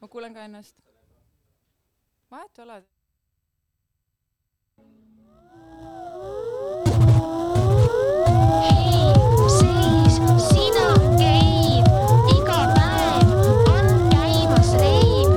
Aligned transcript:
ma 0.00 0.08
kuulen 0.08 0.34
ka 0.34 0.44
ennast. 0.44 0.76
vahet 2.30 2.58
ei 2.58 2.64
ole. 2.64 2.82
siis 9.56 10.16
sina 10.48 10.86
käib 11.20 11.88
iga 12.34 12.58
päev 12.74 13.32
on 13.72 13.88
käimas 14.12 14.74
reim. 14.82 15.32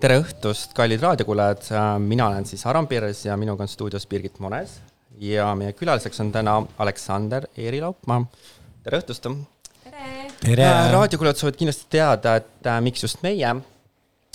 tere 0.00 0.20
õhtust, 0.20 0.76
kallid 0.76 1.00
raadiokuulajad, 1.02 1.72
mina 2.04 2.28
olen 2.28 2.44
siis 2.46 2.66
Aram 2.66 2.86
Pires 2.86 3.24
ja 3.24 3.36
minuga 3.36 3.64
on 3.64 3.68
stuudios 3.68 4.06
Birgit 4.06 4.38
Mones 4.38 4.80
ja 5.20 5.52
meie 5.58 5.74
külaliseks 5.76 6.20
on 6.22 6.32
täna 6.32 6.58
Aleksander 6.78 7.46
Eerilaupmaa. 7.56 8.22
tere 8.84 9.00
õhtust. 9.00 9.26
tere. 9.84 10.28
tere. 10.40 10.68
raadiokuulajad 10.92 11.40
soovivad 11.40 11.58
kindlasti 11.58 11.88
teada, 11.90 12.36
et 12.40 12.66
äh, 12.66 12.80
miks 12.84 13.02
just 13.02 13.22
meie, 13.26 13.54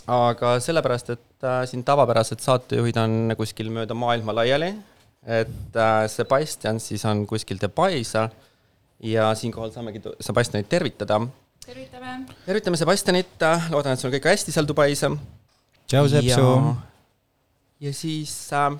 aga 0.07 0.55
sellepärast, 0.63 1.13
et 1.15 1.47
äh, 1.47 1.61
siin 1.69 1.83
tavapärased 1.87 2.43
saatejuhid 2.43 2.99
on 2.99 3.35
kuskil 3.39 3.71
mööda 3.73 3.95
maailma 3.97 4.35
laiali, 4.41 4.73
et 5.23 5.79
äh, 5.79 6.05
Sebastian 6.11 6.81
siis 6.83 7.05
on 7.09 7.25
kuskil 7.29 7.61
Dubais 7.61 8.13
ja 9.03 9.31
siinkohal 9.35 9.71
saamegi 9.71 10.03
Sebastianit 10.19 10.69
tervitada. 10.69 11.21
tervitame. 11.65 12.17
tervitame 12.45 12.77
Sebastianit, 12.77 13.37
loodan, 13.71 13.93
et 13.93 13.99
sul 13.99 14.11
on 14.11 14.17
kõik 14.17 14.31
hästi 14.33 14.55
seal 14.55 14.67
Dubais 14.67 14.99
tšau, 14.99 16.09
Sepsu. 16.09 16.49
ja 17.79 17.93
siis 17.93 18.35
äh, 18.53 18.73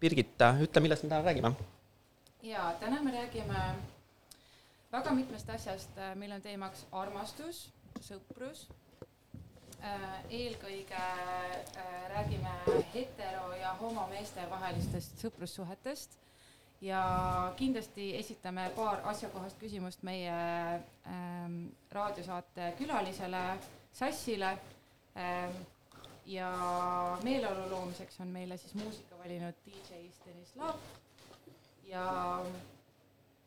Birgit, 0.00 0.34
ütle, 0.62 0.80
millest 0.80 1.02
me 1.02 1.08
täna 1.10 1.22
räägime? 1.26 1.52
ja 2.42 2.72
täna 2.80 3.02
me 3.02 3.10
räägime 3.10 3.62
väga 4.92 5.14
mitmest 5.14 5.48
asjast, 5.50 5.90
meil 6.14 6.32
on 6.32 6.42
teemaks 6.42 6.84
armastus, 6.92 7.64
sõprus. 8.00 8.68
eelkõige 10.30 11.02
äh, 11.02 12.06
räägime 12.14 12.54
hetero 12.94 13.52
ja 13.54 13.74
homomeeste 13.80 14.46
vahelistest 14.50 15.20
sõprussuhetest 15.22 16.16
ja 16.80 17.02
kindlasti 17.56 18.16
esitame 18.18 18.70
paar 18.76 19.02
asjakohast 19.04 19.58
küsimust 19.58 20.02
meie 20.02 20.34
ähm, 21.06 21.60
raadiosaate 21.92 22.72
külalisele 22.78 23.42
Sassile 23.92 24.50
ähm, 25.16 25.54
ja 26.26 26.50
meeleolu 27.22 27.70
loomiseks 27.70 28.20
on 28.20 28.28
meile 28.28 28.56
siis 28.56 28.74
muusika 28.74 29.07
valinud 29.18 29.54
DJ 29.66 30.08
Stenislav 30.14 30.74
ja 31.88 32.40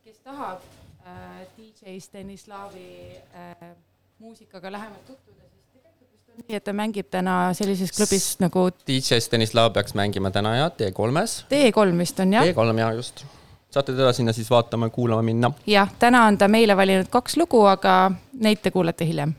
kes 0.04 0.18
tahab 0.24 0.60
äh, 1.08 1.48
DJ 1.58 1.98
Stenislavi 2.00 3.12
äh, 3.36 3.70
muusikaga 4.20 4.72
lähemalt 4.72 5.06
tutvuda, 5.08 5.44
siis 5.54 5.66
tegelikult 5.74 6.12
vist 6.12 6.30
on 6.30 6.44
nii, 6.48 6.58
et 6.58 6.64
ta 6.64 6.74
mängib 6.74 7.12
täna 7.14 7.36
sellises 7.58 7.94
klubis 7.96 8.26
nagu 8.44 8.68
DJ 8.88 9.22
Stenislav 9.24 9.72
peaks 9.74 9.94
mängima 9.94 10.32
täna 10.32 10.56
ja 10.56 10.70
T3-s. 10.70 11.46
T3 11.52 11.98
vist 11.98 12.20
on 12.20 12.34
jah? 12.34 12.50
T3 12.50 12.80
ja 12.80 12.92
just. 12.98 13.26
saate 13.72 13.94
teda 13.96 14.14
sinna 14.14 14.34
siis 14.34 14.50
vaatama 14.50 14.90
ja 14.90 14.90
kuulama 14.90 15.22
minna. 15.22 15.52
jah, 15.68 15.94
täna 16.00 16.26
on 16.26 16.38
ta 16.38 16.48
meile 16.48 16.78
valinud 16.78 17.08
kaks 17.10 17.38
lugu, 17.38 17.64
aga 17.66 18.12
neid 18.34 18.60
te 18.62 18.72
kuulete 18.72 19.06
hiljem. 19.06 19.34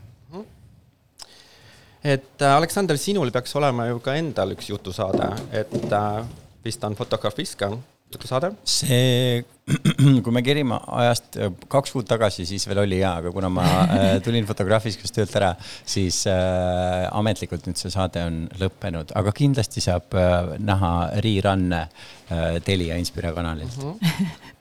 Et 2.03 2.41
äh, 2.41 2.55
Aleksander, 2.55 2.99
sinul 2.99 3.31
peaks 3.31 3.55
olema 3.59 3.87
ju 3.89 3.99
ka 4.03 4.17
endal 4.19 4.55
üks 4.57 4.69
jutusaade, 4.69 5.31
et 5.63 5.91
äh, 5.91 6.23
vist 6.63 6.83
on 6.83 6.95
Fotografiska 6.99 7.71
jutusaade. 8.13 8.51
see, 8.65 9.43
kui 10.23 10.33
me 10.35 10.43
kerime 10.45 10.77
ajast 11.01 11.37
äh, 11.39 11.51
kaks 11.71 11.93
kuud 11.95 12.07
tagasi, 12.09 12.45
siis 12.49 12.65
veel 12.69 12.83
oli 12.83 12.99
hea, 13.01 13.13
aga 13.21 13.31
kuna 13.33 13.49
ma 13.53 13.65
äh, 13.83 14.07
tulin 14.25 14.47
Fotograafiskast 14.49 15.15
töölt 15.17 15.35
ära, 15.39 15.53
siis 15.85 16.23
äh, 16.29 17.07
ametlikult 17.11 17.67
nüüd 17.69 17.79
see 17.79 17.93
saade 17.93 18.25
on 18.27 18.43
lõppenud, 18.61 19.15
aga 19.19 19.35
kindlasti 19.35 19.83
saab 19.83 20.17
äh, 20.19 20.55
näha 20.59 20.93
rerun'e 21.23 21.85
äh, 21.85 22.59
Telia 22.65 22.99
Inspira 23.01 23.33
kanalilt 23.35 23.77
mm. 23.77 23.95
-hmm. 23.99 24.52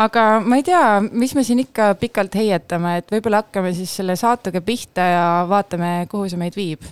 Aga 0.00 0.24
ma 0.44 0.58
ei 0.58 0.66
tea, 0.66 0.86
mis 1.12 1.34
me 1.36 1.44
siin 1.46 1.62
ikka 1.64 1.92
pikalt 2.00 2.34
heietame, 2.38 2.98
et 3.00 3.12
võib-olla 3.14 3.44
hakkame 3.44 3.74
siis 3.76 3.92
selle 4.00 4.16
saatega 4.18 4.62
pihta 4.64 5.06
ja 5.10 5.26
vaatame, 5.50 5.96
kuhu 6.10 6.28
see 6.30 6.40
meid 6.40 6.58
viib, 6.58 6.86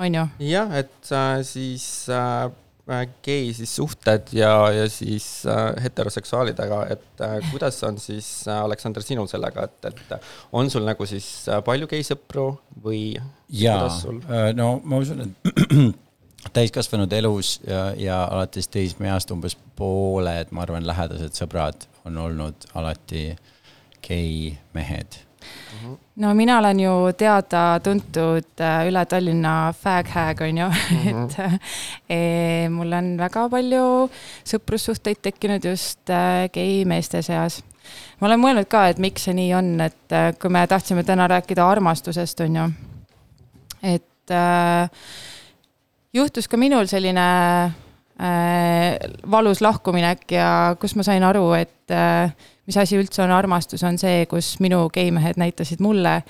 on 0.00 0.18
ju? 0.20 0.26
jah, 0.50 0.74
et 0.80 1.12
äh, 1.14 1.38
siis 1.46 1.84
äh, 2.12 2.50
äh, 2.90 3.06
gei 3.24 3.54
siis 3.56 3.74
suhted 3.78 4.32
ja, 4.36 4.52
ja 4.74 4.88
siis 4.90 5.46
äh, 5.46 5.70
heteroseksuaalidega, 5.84 6.82
et 6.96 7.24
äh, 7.26 7.38
kuidas 7.52 7.80
on 7.86 8.00
siis 8.02 8.28
äh, 8.48 8.62
Aleksander 8.66 9.06
sinul 9.06 9.30
sellega, 9.30 9.68
et, 9.70 9.90
et 9.92 10.14
on 10.52 10.70
sul 10.72 10.86
nagu 10.88 11.06
siis 11.08 11.30
äh, 11.48 11.62
palju 11.64 11.90
geisõpru 11.90 12.52
või 12.82 13.04
ja 13.48 13.78
kuidas 13.78 14.02
sul? 14.04 14.22
no 14.58 14.76
ma 14.84 15.02
usun, 15.02 15.28
et 15.28 16.00
täiskasvanud 16.52 17.12
elus 17.12 17.60
ja, 17.66 17.92
ja 17.96 18.24
alates 18.24 18.68
teismeeast 18.68 19.30
umbes 19.30 19.56
pooled, 19.76 20.50
ma 20.50 20.64
arvan, 20.64 20.86
lähedased 20.86 21.36
sõbrad 21.36 21.86
on 22.08 22.18
olnud 22.18 22.70
alati 22.74 23.34
gei 24.06 24.56
mehed. 24.72 25.20
no 26.16 26.34
mina 26.34 26.58
olen 26.58 26.80
ju 26.80 26.92
teada-tuntud 27.16 28.60
äh, 28.60 28.82
üle 28.88 29.04
Tallinna 29.08 29.72
fag-hag 29.72 30.40
on 30.40 30.58
ju 30.58 30.66
mm, 30.66 30.98
-hmm. 31.06 31.54
et 32.08 32.16
e, 32.16 32.68
mul 32.68 32.92
on 32.92 33.16
väga 33.18 33.48
palju 33.48 34.10
sõprussuhteid 34.44 35.22
tekkinud 35.22 35.64
just 35.64 36.10
äh, 36.10 36.50
gei 36.52 36.84
meeste 36.84 37.22
seas. 37.22 37.62
ma 38.20 38.26
olen 38.26 38.40
mõelnud 38.40 38.68
ka, 38.68 38.88
et 38.88 38.98
miks 38.98 39.24
see 39.24 39.34
nii 39.34 39.54
on, 39.54 39.80
et 39.80 40.12
äh, 40.12 40.34
kui 40.38 40.50
me 40.50 40.66
tahtsime 40.66 41.04
täna 41.04 41.28
rääkida 41.28 41.68
armastusest, 41.68 42.40
on 42.40 42.56
ju, 42.56 42.70
et 43.82 44.30
äh, 44.30 44.90
juhtus 46.14 46.48
ka 46.50 46.58
minul 46.60 46.88
selline 46.90 47.26
äh, 48.20 48.96
valus 49.30 49.60
lahkuminek 49.60 50.24
ja 50.34 50.48
kus 50.80 50.96
ma 50.98 51.06
sain 51.06 51.24
aru, 51.26 51.52
et 51.58 51.94
äh, 51.94 52.32
mis 52.66 52.78
asi 52.78 52.98
üldse 52.98 53.22
on 53.24 53.34
armastus, 53.34 53.84
on 53.86 53.98
see, 53.98 54.24
kus 54.30 54.56
minu 54.62 54.86
geimehed 54.92 55.40
näitasid 55.40 55.82
mulle, 55.84 56.20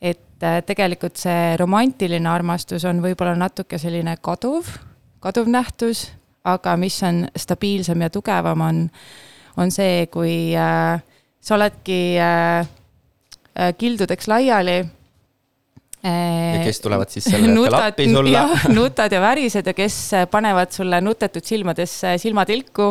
et 0.00 0.44
äh, 0.44 0.60
tegelikult 0.66 1.20
see 1.20 1.54
romantiline 1.60 2.28
armastus 2.30 2.84
on 2.88 3.02
võib-olla 3.04 3.36
natuke 3.38 3.80
selline 3.80 4.16
kaduv, 4.22 4.68
kaduv 5.24 5.48
nähtus, 5.52 6.10
aga 6.44 6.76
mis 6.76 7.00
on 7.06 7.24
stabiilsem 7.36 8.04
ja 8.04 8.10
tugevam, 8.12 8.60
on, 8.60 8.84
on 9.56 9.72
see, 9.72 10.04
kui 10.12 10.52
äh, 10.56 11.00
sa 11.40 11.56
oledki 11.56 12.18
äh, 12.20 12.66
äh, 13.56 13.72
kildudeks 13.78 14.28
laiali 14.28 14.82
ja 16.04 16.58
äh, 16.58 16.64
kes 16.66 16.82
tulevad 16.84 17.12
siis 17.12 17.24
sel 17.24 17.46
hetkel 17.48 17.78
appi 17.78 18.08
sulle? 18.10 18.42
nutad 18.78 19.12
ja 19.12 19.22
värised 19.24 19.70
ja 19.70 19.74
kes 19.76 19.96
panevad 20.30 20.74
sulle 20.76 21.00
nutetud 21.00 21.44
silmadesse 21.44 22.18
silmatilku, 22.20 22.90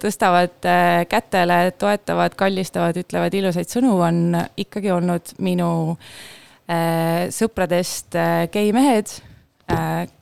tõstavad 0.00 0.68
äh, 0.70 1.02
kätele, 1.10 1.60
toetavad, 1.78 2.36
kallistavad, 2.38 2.96
ütlevad 2.96 3.34
ilusaid 3.34 3.68
sõnu, 3.68 3.96
on 4.06 4.38
ikkagi 4.56 4.92
olnud 4.94 5.34
minu 5.44 5.70
äh, 5.92 7.28
sõpradest 7.34 8.16
äh, 8.16 8.46
gei 8.52 8.72
mehed. 8.76 9.18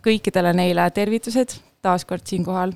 kõikidele 0.03 0.51
neile 0.59 0.89
tervitused 0.91 1.53
taaskord 1.87 2.27
siinkohal. 2.27 2.73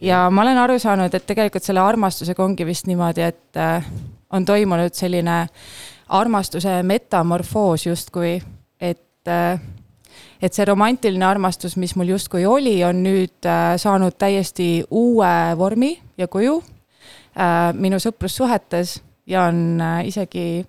ja 0.00 0.26
ma 0.30 0.42
olen 0.42 0.58
aru 0.60 0.78
saanud, 0.78 1.14
et 1.14 1.26
tegelikult 1.26 1.64
selle 1.64 1.80
armastusega 1.80 2.44
ongi 2.44 2.66
vist 2.68 2.88
niimoodi, 2.90 3.24
et 3.24 3.60
äh, 3.60 3.86
on 4.36 4.44
toimunud 4.44 4.94
selline 4.94 5.36
armastuse 6.08 6.82
metamorfoos 6.82 7.86
justkui, 7.86 8.42
et 8.80 9.28
äh, 9.28 9.60
et 10.42 10.52
see 10.52 10.64
romantiline 10.68 11.24
armastus, 11.24 11.76
mis 11.76 11.94
mul 11.96 12.12
justkui 12.14 12.46
oli, 12.46 12.78
on 12.84 13.02
nüüd 13.04 13.48
äh, 13.48 13.74
saanud 13.80 14.16
täiesti 14.18 14.84
uue 14.90 15.32
vormi 15.58 15.96
ja 16.18 16.28
kuju 16.28 16.58
äh, 16.60 17.72
minu 17.74 18.00
sõprussuhetes 18.00 19.00
ja 19.26 19.48
on 19.50 19.80
isegi 20.06 20.64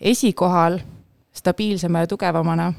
esikohal 0.00 0.78
stabiilsema 1.34 2.04
ja 2.04 2.06
tugevamana. 2.06 2.72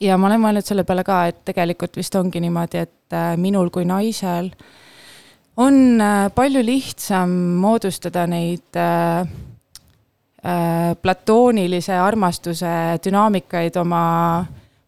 ja 0.00 0.16
ma 0.18 0.26
olen 0.26 0.40
mõelnud 0.40 0.66
selle 0.66 0.84
peale 0.84 1.04
ka, 1.04 1.26
et 1.26 1.44
tegelikult 1.44 1.96
vist 1.96 2.14
ongi 2.14 2.40
niimoodi, 2.40 2.78
et 2.78 3.16
minul 3.36 3.70
kui 3.70 3.84
naisel 3.84 4.50
on 5.56 6.00
palju 6.34 6.62
lihtsam 6.64 7.30
moodustada 7.60 8.26
neid 8.26 8.76
äh, 8.76 9.28
platoonilise 11.02 11.94
armastuse 11.94 12.66
dünaamikaid 13.04 13.76
oma 13.78 14.00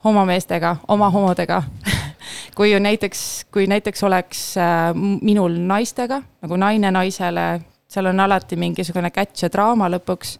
homomeestega, 0.04 0.76
oma 0.88 1.10
homodega. 1.10 1.62
kui 2.56 2.72
ju 2.72 2.78
näiteks, 2.78 3.20
kui 3.52 3.66
näiteks 3.66 4.04
oleks 4.04 4.42
äh, 4.58 4.90
minul 5.22 5.56
naistega 5.68 6.20
nagu 6.42 6.58
naine 6.60 6.90
naisele, 6.94 7.46
seal 7.90 8.10
on 8.10 8.20
alati 8.24 8.56
mingisugune 8.60 9.10
catch 9.14 9.44
ja 9.44 9.50
draama 9.52 9.88
lõpuks. 9.92 10.36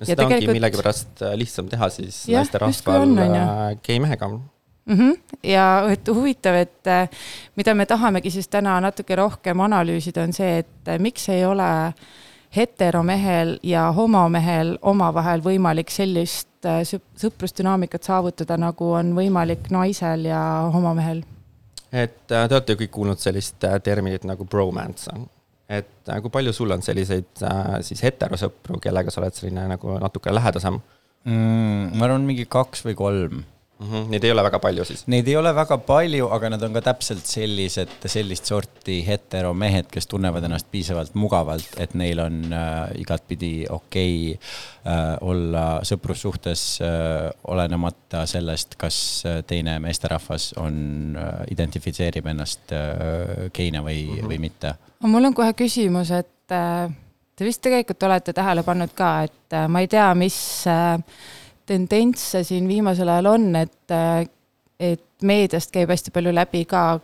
no 0.00 0.08
seda 0.08 0.26
ongi 0.26 0.48
millegipärast 0.50 1.22
äh, 1.22 1.36
lihtsam 1.38 1.70
teha 1.72 1.88
siis 1.92 2.24
naisterahval 2.28 3.14
äh, 3.26 3.62
gei 3.82 4.00
mehega. 4.00 4.28
mm. 4.28 4.98
-hmm. 4.98 5.38
ja 5.42 5.84
et 5.92 6.08
huvitav, 6.08 6.54
et 6.54 6.86
äh, 6.86 7.08
mida 7.56 7.74
me 7.74 7.86
tahamegi 7.86 8.30
siis 8.30 8.48
täna 8.48 8.80
natuke 8.80 9.16
rohkem 9.16 9.60
analüüsida, 9.60 10.22
on 10.22 10.32
see, 10.32 10.58
et 10.58 10.88
äh, 10.88 10.98
miks 10.98 11.28
ei 11.28 11.44
ole 11.44 11.94
heteromehel 12.56 13.56
ja 13.62 13.86
homomehel 13.96 14.76
omavahel 14.82 15.42
võimalik 15.44 15.90
sellist 15.92 16.66
äh, 16.68 16.82
sõp- 16.88 17.06
sõprusdünaamikat 17.20 18.08
saavutada, 18.08 18.58
nagu 18.60 18.92
on 18.92 19.14
võimalik 19.16 19.70
naisel 19.72 20.28
ja 20.28 20.42
homomehel? 20.72 21.22
et 21.92 22.32
äh, 22.32 22.48
te 22.48 22.56
olete 22.56 22.76
ju 22.76 22.82
kõik 22.84 22.94
kuulnud 22.98 23.22
sellist 23.22 23.64
äh, 23.68 23.78
terminit 23.84 24.26
nagu 24.28 24.44
bromance. 24.44 25.12
et 25.68 26.12
kui 26.22 26.30
palju 26.32 26.52
sul 26.52 26.74
on 26.74 26.82
selliseid 26.82 27.44
siis 27.80 28.02
heterosõpru, 28.04 28.80
kellega 28.82 29.10
sa 29.10 29.22
oled 29.22 29.36
selline 29.36 29.64
nagu 29.72 29.96
natuke 30.02 30.34
lähedasem 30.34 30.80
mm,? 31.24 31.96
ma 31.96 32.08
arvan, 32.08 32.28
mingi 32.28 32.44
kaks 32.50 32.84
või 32.88 32.98
kolm 32.98 33.42
mm? 33.82 33.90
-hmm. 33.90 34.08
Neid 34.10 34.24
ei 34.24 34.32
ole 34.32 34.42
väga 34.42 34.58
palju 34.58 34.84
siis? 34.84 35.04
Neid 35.06 35.28
ei 35.28 35.36
ole 35.36 35.54
väga 35.54 35.78
palju, 35.78 36.28
aga 36.36 36.50
nad 36.54 36.62
on 36.62 36.72
ka 36.72 36.82
täpselt 36.88 37.26
sellised, 37.26 37.94
sellist 38.06 38.48
sorti 38.50 39.00
heteromehed, 39.06 39.90
kes 39.92 40.06
tunnevad 40.06 40.44
ennast 40.44 40.66
piisavalt 40.70 41.14
mugavalt, 41.14 41.76
et 41.76 41.94
neil 41.94 42.20
on 42.22 42.38
äh, 42.52 42.94
igatpidi 43.02 43.52
okei 43.70 44.32
okay, 44.32 44.48
äh, 44.86 45.16
olla 45.20 45.66
sõprussuhtes 45.88 46.64
äh, 46.82 47.30
olenemata 47.44 48.26
sellest, 48.26 48.76
kas 48.80 49.22
äh, 49.26 49.42
teine 49.46 49.78
meesterahvas 49.80 50.52
on 50.56 51.16
äh,, 51.16 51.44
identifitseerib 51.50 52.26
ennast 52.26 52.72
äh, 52.72 53.48
geina 53.52 53.82
või 53.82 54.02
mm, 54.06 54.18
-hmm. 54.18 54.28
või 54.28 54.38
mitte. 54.38 54.74
mul 55.00 55.24
on 55.24 55.34
kohe 55.34 55.52
küsimus, 55.52 56.10
et 56.10 56.52
äh, 56.52 56.90
te 57.36 57.44
vist 57.44 57.62
tegelikult 57.64 58.02
olete 58.02 58.32
tähele 58.32 58.62
pannud 58.62 58.92
ka, 58.94 59.22
et 59.22 59.56
äh, 59.56 59.68
ma 59.68 59.80
ei 59.80 59.88
tea, 59.88 60.14
mis 60.14 60.66
äh, 60.70 60.98
tendents 61.72 62.30
see 62.34 62.44
siin 62.46 62.68
viimasel 62.70 63.08
ajal 63.08 63.32
on, 63.32 63.48
et, 63.56 63.96
et 64.80 65.26
meediast 65.26 65.72
käib 65.74 65.92
hästi 65.92 66.12
palju 66.14 66.34
läbi 66.34 66.64
ka 66.68 67.00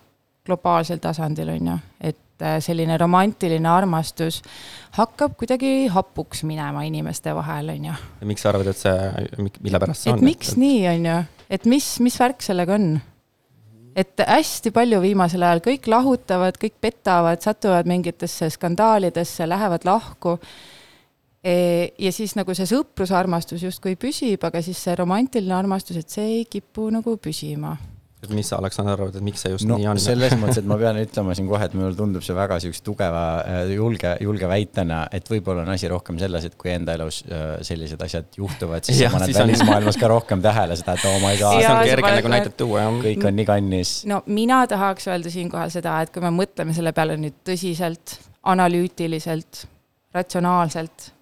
globaalsel 0.48 1.00
tasandil, 1.02 1.52
on 1.56 1.72
ju, 1.72 1.76
et 2.12 2.24
selline 2.62 2.94
romantiline 3.00 3.66
armastus 3.66 4.40
hakkab 4.94 5.34
kuidagi 5.38 5.88
hapuks 5.90 6.44
minema 6.46 6.84
inimeste 6.86 7.34
vahel, 7.34 7.72
on 7.74 7.90
ju. 7.90 7.98
miks 8.30 8.44
sa 8.44 8.52
arvad, 8.52 8.70
et 8.70 8.78
see, 8.78 9.48
mille 9.58 9.82
pärast 9.82 10.06
see 10.06 10.12
et 10.12 10.20
on? 10.20 10.24
miks 10.24 10.54
et... 10.54 10.60
nii, 10.62 10.80
on 10.92 11.08
ju, 11.10 11.20
et 11.58 11.70
mis, 11.70 11.88
mis 12.04 12.18
värk 12.20 12.44
sellega 12.46 12.78
on? 12.78 12.90
et 13.98 14.22
hästi 14.22 14.70
palju 14.74 15.00
viimasel 15.02 15.42
ajal 15.42 15.64
kõik 15.64 15.88
lahutavad, 15.90 16.58
kõik 16.62 16.76
petavad, 16.80 17.42
satuvad 17.42 17.88
mingitesse 17.90 18.50
skandaalidesse, 18.54 19.48
lähevad 19.50 19.86
lahku 19.88 20.36
ja 21.44 22.10
siis 22.14 22.34
nagu 22.38 22.54
see 22.56 22.66
sõprusarmastus 22.66 23.62
justkui 23.62 23.94
püsib, 24.00 24.42
aga 24.44 24.62
siis 24.64 24.80
see 24.88 24.96
romantiline 24.98 25.54
armastus, 25.54 26.00
et 26.00 26.10
see 26.10 26.26
ei 26.40 26.48
kipu 26.50 26.88
nagu 26.90 27.14
püsima. 27.22 27.76
et 28.18 28.32
mis 28.34 28.48
sa, 28.50 28.56
Aleksander, 28.58 28.96
arvad, 28.98 29.14
et 29.14 29.22
miks 29.22 29.44
see 29.44 29.52
just 29.52 29.68
no, 29.70 29.76
nii 29.78 29.86
on? 29.86 29.98
selles 30.02 30.32
mõttes, 30.34 30.58
et 30.58 30.66
ma 30.66 30.74
pean 30.80 30.96
ütlema 30.98 31.36
siin 31.38 31.46
kohe, 31.46 31.68
et 31.68 31.74
mulle 31.78 31.94
tundub 31.94 32.24
see 32.26 32.34
väga 32.34 32.56
siukse 32.64 32.82
tugeva, 32.82 33.20
äh, 33.46 33.70
julge, 33.76 34.16
julge 34.26 34.48
väitena, 34.50 35.04
et 35.14 35.30
võib-olla 35.30 35.62
on 35.62 35.70
asi 35.76 35.86
rohkem 35.92 36.18
selles, 36.18 36.48
et 36.48 36.56
kui 36.58 36.72
enda 36.74 36.96
elus 36.98 37.20
äh, 37.30 37.44
sellised 37.62 38.02
asjad 38.02 38.34
juhtuvad, 38.40 38.82
siis 38.82 39.04
paned 39.06 39.30
siis 39.30 39.38
on- 39.38 39.46
välismaailmas 39.46 40.00
ka 40.02 40.10
rohkem 40.10 40.42
tähele 40.42 40.74
seda, 40.80 40.96
et 40.98 41.06
oh 41.06 41.20
my 41.22 41.30
siis 41.36 41.44
god, 41.44 41.60
Jaa, 41.62 41.76
on 41.76 41.92
kerge 41.92 42.10
nagu 42.16 42.32
näidet 42.34 42.56
tuua, 42.58 42.80
jah. 42.82 42.98
kõik 43.06 43.28
on 43.30 43.38
nii 43.38 43.46
kannis. 43.52 43.92
no 44.10 44.18
mina 44.26 44.64
tahaks 44.74 45.06
öelda 45.12 45.30
siinkohal 45.30 45.70
seda, 45.70 46.00
et 46.02 46.10
kui 46.10 46.26
me 46.26 46.34
mõtleme 46.42 46.74
selle 46.74 46.90
peale 46.98 47.14
nüüd 47.22 47.38
tõsiselt, 47.46 48.18
analüütiliselt, 48.42 49.62
ratsionaalselt, 50.18 51.12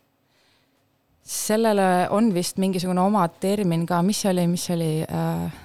sellele 1.26 2.06
on 2.14 2.31
vist 2.34 2.61
mingisugune 2.62 3.00
oma 3.02 3.26
termin 3.43 3.87
ka, 3.88 4.02
mis 4.06 4.20
see 4.25 4.31
oli, 4.31 4.46
mis 4.50 4.67
see 4.69 4.76
oli 4.78 4.90
äh, 5.02 5.62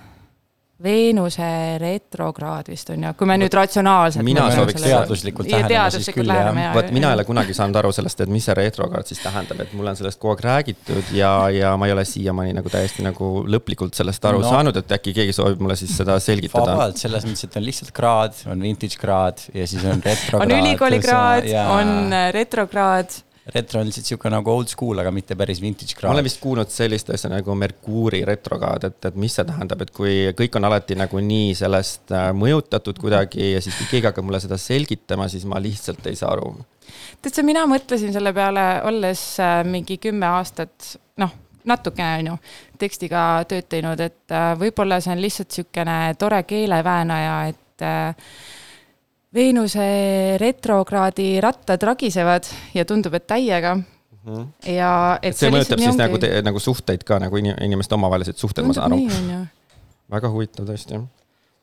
Veenuse 0.82 1.78
retrokraad 1.78 2.66
vist 2.72 2.90
on 2.90 3.04
ju, 3.06 3.12
kui 3.14 3.28
me 3.30 3.36
nüüd 3.38 3.54
ratsionaalselt 3.54 4.26
Mina 4.26 4.48
sooviks 4.50 4.82
teaduslikult 4.82 5.52
Ja 5.52 5.60
läheneda 5.60 5.92
siis 5.94 6.08
teaduslikult 6.08 6.26
küll, 6.26 6.58
jah. 6.64 6.74
vot 6.74 6.90
mina 6.96 7.12
ei 7.12 7.18
ole 7.20 7.26
kunagi 7.28 7.54
saanud 7.54 7.78
aru 7.84 7.92
sellest, 7.94 8.24
et 8.26 8.32
mis 8.34 8.48
see 8.50 8.56
retrokraad 8.58 9.06
siis 9.06 9.22
tähendab, 9.22 9.62
et 9.62 9.76
mulle 9.78 9.94
on 9.94 10.00
sellest 10.02 10.18
kogu 10.18 10.34
aeg 10.34 10.44
räägitud 10.48 11.14
ja, 11.14 11.30
ja 11.54 11.76
ma 11.78 11.86
ei 11.86 11.94
ole 11.94 12.08
siiamaani 12.10 12.58
nagu 12.58 12.74
täiesti 12.74 13.06
nagu 13.06 13.30
lõplikult 13.46 13.94
sellest 14.02 14.26
aru 14.26 14.42
No. 14.42 14.50
saanud, 14.50 14.82
et 14.82 14.98
äkki 14.98 15.14
keegi 15.22 15.38
soovib 15.38 15.62
mulle 15.62 15.78
siis 15.78 15.94
seda 16.02 16.18
selgitada. 16.20 16.74
vabalt, 16.74 16.98
selles 16.98 17.30
mõttes, 17.30 17.46
et 17.46 17.62
on 17.62 17.68
lihtsalt 17.70 17.94
kraad, 17.94 18.42
on 18.50 18.66
vintage 18.66 18.98
kraad 18.98 19.46
ja 19.54 19.68
siis 19.70 19.86
on 19.86 20.02
retrokraad. 20.10 20.50
on 20.50 20.58
ülikoolikraad, 20.64 21.52
on 21.78 21.94
äh, 22.10 22.32
retrokraad 22.34 23.22
retro 23.46 23.80
on 23.82 23.90
lihtsalt 23.90 24.06
sihuke 24.06 24.30
nagu 24.30 24.52
old 24.54 24.70
school, 24.70 25.00
aga 25.02 25.12
mitte 25.14 25.36
päris 25.38 25.62
vintage 25.62 25.96
ma 25.96 26.00
kraad. 26.00 26.14
olen 26.14 26.26
vist 26.28 26.40
kuulnud 26.44 26.70
sellist 26.70 27.10
asja 27.10 27.32
nagu 27.32 27.56
Merkuuri 27.58 28.22
retrokraad, 28.28 28.86
et, 28.92 29.06
et 29.10 29.18
mis 29.18 29.34
see 29.36 29.46
tähendab, 29.48 29.82
et 29.82 29.94
kui 29.96 30.16
kõik 30.38 30.58
on 30.60 30.70
alati 30.70 30.98
nagu 31.00 31.24
nii 31.26 31.56
sellest 31.58 32.14
äh, 32.14 32.30
mõjutatud 32.38 33.02
kuidagi 33.02 33.54
ja 33.56 33.64
siis 33.64 33.80
kui 33.80 33.90
keegi 33.96 34.12
hakkab 34.12 34.28
mulle 34.28 34.42
seda 34.44 34.60
selgitama, 34.62 35.30
siis 35.32 35.48
ma 35.50 35.62
lihtsalt 35.62 36.06
ei 36.12 36.20
saa 36.20 36.36
aru. 36.36 36.54
tead 37.22 37.34
sa, 37.34 37.46
mina 37.48 37.66
mõtlesin 37.70 38.14
selle 38.14 38.34
peale, 38.38 38.68
olles 38.90 39.26
äh, 39.42 39.62
mingi 39.66 39.98
kümme 40.02 40.30
aastat, 40.30 40.94
noh, 41.22 41.34
natukene 41.66 42.22
on 42.22 42.32
ju, 42.34 42.40
tekstiga 42.82 43.26
tööd 43.50 43.70
teinud, 43.74 44.06
et 44.06 44.34
äh, 44.38 44.54
võib-olla 44.60 45.02
see 45.02 45.16
on 45.16 45.26
lihtsalt 45.26 45.50
niisugune 45.50 46.00
tore 46.22 46.44
keeleväänaja, 46.46 47.38
et 47.56 47.86
äh, 47.86 48.34
Veenuse 49.32 50.38
retrokraadi 50.42 51.40
rattad 51.42 51.84
ragisevad 51.88 52.50
ja 52.76 52.86
tundub, 52.86 53.14
et 53.16 53.28
täiega. 53.28 53.78
ja 54.68 54.92
et 55.24 55.38
see 55.38 55.50
mõjutab 55.50 55.80
siis 55.82 55.98
nagu, 55.98 56.20
nagu 56.46 56.60
suhteid 56.62 57.06
ka 57.08 57.18
nagu 57.24 57.40
inim- 57.40 57.58
inimeste 57.64 57.96
omavahelised 57.96 58.38
suhted, 58.38 58.68
ma 58.68 58.76
saan 58.76 58.94
aru. 58.94 59.48
väga 60.12 60.30
huvitav 60.30 60.68
tõesti, 60.68 61.00
jah. 61.00 61.08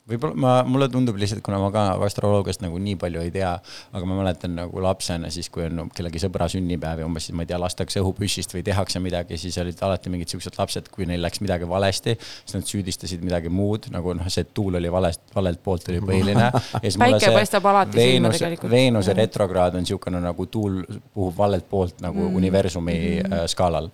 Võib-olla 0.09 0.39
ma, 0.41 0.53
mulle 0.69 0.89
tundub 0.93 1.19
lihtsalt, 1.21 1.43
kuna 1.45 1.61
ma 1.61 1.69
ka 1.75 1.85
astroloogiast 2.07 2.63
nagu 2.65 2.79
nii 2.83 2.97
palju 3.01 3.23
ei 3.25 3.33
tea, 3.35 3.51
aga 3.93 4.09
ma 4.09 4.19
mäletan 4.21 4.55
nagu 4.57 4.83
lapsena 4.85 5.31
siis, 5.33 5.51
kui 5.53 5.67
on 5.67 5.91
kellegi 5.95 6.23
sõbra 6.23 6.49
sünnipäev 6.53 7.03
ja 7.03 7.09
umbes 7.09 7.29
siis 7.29 7.37
ma 7.37 7.45
ei 7.45 7.51
tea, 7.51 7.61
lastakse 7.61 8.03
õhupüssist 8.03 8.55
või 8.57 8.65
tehakse 8.67 9.03
midagi, 9.05 9.39
siis 9.41 9.59
olid 9.63 9.81
alati 9.85 10.13
mingid 10.13 10.33
siuksed 10.33 10.59
lapsed, 10.59 10.91
kui 10.95 11.09
neil 11.09 11.23
läks 11.25 11.43
midagi 11.45 11.69
valesti, 11.69 12.17
siis 12.19 12.57
nad 12.57 12.69
süüdistasid 12.69 13.25
midagi 13.27 13.53
muud, 13.53 13.91
nagu 13.95 14.17
noh, 14.19 14.31
see 14.33 14.47
et 14.47 14.55
tuul 14.57 14.79
oli 14.81 14.93
valest, 14.93 15.25
valelt 15.35 15.63
poolt 15.65 15.89
oli 15.93 16.03
põhiline. 16.05 16.51
Päike 17.05 17.33
paistab 17.35 17.67
alati 17.69 18.01
silma 18.01 18.33
tegelikult. 18.35 18.73
Veenuse 18.73 19.15
retrokraad 19.17 19.77
on 19.79 19.85
niisugune 19.85 20.23
nagu 20.23 20.47
tuul 20.51 20.81
puhub 20.89 21.37
valelt 21.37 21.69
poolt 21.69 22.01
nagu 22.05 22.29
mm. 22.29 22.37
universumi 22.41 22.95
mm 22.95 23.31
-hmm. 23.31 23.51
skaalal. 23.53 23.91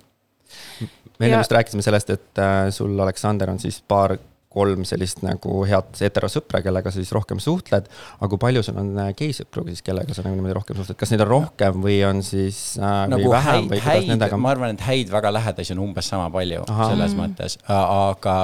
me 1.19 1.27
enne 1.27 1.39
vist 1.39 1.53
rääkisime 1.53 1.83
sellest, 1.83 2.11
et 2.11 2.39
äh, 2.39 2.71
sul, 2.71 2.99
Aleksander, 3.01 3.51
on 3.51 3.59
siis 3.59 3.83
paar 3.89 4.17
kolm 4.55 4.87
sellist 4.89 5.23
nagu 5.25 5.63
head 5.69 6.01
heterosõpra, 6.01 6.63
kellega 6.65 6.93
sa 6.93 7.01
siis 7.03 7.13
rohkem 7.15 7.43
suhtled, 7.43 7.89
aga 8.19 8.31
kui 8.33 8.43
palju 8.47 8.65
sul 8.67 8.81
on 8.81 8.93
äh, 9.07 9.13
geisõpru 9.19 9.67
siis, 9.71 9.85
kellega 9.87 10.17
sa 10.17 10.27
nagu 10.27 10.39
niimoodi 10.39 10.57
rohkem 10.59 10.81
suhtled, 10.81 10.99
kas 11.01 11.15
neid 11.15 11.25
on 11.27 11.33
rohkem 11.35 11.81
või 11.85 12.01
on 12.09 12.23
siis 12.27 12.61
äh, 12.81 12.99
nagu 13.13 13.27
või 13.27 13.37
vähem 13.37 13.55
häid, 13.55 13.71
või 13.71 13.81
kuidas 13.81 13.89
häid, 13.91 14.11
nendega 14.15 14.41
ma 14.41 14.53
arvan, 14.55 14.77
et 14.77 14.85
häid 14.89 15.15
väga 15.15 15.35
lähedasi 15.39 15.77
on 15.77 15.87
umbes 15.89 16.11
sama 16.15 16.31
palju 16.35 16.67
Aha. 16.69 16.93
Selles 16.95 17.17
mõttes, 17.19 17.59
aga 17.71 18.39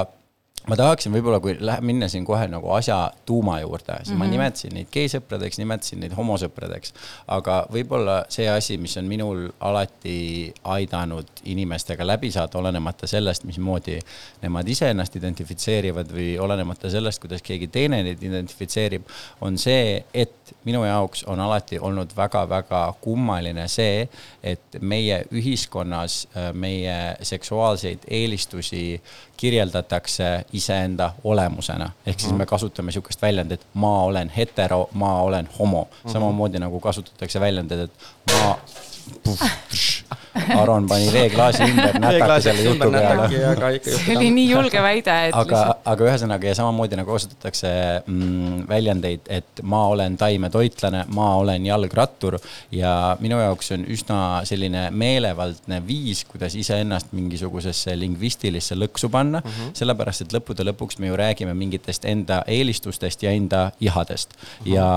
ma 0.69 0.77
tahaksin 0.77 1.13
võib-olla, 1.13 1.39
kui 1.41 1.55
lähe- 1.59 1.81
minna 1.81 2.07
siin 2.11 2.25
kohe 2.25 2.47
nagu 2.47 2.69
asja 2.75 2.97
tuuma 3.25 3.59
juurde, 3.59 3.93
siis 3.97 4.09
mm 4.09 4.13
-hmm. 4.13 4.17
ma 4.17 4.27
nimetasin 4.27 4.73
neid 4.73 4.87
geisõpradeks, 4.93 5.57
nimetasin 5.57 5.99
neid 5.99 6.13
homosõpradeks. 6.17 6.93
aga 7.27 7.65
võib-olla 7.73 8.25
see 8.29 8.49
asi, 8.49 8.77
mis 8.77 8.97
on 8.97 9.05
minul 9.05 9.49
alati 9.59 10.53
aidanud 10.63 11.27
inimestega 11.43 12.07
läbi 12.07 12.31
saada, 12.31 12.57
olenemata 12.57 13.07
sellest, 13.07 13.43
mismoodi 13.43 13.99
nemad 14.41 14.67
ise 14.67 14.89
ennast 14.89 15.15
identifitseerivad 15.15 16.11
või 16.11 16.39
olenemata 16.39 16.89
sellest, 16.89 17.21
kuidas 17.21 17.41
keegi 17.41 17.67
teine 17.67 18.03
neid 18.03 18.23
identifitseerib, 18.23 19.03
on 19.41 19.57
see, 19.57 20.03
et 20.13 20.33
minu 20.63 20.83
jaoks 20.85 21.23
on 21.23 21.39
alati 21.39 21.79
olnud 21.79 22.15
väga-väga 22.17 22.93
kummaline 23.01 23.67
see, 23.67 24.09
et 24.43 24.77
meie 24.81 25.23
ühiskonnas 25.31 26.27
äh, 26.37 26.53
meie 26.53 27.17
seksuaalseid 27.21 28.07
eelistusi 28.07 29.01
kirjeldatakse 29.37 30.45
iseenda 30.53 31.13
olemusena. 31.23 31.89
ehk 32.05 32.19
siis 32.19 32.33
me 32.33 32.45
kasutame 32.45 32.91
sihukest 32.91 33.21
väljendit, 33.21 33.65
ma 33.73 34.03
olen 34.03 34.29
hetero, 34.29 34.89
ma 34.93 35.21
olen 35.21 35.49
homo. 35.59 35.87
samamoodi 36.07 36.59
nagu 36.59 36.79
kasutatakse 36.79 37.39
väljendit, 37.39 37.79
et 37.79 37.91
ma. 38.33 38.55
Aron 40.55 40.87
pani 40.87 41.09
veeklaasi 41.13 41.65
ümber 41.67 41.97
nätaka 41.99 42.39
selle 42.41 42.63
jutu 42.63 42.87
peale 42.91 43.79
see 43.83 44.15
oli 44.15 44.29
nii 44.31 44.47
julge 44.49 44.81
väide, 44.83 45.15
et 45.27 45.35
aga 45.35 45.61
aga 45.91 46.07
ühesõnaga 46.07 46.47
ja 46.47 46.55
samamoodi 46.57 46.97
nagu 46.99 47.11
kasutatakse 47.11 47.71
mm, 48.05 48.63
väljendeid, 48.69 49.27
et 49.31 49.61
ma 49.63 49.83
olen 49.91 50.15
taimetoitlane, 50.19 51.03
ma 51.15 51.33
olen 51.41 51.65
jalgrattur 51.67 52.37
ja 52.75 52.93
minu 53.19 53.39
jaoks 53.41 53.73
on 53.75 53.85
üsna 53.91 54.19
selline 54.47 54.87
meelevaldne 54.95 55.81
viis, 55.87 56.23
kuidas 56.29 56.55
iseennast 56.59 57.11
mingisugusesse 57.17 57.97
lingvistilisse 57.99 58.77
lõksu 58.79 59.11
panna 59.11 59.41
mm. 59.43 59.51
-hmm. 59.51 59.75
sellepärast, 59.81 60.25
et 60.25 60.37
lõppude 60.37 60.65
lõpuks 60.71 60.99
me 60.99 61.11
ju 61.11 61.19
räägime 61.19 61.53
mingitest 61.57 62.05
enda 62.05 62.41
eelistustest 62.47 63.23
ja 63.23 63.35
enda 63.35 63.71
ihadest 63.79 64.33
mm. 64.33 64.41
-hmm. 64.47 64.73
ja, 64.75 64.89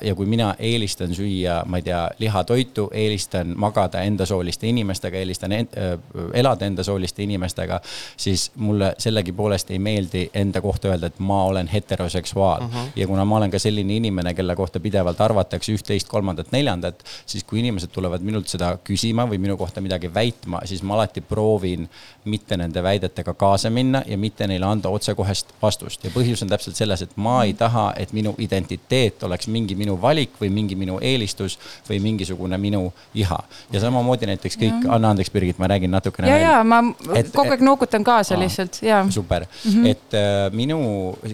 ja 0.00 0.14
kui 0.14 0.26
mina 0.26 0.54
eelistan 0.58 1.14
süüa, 1.14 1.62
ma 1.66 1.76
ei 1.76 1.82
tea, 1.82 2.08
lihatoitu, 2.18 2.90
eelistan 2.92 3.54
magada 3.56 4.02
endasooliste 4.02 4.66
inimestega 4.66 4.77
inimestega, 4.78 5.18
eelistan 5.18 5.52
en, 5.52 5.68
äh, 5.76 5.98
elada 6.38 6.66
endasooliste 6.66 7.22
inimestega, 7.22 7.80
siis 8.16 8.50
mulle 8.56 8.94
sellegipoolest 8.98 9.70
ei 9.74 9.78
meeldi 9.78 10.28
enda 10.34 10.62
kohta 10.64 10.92
öelda, 10.92 11.10
et 11.12 11.18
ma 11.18 11.42
olen 11.50 11.68
heteroseksuaal 11.68 12.64
uh. 12.64 12.74
-huh. 12.74 12.90
ja 12.96 13.06
kuna 13.06 13.24
ma 13.24 13.36
olen 13.36 13.50
ka 13.50 13.58
selline 13.58 13.96
inimene, 13.96 14.34
kelle 14.34 14.56
kohta 14.56 14.80
pidevalt 14.80 15.20
arvatakse 15.20 15.72
üht-teist, 15.72 16.08
kolmandat, 16.08 16.52
neljandat, 16.52 17.04
siis 17.26 17.44
kui 17.44 17.60
inimesed 17.60 17.90
tulevad 17.92 18.22
minult 18.22 18.48
seda 18.48 18.76
küsima 18.84 19.26
või 19.28 19.38
minu 19.38 19.56
kohta 19.56 19.80
midagi 19.80 20.14
väitma, 20.14 20.60
siis 20.64 20.82
ma 20.82 20.94
alati 20.94 21.20
proovin 21.20 21.88
mitte 22.24 22.56
nende 22.56 22.82
väidetega 22.82 23.34
kaasa 23.34 23.70
minna 23.70 24.02
ja 24.06 24.18
mitte 24.18 24.46
neile 24.46 24.66
anda 24.66 24.88
otsekohest 24.88 25.54
vastust. 25.62 26.04
ja 26.04 26.10
põhjus 26.10 26.42
on 26.42 26.48
täpselt 26.48 26.76
selles, 26.76 27.02
et 27.02 27.16
ma 27.16 27.42
ei 27.44 27.54
taha, 27.54 27.92
et 27.96 28.12
minu 28.12 28.34
identiteet 28.38 29.22
oleks 29.22 29.48
mingi 29.48 29.74
minu 29.74 29.98
valik 30.02 30.36
või 30.40 30.50
mingi 30.50 30.76
minu 30.76 30.98
eelistus 31.02 31.58
või 31.88 32.00
mingisugune 32.00 32.58
minu 32.58 32.92
iha. 33.14 33.38
ja 33.72 33.80
samamoodi 33.80 34.26
näiteks 34.26 34.56
kõik, 34.56 34.67
anna 34.88 35.12
andeks, 35.14 35.30
Birgit, 35.30 35.58
ma 35.58 35.68
räägin 35.70 35.90
natukene. 35.90 36.28
ja, 36.30 36.38
ja 36.38 36.64
ma 36.64 36.80
et, 37.14 37.30
kogu 37.34 37.54
aeg 37.54 37.62
noogutan 37.64 38.04
kaasa 38.04 38.36
aa, 38.36 38.40
lihtsalt, 38.42 38.80
ja. 38.82 39.00
super 39.10 39.46
mm, 39.46 39.70
-hmm. 39.72 39.86
et 39.86 40.14
äh, 40.14 40.52
minu 40.52 40.78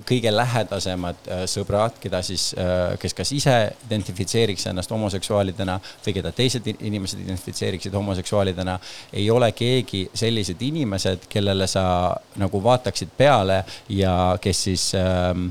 kõige 0.08 0.32
lähedasemad 0.34 1.28
äh, 1.28 1.44
sõbrad, 1.50 1.98
keda 2.00 2.22
siis 2.22 2.54
äh,, 2.58 2.98
kes 3.00 3.14
kas 3.14 3.32
ise 3.32 3.56
identifitseeriks 3.86 4.66
ennast 4.66 4.90
homoseksuaalidena 4.90 5.80
või 6.06 6.14
keda 6.14 6.32
teised 6.32 6.66
inimesed 6.74 7.20
identifitseeriksid 7.20 7.92
homoseksuaalidena, 7.94 8.78
ei 9.12 9.30
ole 9.30 9.52
keegi 9.52 10.08
sellised 10.14 10.62
inimesed, 10.62 11.28
kellele 11.28 11.66
sa 11.66 12.16
nagu 12.36 12.62
vaataksid 12.62 13.08
peale 13.16 13.64
ja 13.88 14.38
kes 14.40 14.64
siis 14.64 14.92
ähm, 14.94 15.48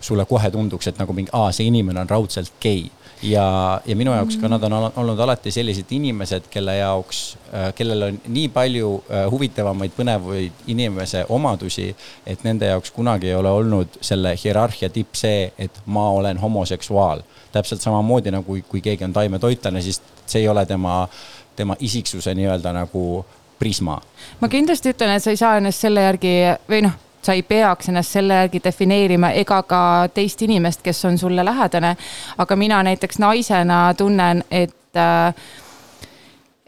sulle 0.00 0.24
kohe 0.24 0.50
tunduks, 0.50 0.86
et 0.86 0.98
nagu 0.98 1.12
mingi, 1.12 1.30
aa, 1.32 1.52
see 1.52 1.66
inimene 1.66 2.00
on 2.00 2.10
raudselt 2.10 2.52
gei 2.60 2.90
ja, 3.22 3.80
ja 3.86 3.96
minu 3.96 4.12
jaoks 4.14 4.36
ka 4.40 4.48
nad 4.48 4.62
on 4.62 4.72
olnud 4.72 5.18
alati 5.18 5.50
sellised 5.50 5.90
inimesed, 5.90 6.48
kelle 6.50 6.76
jaoks, 6.76 7.20
äh, 7.54 7.70
kellel 7.74 8.02
on 8.02 8.20
nii 8.28 8.48
palju 8.54 8.92
äh, 8.98 9.26
huvitavamaid, 9.30 9.92
põnevaid 9.96 10.64
inimese 10.72 11.24
omadusi, 11.28 11.90
et 12.26 12.44
nende 12.44 12.70
jaoks 12.70 12.94
kunagi 12.96 13.30
ei 13.30 13.34
ole 13.34 13.50
olnud 13.50 14.00
selle 14.04 14.34
hierarhia 14.44 14.90
tipp 14.92 15.18
see, 15.18 15.50
et 15.58 15.82
ma 15.86 16.08
olen 16.10 16.38
homoseksuaal. 16.38 17.22
täpselt 17.52 17.80
samamoodi 17.82 18.30
nagu 18.30 18.46
kui, 18.46 18.62
kui 18.62 18.80
keegi 18.80 19.04
on 19.04 19.12
taimetoitlane, 19.12 19.82
siis 19.82 20.00
see 20.26 20.42
ei 20.42 20.48
ole 20.48 20.66
tema, 20.66 21.08
tema 21.56 21.76
isiksuse 21.80 22.34
nii-öelda 22.34 22.72
nagu 22.72 23.24
prisma. 23.58 24.00
ma 24.40 24.48
kindlasti 24.48 24.94
ütlen, 24.94 25.16
et 25.16 25.22
sa 25.22 25.30
ei 25.30 25.36
saa 25.36 25.56
ennast 25.58 25.86
selle 25.86 26.06
järgi 26.08 26.34
või 26.70 26.84
noh 26.86 27.09
sa 27.22 27.36
ei 27.36 27.42
peaks 27.42 27.88
ennast 27.88 28.16
selle 28.16 28.42
järgi 28.42 28.60
defineerima 28.64 29.32
ega 29.36 29.62
ka 29.68 29.82
teist 30.14 30.42
inimest, 30.42 30.82
kes 30.82 31.04
on 31.04 31.18
sulle 31.18 31.44
lähedane. 31.44 31.96
aga 32.38 32.56
mina 32.56 32.82
näiteks 32.82 33.18
naisena 33.18 33.94
tunnen, 33.94 34.44
et 34.50 34.96
äh, 34.96 35.34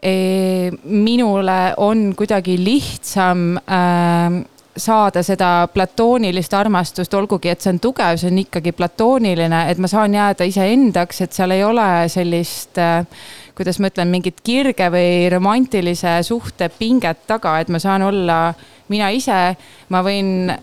e, 0.03 0.71
minule 0.83 1.73
on 1.77 2.13
kuidagi 2.15 2.57
lihtsam 2.63 3.57
äh, 3.57 4.43
saada 4.77 5.21
seda 5.23 5.67
platoonilist 5.73 6.53
armastust, 6.53 7.13
olgugi 7.13 7.49
et 7.49 7.61
see 7.61 7.69
on 7.73 7.79
tugev, 7.79 8.17
see 8.17 8.31
on 8.31 8.39
ikkagi 8.41 8.71
platooniline, 8.71 9.69
et 9.69 9.77
ma 9.77 9.87
saan 9.87 10.13
jääda 10.17 10.47
iseendaks, 10.49 11.21
et 11.21 11.33
seal 11.33 11.53
ei 11.53 11.63
ole 11.63 11.87
sellist 12.09 12.81
äh, 12.81 13.05
kuidas 13.55 13.79
ma 13.79 13.89
ütlen, 13.91 14.09
mingit 14.09 14.41
kirge 14.45 14.87
või 14.93 15.27
romantilise 15.31 16.17
suhte 16.25 16.69
pinget 16.73 17.25
taga, 17.29 17.59
et 17.61 17.69
ma 17.73 17.81
saan 17.81 18.05
olla 18.07 18.39
mina 18.93 19.09
ise, 19.13 19.39
ma 19.89 20.03
võin 20.05 20.53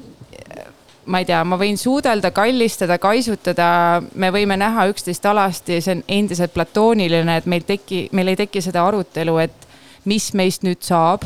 ma 1.11 1.19
ei 1.19 1.27
tea, 1.27 1.41
ma 1.45 1.59
võin 1.59 1.79
suudelda, 1.81 2.31
kallistada, 2.35 2.99
kaisutada, 3.03 3.69
me 4.15 4.31
võime 4.35 4.57
näha 4.61 4.87
üksteist 4.93 5.25
alasti, 5.27 5.81
see 5.83 5.97
on 5.97 6.05
endiselt 6.19 6.55
platooniline, 6.55 7.41
et 7.41 7.49
meil 7.51 7.65
teki, 7.67 8.09
meil 8.17 8.33
ei 8.33 8.39
teki 8.39 8.63
seda 8.63 8.85
arutelu, 8.87 9.37
et 9.43 9.67
mis 10.11 10.31
meist 10.39 10.65
nüüd 10.67 10.83
saab, 10.87 11.25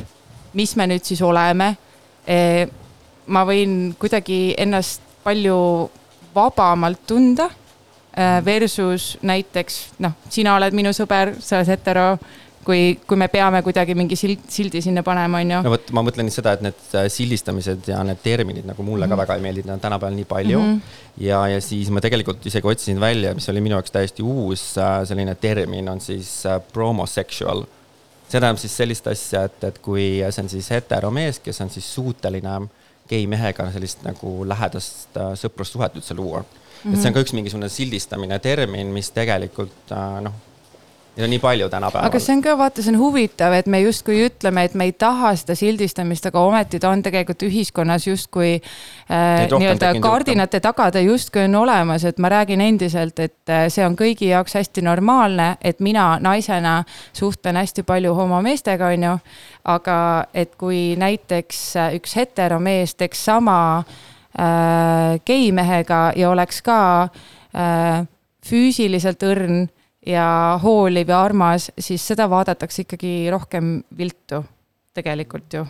mis 0.56 0.74
me 0.78 0.86
nüüd 0.90 1.04
siis 1.06 1.20
oleme. 1.24 1.74
E, 2.24 2.38
ma 3.26 3.44
võin 3.48 3.92
kuidagi 4.00 4.54
ennast 4.60 5.04
palju 5.24 5.58
vabamalt 6.34 7.04
tunda 7.08 7.48
e, 7.50 8.24
versus 8.46 9.14
näiteks 9.22 9.80
noh, 10.04 10.16
sina 10.32 10.56
oled 10.56 10.76
minu 10.76 10.94
sõber, 10.96 11.34
sa 11.44 11.60
oled 11.60 11.72
hetero 11.74 12.08
kui, 12.64 12.98
kui 13.06 13.18
me 13.20 13.28
peame 13.32 13.60
kuidagi 13.64 13.94
mingi 13.98 14.16
sild, 14.18 14.46
sildi 14.50 14.82
sinna 14.84 15.04
panema, 15.06 15.40
on 15.42 15.52
ju. 15.54 15.60
no 15.66 15.72
vot, 15.74 15.92
ma 15.96 16.02
mõtlen 16.06 16.30
seda, 16.32 16.54
et 16.56 16.64
need 16.64 16.96
äh, 16.96 17.06
sildistamised 17.12 17.90
ja 17.90 18.00
need 18.06 18.22
terminid 18.24 18.66
nagu 18.68 18.82
mulle 18.82 19.06
mm 19.06 19.12
-hmm. 19.12 19.16
ka 19.16 19.16
mhm. 19.16 19.22
väga 19.22 19.34
ei 19.34 19.44
meeldi, 19.46 19.64
neid 19.66 19.74
on 19.74 19.84
tänapäeval 19.84 20.16
nii 20.16 20.24
palju 20.24 20.58
mm. 20.58 20.74
-hmm. 20.74 21.24
ja, 21.26 21.48
ja 21.48 21.60
siis 21.60 21.90
ma 21.90 22.00
tegelikult 22.00 22.46
isegi 22.46 22.66
otsisin 22.66 23.00
välja, 23.00 23.34
mis 23.34 23.48
oli 23.48 23.60
minu 23.60 23.76
jaoks 23.76 23.90
täiesti 23.90 24.22
uus 24.22 24.78
äh, 24.78 25.04
selline 25.08 25.34
termin, 25.34 25.88
on 25.88 26.00
siis 26.00 26.46
äh, 26.46 26.60
promosexual. 26.72 27.64
see 28.28 28.40
tähendab 28.40 28.58
siis 28.58 28.76
sellist 28.76 29.06
asja, 29.06 29.44
et, 29.44 29.64
et 29.64 29.78
kui 29.78 30.22
see 30.30 30.42
on 30.42 30.48
siis 30.48 30.70
heteromees, 30.70 31.38
kes 31.38 31.60
on 31.60 31.70
siis 31.70 31.94
suuteline 31.94 32.68
gei 33.08 33.26
mehega 33.26 33.72
sellist 33.72 34.02
nagu 34.02 34.48
lähedast 34.48 35.18
sõprussuhet 35.34 35.96
üldse 35.96 36.14
luua 36.14 36.44
et 36.92 36.96
see 37.00 37.08
on 37.08 37.14
ka 37.14 37.20
üks 37.20 37.32
mingisugune 37.32 37.68
sildistamine 37.68 38.38
termin, 38.38 38.86
mis 38.92 39.10
tegelikult 39.10 39.92
noh 40.24 40.34
Neid 41.14 41.24
on 41.24 41.30
nii 41.30 41.38
palju 41.38 41.68
tänapäeval. 41.70 42.06
aga 42.08 42.18
see 42.18 42.34
on 42.34 42.40
ka, 42.42 42.56
vaata, 42.58 42.82
see 42.82 42.90
on 42.90 42.98
huvitav, 42.98 43.52
et 43.54 43.68
me 43.70 43.78
justkui 43.84 44.16
ütleme, 44.26 44.64
et 44.66 44.72
me 44.74 44.88
ei 44.88 44.92
taha 44.98 45.30
seda 45.38 45.54
sildistamist, 45.54 46.26
aga 46.26 46.40
ometi 46.42 46.80
ta 46.82 46.90
on 46.90 47.04
tegelikult 47.06 47.44
ühiskonnas 47.46 48.08
justkui 48.08 48.56
äh, 48.58 49.44
nii-öelda 49.46 49.92
kardinate 50.02 50.58
taga 50.64 50.88
ta 50.90 51.02
justkui 51.04 51.44
on 51.46 51.54
olemas, 51.62 52.02
et 52.04 52.18
ma 52.18 52.32
räägin 52.34 52.64
endiselt, 52.66 53.22
et 53.22 53.52
äh, 53.52 53.68
see 53.70 53.86
on 53.86 53.94
kõigi 53.98 54.32
jaoks 54.32 54.58
hästi 54.58 54.82
normaalne, 54.82 55.52
et 55.62 55.78
mina 55.78 56.16
naisena 56.20 56.80
suhtlen 57.12 57.62
hästi 57.62 57.86
palju 57.86 58.14
homomeestega, 58.18 58.90
on 58.96 59.06
ju. 59.08 59.14
aga 59.70 59.98
et 60.34 60.58
kui 60.58 60.96
näiteks 60.98 61.60
üks 61.94 62.16
heteromees 62.18 62.98
teeks 62.98 63.22
sama 63.30 63.60
äh, 63.78 65.14
geimehega 65.24 66.02
ja 66.16 66.34
oleks 66.34 66.58
ka 66.66 66.80
äh, 67.06 68.02
füüsiliselt 68.44 69.22
õrn 69.22 69.68
ja 70.06 70.58
hooliv 70.62 71.08
ja 71.08 71.22
armas, 71.22 71.70
siis 71.78 72.06
seda 72.06 72.28
vaadatakse 72.30 72.84
ikkagi 72.84 73.14
rohkem 73.32 73.78
viltu 73.98 74.44
tegelikult 74.94 75.58
ju 75.58 75.64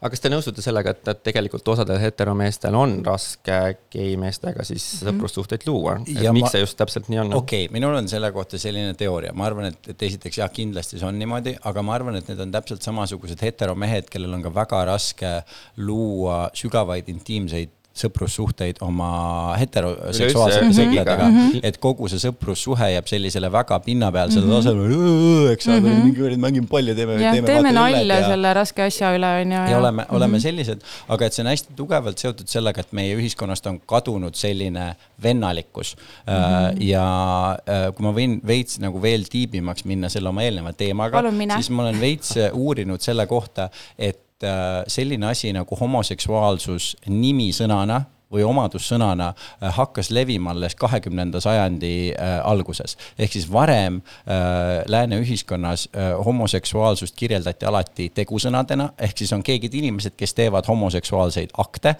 aga 0.00 0.10
kas 0.12 0.22
te 0.22 0.30
nõustute 0.32 0.62
sellega, 0.64 0.94
et, 0.94 1.08
et 1.12 1.22
tegelikult 1.28 1.68
osadel 1.72 2.00
heteromeestel 2.02 2.76
on 2.76 2.98
raske 3.06 3.58
geimeestega 3.92 4.64
siis 4.66 4.84
mm 4.84 4.98
-hmm. 4.98 5.08
sõprussuhteid 5.10 5.66
luua, 5.68 5.96
et 6.02 6.22
ja 6.24 6.32
miks 6.36 6.48
ma... 6.48 6.52
see 6.54 6.62
just 6.64 6.78
täpselt 6.78 7.08
nii 7.12 7.22
on? 7.24 7.34
okei 7.40 7.64
okay,, 7.64 7.72
minul 7.74 7.96
on 7.96 8.08
selle 8.08 8.32
kohta 8.32 8.58
selline 8.58 8.94
teooria, 8.94 9.32
ma 9.32 9.46
arvan, 9.48 9.70
et, 9.72 9.90
et 9.94 10.06
esiteks 10.10 10.42
jah, 10.42 10.52
kindlasti 10.52 10.98
see 10.98 11.08
on 11.08 11.18
niimoodi, 11.18 11.56
aga 11.72 11.82
ma 11.82 11.96
arvan, 11.98 12.20
et 12.20 12.28
need 12.28 12.40
on 12.40 12.52
täpselt 12.52 12.86
samasugused 12.86 13.42
heteromehed, 13.42 14.08
kellel 14.12 14.34
on 14.38 14.42
ka 14.42 14.54
väga 14.54 14.84
raske 14.92 15.34
luua 15.76 16.48
sügavaid 16.54 17.08
intiimseid 17.08 17.76
sõprussuhteid 18.00 18.80
oma 18.84 19.10
heteroseksuaalsete 19.60 20.70
sõpradega 20.76 21.26
mm, 21.26 21.36
-hmm. 21.36 21.64
et 21.68 21.78
kogu 21.82 22.08
see 22.10 22.22
sõprussuhe 22.22 22.90
jääb 22.94 23.10
sellisele 23.10 23.50
väga 23.52 23.78
pinnapealsele 23.84 24.44
mm 24.44 24.52
-hmm. 24.52 24.64
tasemele, 24.64 25.52
eks 25.52 25.68
ole 25.68 25.80
mm 25.80 25.86
-hmm., 25.86 26.04
mingi 26.04 26.16
kuradi 26.20 26.40
mängime 26.46 26.70
palli, 26.70 26.94
teeme, 26.94 27.18
teeme, 27.18 27.46
teeme 27.46 27.72
nalja 27.72 28.20
ja... 28.20 28.28
selle 28.28 28.54
raske 28.54 28.82
asja 28.82 29.12
üle, 29.16 29.32
on 29.42 29.52
ju. 29.56 29.64
ja 29.72 29.78
oleme 29.78 30.02
mm, 30.02 30.06
-hmm. 30.06 30.16
oleme 30.16 30.40
sellised, 30.40 30.80
aga 31.08 31.26
et 31.26 31.36
see 31.36 31.44
on 31.44 31.50
hästi 31.52 31.76
tugevalt 31.76 32.18
seotud 32.18 32.48
sellega, 32.48 32.80
et 32.80 32.92
meie 32.92 33.16
ühiskonnast 33.16 33.66
on 33.66 33.80
kadunud 33.80 34.34
selline 34.34 34.94
vennalikkus 35.22 35.96
mm. 35.96 36.32
-hmm. 36.32 36.82
ja 36.84 37.06
äh, 37.68 37.92
kui 37.94 38.06
ma 38.06 38.14
võin 38.16 38.40
veits 38.46 38.80
nagu 38.80 39.02
veel 39.02 39.28
tiibimaks 39.30 39.84
minna 39.84 40.08
selle 40.08 40.28
oma 40.28 40.42
eelneva 40.42 40.72
teemaga, 40.72 41.22
siis 41.56 41.70
ma 41.70 41.82
olen 41.82 42.00
veits 42.00 42.34
uurinud 42.52 43.00
selle 43.00 43.26
kohta, 43.26 43.68
et 43.98 44.29
Äh, 44.44 44.84
selline 44.86 45.26
asi 45.26 45.50
nagu 45.52 45.76
homoseksuaalsus 45.76 46.94
nimisõnana 47.12 47.98
või 48.32 48.40
omadussõnana 48.48 49.26
äh, 49.34 49.74
hakkas 49.76 50.08
levima 50.16 50.54
alles 50.54 50.72
kahekümnenda 50.80 51.42
sajandi 51.44 51.90
äh, 52.14 52.30
alguses. 52.48 52.96
ehk 53.18 53.32
siis 53.32 53.50
varem 53.52 54.00
lääne 54.88 55.18
ühiskonnas 55.20 55.88
homoseksuaalsust 56.24 57.16
kirjeldati 57.16 57.66
alati 57.66 58.08
tegusõnadena, 58.14 58.88
ehk 58.98 59.18
siis 59.18 59.32
on 59.32 59.42
keegi 59.42 59.68
inimesed, 59.72 60.16
kes 60.16 60.34
teevad 60.34 60.64
homoseksuaalseid 60.68 61.52
akte 61.58 61.94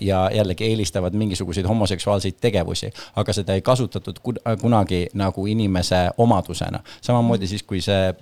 ja 0.00 0.30
jällegi 0.34 0.64
eelistavad 0.64 1.14
mingisuguseid 1.14 1.66
homoseksuaalseid 1.66 2.38
tegevusi, 2.40 2.92
aga 3.16 3.32
seda 3.32 3.54
ei 3.54 3.62
kasutatud 3.62 4.20
kunagi 4.60 5.06
nagu 5.14 5.46
inimese 5.46 6.10
omadusena. 6.18 6.80
samamoodi 7.00 7.46
siis, 7.46 7.62
kui 7.62 7.80
see 7.80 8.14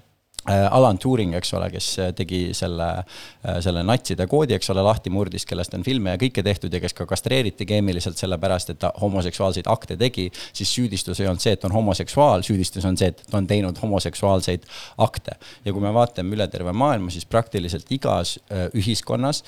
Alan 0.46 0.98
Turing, 0.98 1.32
eks 1.38 1.54
ole, 1.56 1.70
kes 1.72 1.86
äh, 2.02 2.10
tegi 2.16 2.40
selle, 2.56 2.88
äh, 3.00 3.58
selle 3.64 3.80
natside 3.86 4.26
koodi, 4.28 4.52
eks 4.58 4.68
ole, 4.74 4.82
lahti 4.84 5.08
murdis, 5.12 5.46
kellest 5.48 5.72
on 5.76 5.84
filme 5.86 6.12
ja 6.12 6.20
kõike 6.20 6.44
tehtud 6.44 6.74
ja 6.74 6.80
kes 6.82 6.92
ka 6.96 7.06
kastreeriti 7.08 7.64
keemiliselt 7.68 8.20
sellepärast, 8.20 8.74
et 8.74 8.80
ta 8.82 8.90
homoseksuaalseid 9.00 9.70
akte 9.72 9.96
tegi, 10.00 10.26
siis 10.52 10.72
süüdistus 10.76 11.22
ei 11.22 11.30
olnud 11.30 11.40
see, 11.40 11.54
et 11.56 11.64
on 11.64 11.72
homoseksuaal, 11.72 12.44
süüdistus 12.44 12.84
on 12.84 12.98
see, 13.00 13.08
et 13.14 13.24
ta 13.30 13.40
on 13.40 13.48
teinud 13.48 13.80
homoseksuaalseid 13.80 14.68
akte. 14.98 15.38
ja 15.64 15.72
kui 15.72 15.80
me 15.80 15.94
vaatame 15.94 16.36
üle 16.36 16.46
terve 16.52 16.72
maailma, 16.76 17.10
siis 17.10 17.24
praktiliselt 17.26 17.88
igas 17.94 18.36
ühiskonnas, 18.76 19.42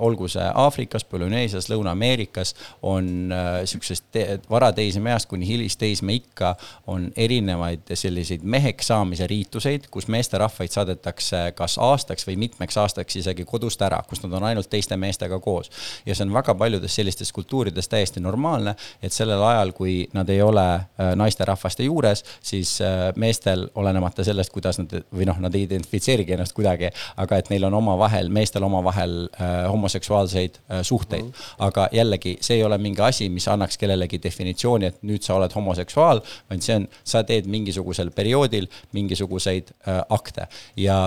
olgu 0.00 0.28
see 0.30 0.44
Aafrikas, 0.54 1.04
Polüneesias, 1.04 1.68
Lõuna-Ameerikas, 1.72 2.54
on 2.86 3.32
sihukesest 3.64 4.20
varateismeeast 4.50 5.28
kuni 5.28 5.46
hilisteismeikka 5.48 6.54
on 6.86 7.10
erinevaid 7.16 7.94
selliseid 7.94 8.44
meheks 8.44 8.92
saamise 8.92 9.26
riituseid, 9.26 9.90
kus 9.90 10.08
meestel 10.12 10.35
naisterahvaid 10.36 10.70
saadetakse 10.70 11.36
kas 11.56 11.78
aastaks 11.78 12.26
või 12.26 12.36
mitmeks 12.36 12.76
aastaks 12.76 13.16
isegi 13.16 13.44
kodust 13.48 13.80
ära, 13.82 14.02
kus 14.08 14.22
nad 14.22 14.34
on 14.36 14.44
ainult 14.44 14.68
teiste 14.70 14.96
meestega 14.96 15.38
koos. 15.40 15.70
ja 16.06 16.14
see 16.14 16.26
on 16.26 16.34
väga 16.34 16.54
paljudes 16.54 16.94
sellistes 16.94 17.32
kultuurides 17.32 17.88
täiesti 17.88 18.20
normaalne, 18.20 18.74
et 19.02 19.12
sellel 19.12 19.42
ajal, 19.42 19.72
kui 19.72 20.08
nad 20.12 20.28
ei 20.28 20.42
ole 20.42 20.64
äh, 20.74 21.14
naisterahvaste 21.16 21.84
juures, 21.84 22.24
siis 22.42 22.80
äh, 22.80 23.12
meestel, 23.16 23.68
olenemata 23.74 24.24
sellest, 24.24 24.52
kuidas 24.52 24.78
nad 24.78 24.92
või 25.12 25.26
noh, 25.26 25.38
nad 25.40 25.54
ei 25.54 25.64
identifitseerigi 25.66 26.36
ennast 26.36 26.56
kuidagi, 26.56 26.90
aga 27.16 27.40
et 27.40 27.50
neil 27.50 27.64
on 27.68 27.74
omavahel, 27.74 28.28
meestel 28.28 28.64
omavahel 28.66 29.16
äh, 29.26 29.70
homoseksuaalseid 29.70 30.60
suhteid. 30.82 31.24
-hmm. 31.24 31.54
aga 31.58 31.88
jällegi, 31.92 32.36
see 32.40 32.56
ei 32.56 32.64
ole 32.64 32.78
mingi 32.78 33.02
asi, 33.02 33.28
mis 33.28 33.48
annaks 33.48 33.78
kellelegi 33.78 34.20
definitsiooni, 34.22 34.86
et 34.86 35.02
nüüd 35.02 35.22
sa 35.22 35.34
oled 35.34 35.52
homoseksuaal, 35.54 36.20
vaid 36.50 36.62
see 36.62 36.76
on, 36.76 36.88
sa 37.04 37.22
teed 37.24 37.46
mingisugusel 37.46 38.10
perioodil 38.10 38.66
mingisuguseid 38.92 39.70
äh, 39.88 40.02
akte 40.26 40.50
ja 40.80 41.06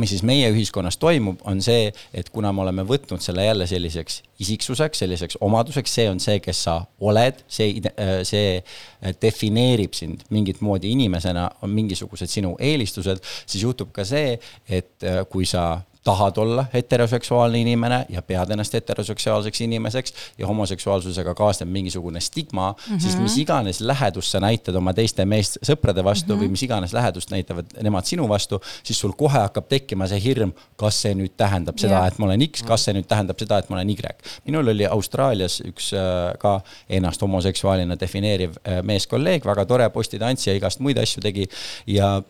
mis 0.00 0.12
siis 0.14 0.22
meie 0.24 0.48
ühiskonnas 0.52 0.96
toimub, 1.00 1.42
on 1.48 1.60
see, 1.64 1.90
et 2.16 2.30
kuna 2.32 2.52
me 2.54 2.62
oleme 2.64 2.84
võtnud 2.88 3.20
selle 3.20 3.44
jälle 3.44 3.66
selliseks 3.68 4.22
isiksuseks, 4.40 5.02
selliseks 5.04 5.38
omaduseks, 5.44 5.96
see 5.98 6.08
on 6.08 6.20
see, 6.22 6.38
kes 6.44 6.62
sa 6.68 6.78
oled, 7.04 7.42
see, 7.52 7.82
see 8.28 8.56
defineerib 9.20 9.96
sind 9.96 10.24
mingit 10.32 10.62
moodi 10.64 10.94
inimesena, 10.96 11.48
on 11.62 11.74
mingisugused 11.76 12.32
sinu 12.32 12.54
eelistused, 12.60 13.20
siis 13.44 13.66
juhtub 13.66 13.92
ka 13.92 14.06
see, 14.08 14.38
et 14.68 15.10
kui 15.28 15.44
sa 15.48 15.82
tahad 16.04 16.36
olla 16.36 16.64
heteroseksuaalne 16.74 17.58
inimene 17.58 18.06
ja 18.08 18.22
pead 18.22 18.50
ennast 18.50 18.74
heteroseksuaalseks 18.74 19.60
inimeseks 19.60 20.14
ja 20.38 20.46
homoseksuaalsusega 20.46 21.34
kaasneb 21.34 21.68
mingisugune 21.68 22.20
stigma 22.20 22.72
mm, 22.72 22.94
-hmm. 22.94 23.00
siis 23.00 23.18
mis 23.18 23.38
iganes 23.38 23.80
lähedust 23.80 24.30
sa 24.30 24.40
näitad 24.40 24.74
oma 24.74 24.94
teiste 24.94 25.24
meest 25.24 25.58
sõprade 25.66 26.04
vastu 26.04 26.34
mm 26.34 26.40
-hmm. 26.40 26.44
või 26.44 26.50
mis 26.50 26.62
iganes 26.62 26.92
lähedust 26.92 27.30
näitavad 27.30 27.66
nemad 27.82 28.04
sinu 28.04 28.28
vastu, 28.28 28.60
siis 28.82 29.00
sul 29.00 29.12
kohe 29.12 29.38
hakkab 29.38 29.68
tekkima 29.68 30.06
see 30.06 30.22
hirm, 30.24 30.52
kas 30.76 31.02
see 31.02 31.14
nüüd 31.14 31.36
tähendab 31.36 31.78
seda 31.78 31.94
yeah., 31.94 32.06
et 32.06 32.18
ma 32.18 32.26
olen 32.26 32.46
X, 32.48 32.62
kas 32.62 32.84
see 32.84 32.94
nüüd 32.94 33.06
tähendab 33.06 33.38
seda, 33.38 33.58
et 33.58 33.70
ma 33.70 33.76
olen 33.76 33.90
Y. 33.90 33.96
minul 34.44 34.68
oli 34.68 34.86
Austraalias 34.86 35.60
üks 35.60 35.92
äh, 35.92 36.38
ka 36.38 36.60
ennast 36.88 37.22
homoseksuaalina 37.22 38.00
defineeriv 38.00 38.50
äh, 38.50 38.82
meeskolleeg, 38.82 39.44
väga 39.44 39.64
tore 39.64 39.90
postitantsija, 39.90 40.56
igast 40.56 40.80
muid 40.80 40.98
asju 40.98 41.20
tegi 41.20 41.48
ja 41.86 42.22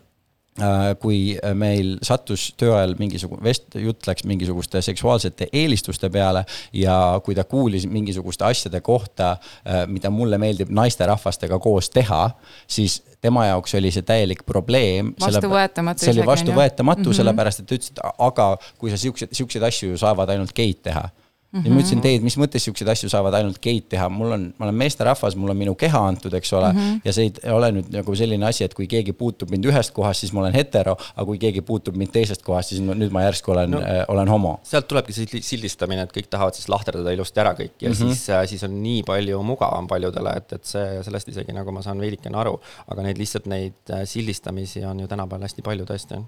kui 1.01 1.33
meil 1.57 1.95
sattus 2.05 2.51
töö 2.57 2.75
ajal 2.77 2.93
mingisugune 2.99 3.41
vest-, 3.41 3.73
jutt 3.81 4.05
läks 4.05 4.25
mingisuguste 4.29 4.81
seksuaalsete 4.85 5.47
eelistuste 5.53 6.09
peale 6.13 6.43
ja 6.77 6.97
kui 7.25 7.33
ta 7.35 7.43
kuulis 7.43 7.87
mingisuguste 7.89 8.45
asjade 8.45 8.81
kohta, 8.85 9.31
äh, 9.65 9.83
mida 9.89 10.11
mulle 10.13 10.37
meeldib 10.37 10.69
naisterahvastega 10.69 11.57
koos 11.59 11.89
teha, 11.89 12.29
siis 12.67 12.99
tema 13.21 13.47
jaoks 13.49 13.73
oli 13.79 13.91
see 13.91 14.05
täielik 14.05 14.45
probleem. 14.45 15.13
vastuvõetamatu. 15.21 16.05
see 16.05 16.13
oli 16.13 16.25
vastuvõetamatu 16.27 17.01
mm 17.01 17.09
-hmm. 17.09 17.17
sellepärast, 17.17 17.59
et 17.59 17.67
ta 17.67 17.75
ütles, 17.75 17.91
et 17.91 17.99
aga 18.19 18.57
kui 18.77 18.91
sa 18.91 18.97
siukseid, 18.97 19.33
siukseid 19.33 19.63
asju 19.63 19.89
ju 19.89 19.97
saavad 19.97 20.29
ainult 20.29 20.53
geid 20.53 20.83
teha 20.83 21.09
Mm 21.53 21.59
-hmm. 21.59 21.67
ja 21.67 21.73
ma 21.73 21.79
ütlesin, 21.81 22.01
teed, 22.01 22.23
mis 22.25 22.35
mõttes 22.41 22.63
siukseid 22.65 22.89
asju 22.89 23.07
saavad 23.13 23.35
ainult 23.37 23.59
geid 23.61 23.85
teha, 23.89 24.07
mul 24.09 24.31
on, 24.33 24.45
ma 24.57 24.65
olen 24.65 24.77
meesterahvas, 24.79 25.35
mul 25.37 25.53
on 25.53 25.57
minu 25.57 25.75
keha 25.77 25.99
antud, 26.07 26.33
eks 26.33 26.53
ole 26.53 26.71
mm. 26.73 26.79
-hmm. 26.79 27.01
ja 27.05 27.13
see 27.13 27.29
ei 27.29 27.53
ole 27.53 27.69
nüüd 27.75 27.91
nagu 27.93 28.15
selline 28.15 28.47
asi, 28.47 28.63
et 28.63 28.73
kui 28.73 28.87
keegi 28.89 29.13
puutub 29.13 29.53
mind 29.53 29.69
ühest 29.69 29.93
kohast, 29.93 30.25
siis 30.25 30.33
ma 30.33 30.41
olen 30.41 30.57
hetero, 30.57 30.97
aga 31.15 31.25
kui 31.29 31.37
keegi 31.37 31.61
puutub 31.61 31.95
mind 31.95 32.11
teisest 32.11 32.41
kohast, 32.41 32.73
siis 32.73 32.81
ma, 32.81 32.97
nüüd 32.97 33.13
ma 33.13 33.21
järsku 33.27 33.53
olen 33.53 33.71
no,, 33.77 33.85
äh, 33.85 34.01
olen 34.07 34.33
homo. 34.33 34.57
sealt 34.63 34.87
tulebki 34.87 35.13
see 35.13 35.41
sildistamine, 35.45 36.01
et 36.01 36.17
kõik 36.17 36.29
tahavad 36.29 36.57
siis 36.57 36.69
lahterdada 36.73 37.13
ilusti 37.13 37.45
ära 37.45 37.53
kõik 37.53 37.77
ja 37.81 37.89
mm 37.89 37.93
-hmm. 37.93 38.13
siis 38.13 38.29
äh,, 38.29 38.45
siis 38.49 38.63
on 38.63 38.83
nii 38.83 39.03
palju 39.03 39.43
mugavam 39.43 39.87
paljudele, 39.87 40.33
et, 40.37 40.53
et 40.53 40.65
see, 40.65 41.03
sellest 41.03 41.29
isegi 41.29 41.53
nagu 41.53 41.71
ma 41.71 41.81
saan 41.81 41.99
veidikene 41.99 42.37
aru. 42.37 42.59
aga 42.87 43.03
neid 43.03 43.17
lihtsalt 43.17 43.45
neid 43.45 43.93
äh, 43.93 44.07
sildistamisi 44.09 44.85
on 44.85 44.99
ju 44.99 45.07
tänapäeval 45.07 45.45
hästi 45.45 45.61
palju 45.61 45.85
tõesti 45.85 46.23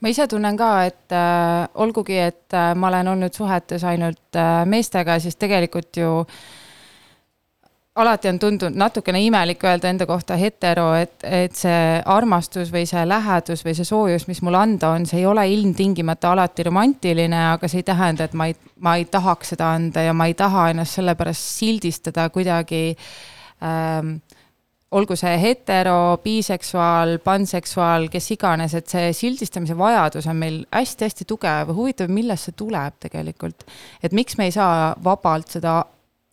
ma 0.00 0.10
ise 0.12 0.26
tunnen 0.28 0.56
ka, 0.56 0.72
et 0.88 1.14
äh, 1.14 1.68
olgugi, 1.80 2.18
et 2.18 2.56
äh, 2.56 2.74
ma 2.76 2.90
olen 2.90 3.14
olnud 3.14 3.34
suhetes 3.34 3.84
ainult 3.88 4.36
äh, 4.36 4.64
meestega, 4.68 5.18
siis 5.22 5.38
tegelikult 5.40 5.96
ju 6.02 6.10
alati 7.94 8.28
on 8.28 8.38
tundunud 8.42 8.74
natukene 8.78 9.20
imelik 9.22 9.62
öelda 9.64 9.88
enda 9.88 10.06
kohta 10.06 10.36
hetero, 10.36 10.88
et, 10.98 11.14
et 11.22 11.54
see 11.54 12.00
armastus 12.10 12.72
või 12.74 12.88
see 12.90 13.04
lähedus 13.06 13.62
või 13.64 13.76
see 13.78 13.86
soojus, 13.86 14.26
mis 14.26 14.42
mul 14.42 14.58
anda 14.58 14.90
on, 14.96 15.06
see 15.06 15.20
ei 15.22 15.28
ole 15.30 15.46
ilmtingimata 15.52 16.32
alati 16.34 16.66
romantiline, 16.66 17.44
aga 17.52 17.70
see 17.70 17.84
ei 17.84 17.86
tähenda, 17.86 18.26
et 18.26 18.34
ma 18.34 18.50
ei, 18.50 18.58
ma 18.82 18.96
ei 18.98 19.06
tahaks 19.06 19.54
seda 19.54 19.70
anda 19.76 20.02
ja 20.08 20.16
ma 20.16 20.26
ei 20.26 20.34
taha 20.34 20.72
ennast 20.72 20.98
sellepärast 20.98 21.52
sildistada 21.60 22.26
kuidagi 22.34 22.82
ähm, 23.62 24.16
olgu 24.94 25.16
see 25.18 25.34
hetero, 25.40 26.18
biseksuaal, 26.22 27.18
panseksuaal, 27.24 28.06
kes 28.12 28.30
iganes, 28.36 28.76
et 28.78 28.90
see 28.90 29.10
sildistamise 29.16 29.76
vajadus 29.78 30.28
on 30.30 30.38
meil 30.38 30.60
hästi-hästi 30.74 31.26
tugev, 31.28 31.72
huvitav, 31.74 32.12
millest 32.14 32.50
see 32.50 32.56
tuleb 32.58 33.00
tegelikult. 33.02 33.66
et 34.02 34.12
miks 34.12 34.38
me 34.38 34.48
ei 34.50 34.54
saa 34.54 34.94
vabalt 35.04 35.58
seda, 35.58 35.80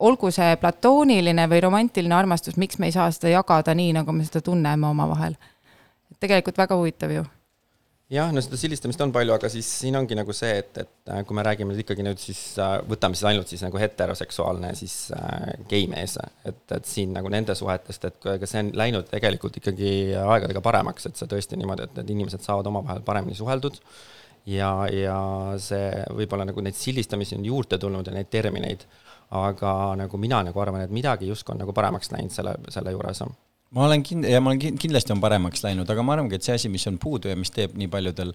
olgu 0.01 0.31
see 0.33 0.55
platooniline 0.61 1.47
või 1.49 1.61
romantiline 1.65 2.15
armastus, 2.15 2.57
miks 2.57 2.79
me 2.79 2.89
ei 2.89 2.95
saa 2.95 3.09
seda 3.11 3.33
jagada 3.33 3.75
nii, 3.77 3.93
nagu 3.97 4.13
me 4.13 4.25
seda 4.25 4.41
tunneme 4.45 4.87
omavahel. 4.87 5.37
tegelikult 6.19 6.57
väga 6.57 6.77
huvitav 6.77 7.11
ju 7.17 7.25
jah, 8.11 8.31
no 8.33 8.41
seda 8.43 8.59
sildistamist 8.59 9.01
on 9.05 9.13
palju, 9.15 9.33
aga 9.35 9.49
siis 9.51 9.67
siin 9.81 9.95
ongi 9.99 10.15
nagu 10.17 10.33
see, 10.35 10.51
et, 10.61 10.77
et 10.83 11.11
äh, 11.13 11.21
kui 11.27 11.37
me 11.37 11.43
räägime 11.47 11.75
ikkagi 11.79 12.03
nüüd 12.05 12.19
siis, 12.21 12.39
äh, 12.59 12.77
võtame 12.87 13.17
siis 13.17 13.27
ainult 13.31 13.51
siis 13.51 13.63
nagu 13.63 13.79
heteroseksuaalne 13.79 14.73
siis 14.77 14.95
äh, 15.15 15.51
geimees, 15.71 16.17
et, 16.47 16.63
et 16.75 16.89
siin 16.89 17.13
nagu 17.15 17.31
nende 17.31 17.55
suhetest, 17.57 18.07
et 18.09 18.17
ka 18.23 18.49
see 18.49 18.65
on 18.65 18.71
läinud 18.77 19.07
tegelikult 19.11 19.61
ikkagi 19.61 19.91
aegadega 20.19 20.63
paremaks, 20.65 21.07
et 21.07 21.19
see 21.19 21.29
tõesti 21.31 21.59
niimoodi, 21.59 21.87
et 21.87 22.01
need 22.01 22.17
inimesed 22.17 22.43
saavad 22.45 22.67
omavahel 22.71 23.05
paremini 23.07 23.37
suheldud. 23.37 23.79
Ja, 24.49 24.71
ja 24.89 25.19
see 25.61 26.01
võib-olla 26.17 26.47
nagu 26.49 26.63
neid 26.65 26.73
sildistamisi 26.73 27.35
on 27.37 27.43
juurde 27.45 27.77
tulnud 27.77 28.07
ja 28.09 28.13
neid 28.15 28.31
termineid, 28.33 28.87
aga 29.37 29.73
nagu 29.99 30.17
mina 30.17 30.41
nagu 30.47 30.63
arvan, 30.63 30.81
et 30.81 30.93
midagi 30.93 31.29
justkui 31.29 31.53
on 31.53 31.61
nagu 31.61 31.75
paremaks 31.77 32.09
läinud 32.11 32.33
selle, 32.33 32.55
selle 32.73 32.95
juures 32.95 33.21
ma 33.71 33.85
olen 33.85 34.03
kind- 34.03 34.27
ja 34.27 34.41
ma 34.43 34.51
olen 34.51 34.75
kindlasti 34.75 35.13
on 35.13 35.21
paremaks 35.23 35.61
läinud, 35.63 35.87
aga 35.87 36.03
ma 36.03 36.17
arvangi, 36.17 36.35
et 36.35 36.43
see 36.43 36.57
asi, 36.57 36.67
mis 36.67 36.83
on 36.89 36.97
puudu 36.99 37.29
ja 37.31 37.37
mis 37.39 37.53
teeb 37.55 37.77
nii 37.79 37.87
paljudel 37.87 38.33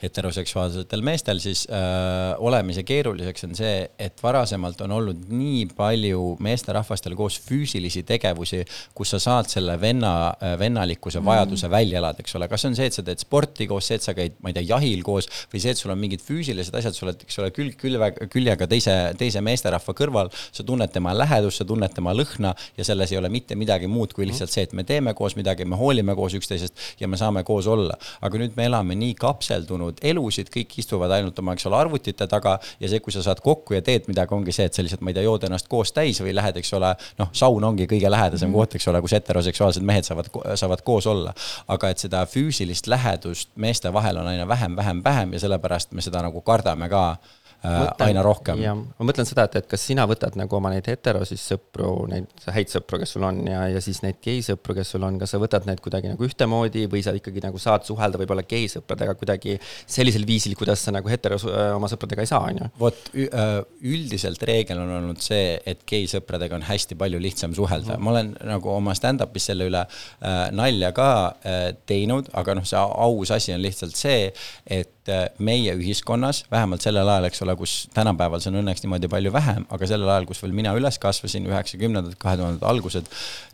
heteroseksuaalsetel 0.00 1.02
meestel 1.04 1.42
siis 1.44 1.66
äh, 1.68 2.32
olemise 2.40 2.86
keeruliseks, 2.88 3.44
on 3.44 3.52
see, 3.58 3.82
et 4.00 4.22
varasemalt 4.24 4.80
on 4.86 4.94
olnud 4.96 5.26
nii 5.28 5.66
palju 5.76 6.22
meesterahvastel 6.40 7.16
koos 7.18 7.36
füüsilisi 7.44 8.00
tegevusi, 8.08 8.62
kus 8.96 9.12
sa 9.12 9.20
saad 9.20 9.50
selle 9.52 9.74
venna 9.82 10.12
äh,, 10.30 10.54
vennalikkuse 10.60 11.20
vajaduse 11.20 11.68
mm. 11.68 11.74
välja 11.74 12.00
elada, 12.00 12.24
eks 12.24 12.38
ole, 12.40 12.48
kas 12.48 12.64
on 12.70 12.80
see, 12.80 12.88
et 12.88 12.96
sa 12.96 13.04
teed 13.04 13.20
sporti 13.20 13.68
koos, 13.68 13.90
see, 13.90 14.00
et 14.00 14.08
sa 14.08 14.16
käid, 14.16 14.40
ma 14.40 14.54
ei 14.54 14.56
tea, 14.56 14.70
jahil 14.70 15.04
koos 15.04 15.28
või 15.52 15.60
see, 15.66 15.76
et 15.76 15.82
sul 15.82 15.92
on 15.92 16.00
mingid 16.00 16.24
füüsilised 16.24 16.80
asjad, 16.80 16.96
sa 16.96 17.04
oled, 17.10 17.28
eks 17.28 17.38
ole, 17.44 17.52
külg 17.52 17.76
külve, 17.76 18.08
küljega 18.32 18.70
teise, 18.72 18.96
teise 19.20 19.44
meesterahva 19.44 19.98
kõrval, 20.00 20.32
sa 20.32 20.64
tunned 20.64 20.96
tema 20.96 21.12
lähedust, 21.12 21.60
sa 21.60 21.68
tunned 21.68 21.92
tema 21.92 22.16
lõhna 22.16 22.56
ja 22.80 22.88
selles 22.88 23.12
ei 23.12 23.20
ole 23.20 23.28
mitte 23.36 23.52
midagi 23.58 23.92
muud 23.92 24.16
kui 24.16 24.24
lihtsalt 24.32 24.56
see, 24.56 24.64
et 24.64 24.77
me 24.78 24.84
teeme 24.88 25.14
koos 25.18 25.36
midagi, 25.38 25.66
me 25.68 25.78
hoolime 25.78 26.14
koos 26.18 26.36
üksteisest 26.38 27.00
ja 27.02 27.08
me 27.10 27.18
saame 27.20 27.44
koos 27.46 27.66
olla. 27.66 27.96
aga 28.22 28.40
nüüd 28.40 28.56
me 28.56 28.66
elame 28.68 28.96
nii 28.98 29.14
kapseldunud 29.18 30.02
elusid, 30.02 30.52
kõik 30.54 30.78
istuvad 30.82 31.12
ainult 31.18 31.38
oma, 31.42 31.54
eks 31.56 31.66
ole, 31.70 31.78
arvutite 31.78 32.28
taga 32.30 32.58
ja 32.80 32.90
see, 32.90 33.02
kui 33.04 33.14
sa 33.14 33.22
saad 33.26 33.42
kokku 33.44 33.76
ja 33.76 33.82
teed 33.84 34.08
midagi, 34.10 34.34
ongi 34.34 34.54
see, 34.54 34.68
et 34.68 34.74
sa 34.74 34.84
lihtsalt, 34.84 35.02
ma 35.04 35.12
ei 35.12 35.18
tea, 35.18 35.26
jood 35.26 35.46
ennast 35.48 35.68
koos 35.70 35.92
täis 35.96 36.20
või 36.22 36.34
lähed, 36.36 36.60
eks 36.60 36.72
ole, 36.78 36.92
noh, 37.18 37.32
saun 37.36 37.64
ongi 37.70 37.88
kõige 37.90 38.10
lähedasem 38.10 38.48
mm 38.48 38.54
-hmm. 38.54 38.68
koht, 38.68 38.78
eks 38.78 38.88
ole, 38.92 39.02
kus 39.04 39.16
heteroseksuaalsed 39.18 39.82
mehed 39.82 40.08
saavad, 40.08 40.30
saavad 40.54 40.84
koos 40.84 41.06
olla. 41.06 41.34
aga 41.68 41.88
et 41.90 41.98
seda 41.98 42.24
füüsilist 42.26 42.86
lähedust 42.86 43.50
meeste 43.56 43.92
vahel 43.92 44.16
on 44.16 44.26
aina 44.26 44.48
vähem, 44.48 44.76
vähem, 44.76 45.04
vähem 45.04 45.32
ja 45.32 45.40
sellepärast 45.40 45.92
me 45.92 46.00
seda 46.02 46.22
nagu 46.22 46.40
kardame 46.40 46.88
ka 46.88 47.16
mõtlen, 47.62 48.06
aina 48.06 48.22
rohkem. 48.22 48.60
ma 48.98 49.06
mõtlen 49.08 49.26
seda, 49.28 49.46
et, 49.48 49.58
et 49.60 49.68
kas 49.70 49.82
sina 49.90 50.04
võtad 50.08 50.36
nagu 50.38 50.56
oma 50.58 50.70
neid 50.72 50.86
hetero 50.90 51.24
siis 51.28 51.42
sõpru, 51.52 51.90
neid 52.10 52.46
häid 52.54 52.70
sõpru, 52.72 53.00
kes 53.02 53.14
sul 53.16 53.26
on 53.26 53.40
ja, 53.48 53.64
ja 53.72 53.82
siis 53.84 54.00
neid 54.04 54.20
geisõpru, 54.24 54.76
kes 54.78 54.94
sul 54.94 55.06
on, 55.06 55.18
kas 55.20 55.34
sa 55.34 55.40
võtad 55.42 55.66
need 55.68 55.82
kuidagi 55.84 56.12
nagu 56.12 56.26
ühtemoodi 56.26 56.86
või 56.90 57.02
sa 57.06 57.14
ikkagi 57.18 57.42
nagu 57.44 57.60
saad 57.62 57.86
suhelda 57.88 58.20
võib-olla 58.20 58.44
geisõpradega 58.48 59.16
kuidagi 59.18 59.58
sellisel 59.86 60.26
viisil, 60.28 60.54
kuidas 60.58 60.84
sa 60.86 60.94
nagu 60.94 61.10
hetero 61.10 61.40
äh, 61.50 61.72
oma 61.76 61.90
sõpradega 61.90 62.24
ei 62.24 62.30
saa, 62.30 62.44
on 62.52 62.62
ju? 62.62 62.70
vot 62.80 63.10
äh, 63.14 63.46
üldiselt 63.82 64.44
reegel 64.48 64.82
on 64.84 64.94
olnud 65.00 65.22
see, 65.24 65.56
et 65.66 65.82
geisõpradega 65.88 66.58
on 66.58 66.66
hästi 66.68 66.98
palju 66.98 67.22
lihtsam 67.22 67.56
suhelda 67.58 67.96
mm, 67.96 68.04
ma 68.04 68.14
olen 68.14 68.34
nagu 68.48 68.72
oma 68.74 68.94
stand-up'is 68.98 69.50
selle 69.50 69.68
üle 69.70 69.82
äh, 69.82 70.44
nalja 70.54 70.92
ka 70.96 71.10
äh, 71.42 71.64
teinud, 71.88 72.30
aga 72.38 72.58
noh, 72.58 72.66
see 72.68 72.78
aus 72.78 73.34
asi 73.34 73.54
on 73.54 73.62
lihtsalt 73.64 73.98
see, 73.98 74.30
et 74.66 74.94
meie 75.38 75.74
ühiskonnas, 75.78 76.44
vähemalt 76.50 76.84
sellel 76.84 77.08
ajal, 77.08 77.28
eks 77.28 77.42
ole, 77.46 77.54
kus 77.58 77.76
tänapäeval 77.94 78.42
see 78.42 78.52
on 78.52 78.60
õnneks 78.62 78.84
niimoodi 78.84 79.10
palju 79.12 79.32
vähem, 79.34 79.66
aga 79.74 79.88
sellel 79.90 80.10
ajal, 80.12 80.28
kus 80.28 80.42
veel 80.44 80.54
mina 80.56 80.74
üles 80.78 81.00
kasvasin, 81.02 81.48
üheksakümnendad, 81.48 82.18
kahe 82.20 82.38
tuhandete 82.40 82.68
algused, 82.68 83.08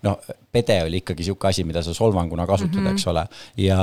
no 0.06 0.18
pede 0.54 0.80
oli 0.86 1.02
ikkagi 1.02 1.28
sihuke 1.30 1.50
asi, 1.50 1.64
mida 1.66 1.84
sa 1.84 1.94
solvanguna 1.94 2.46
kasutad 2.50 2.80
mm, 2.80 2.86
-hmm. 2.86 2.98
eks 2.98 3.06
ole, 3.12 3.26
ja 3.56 3.80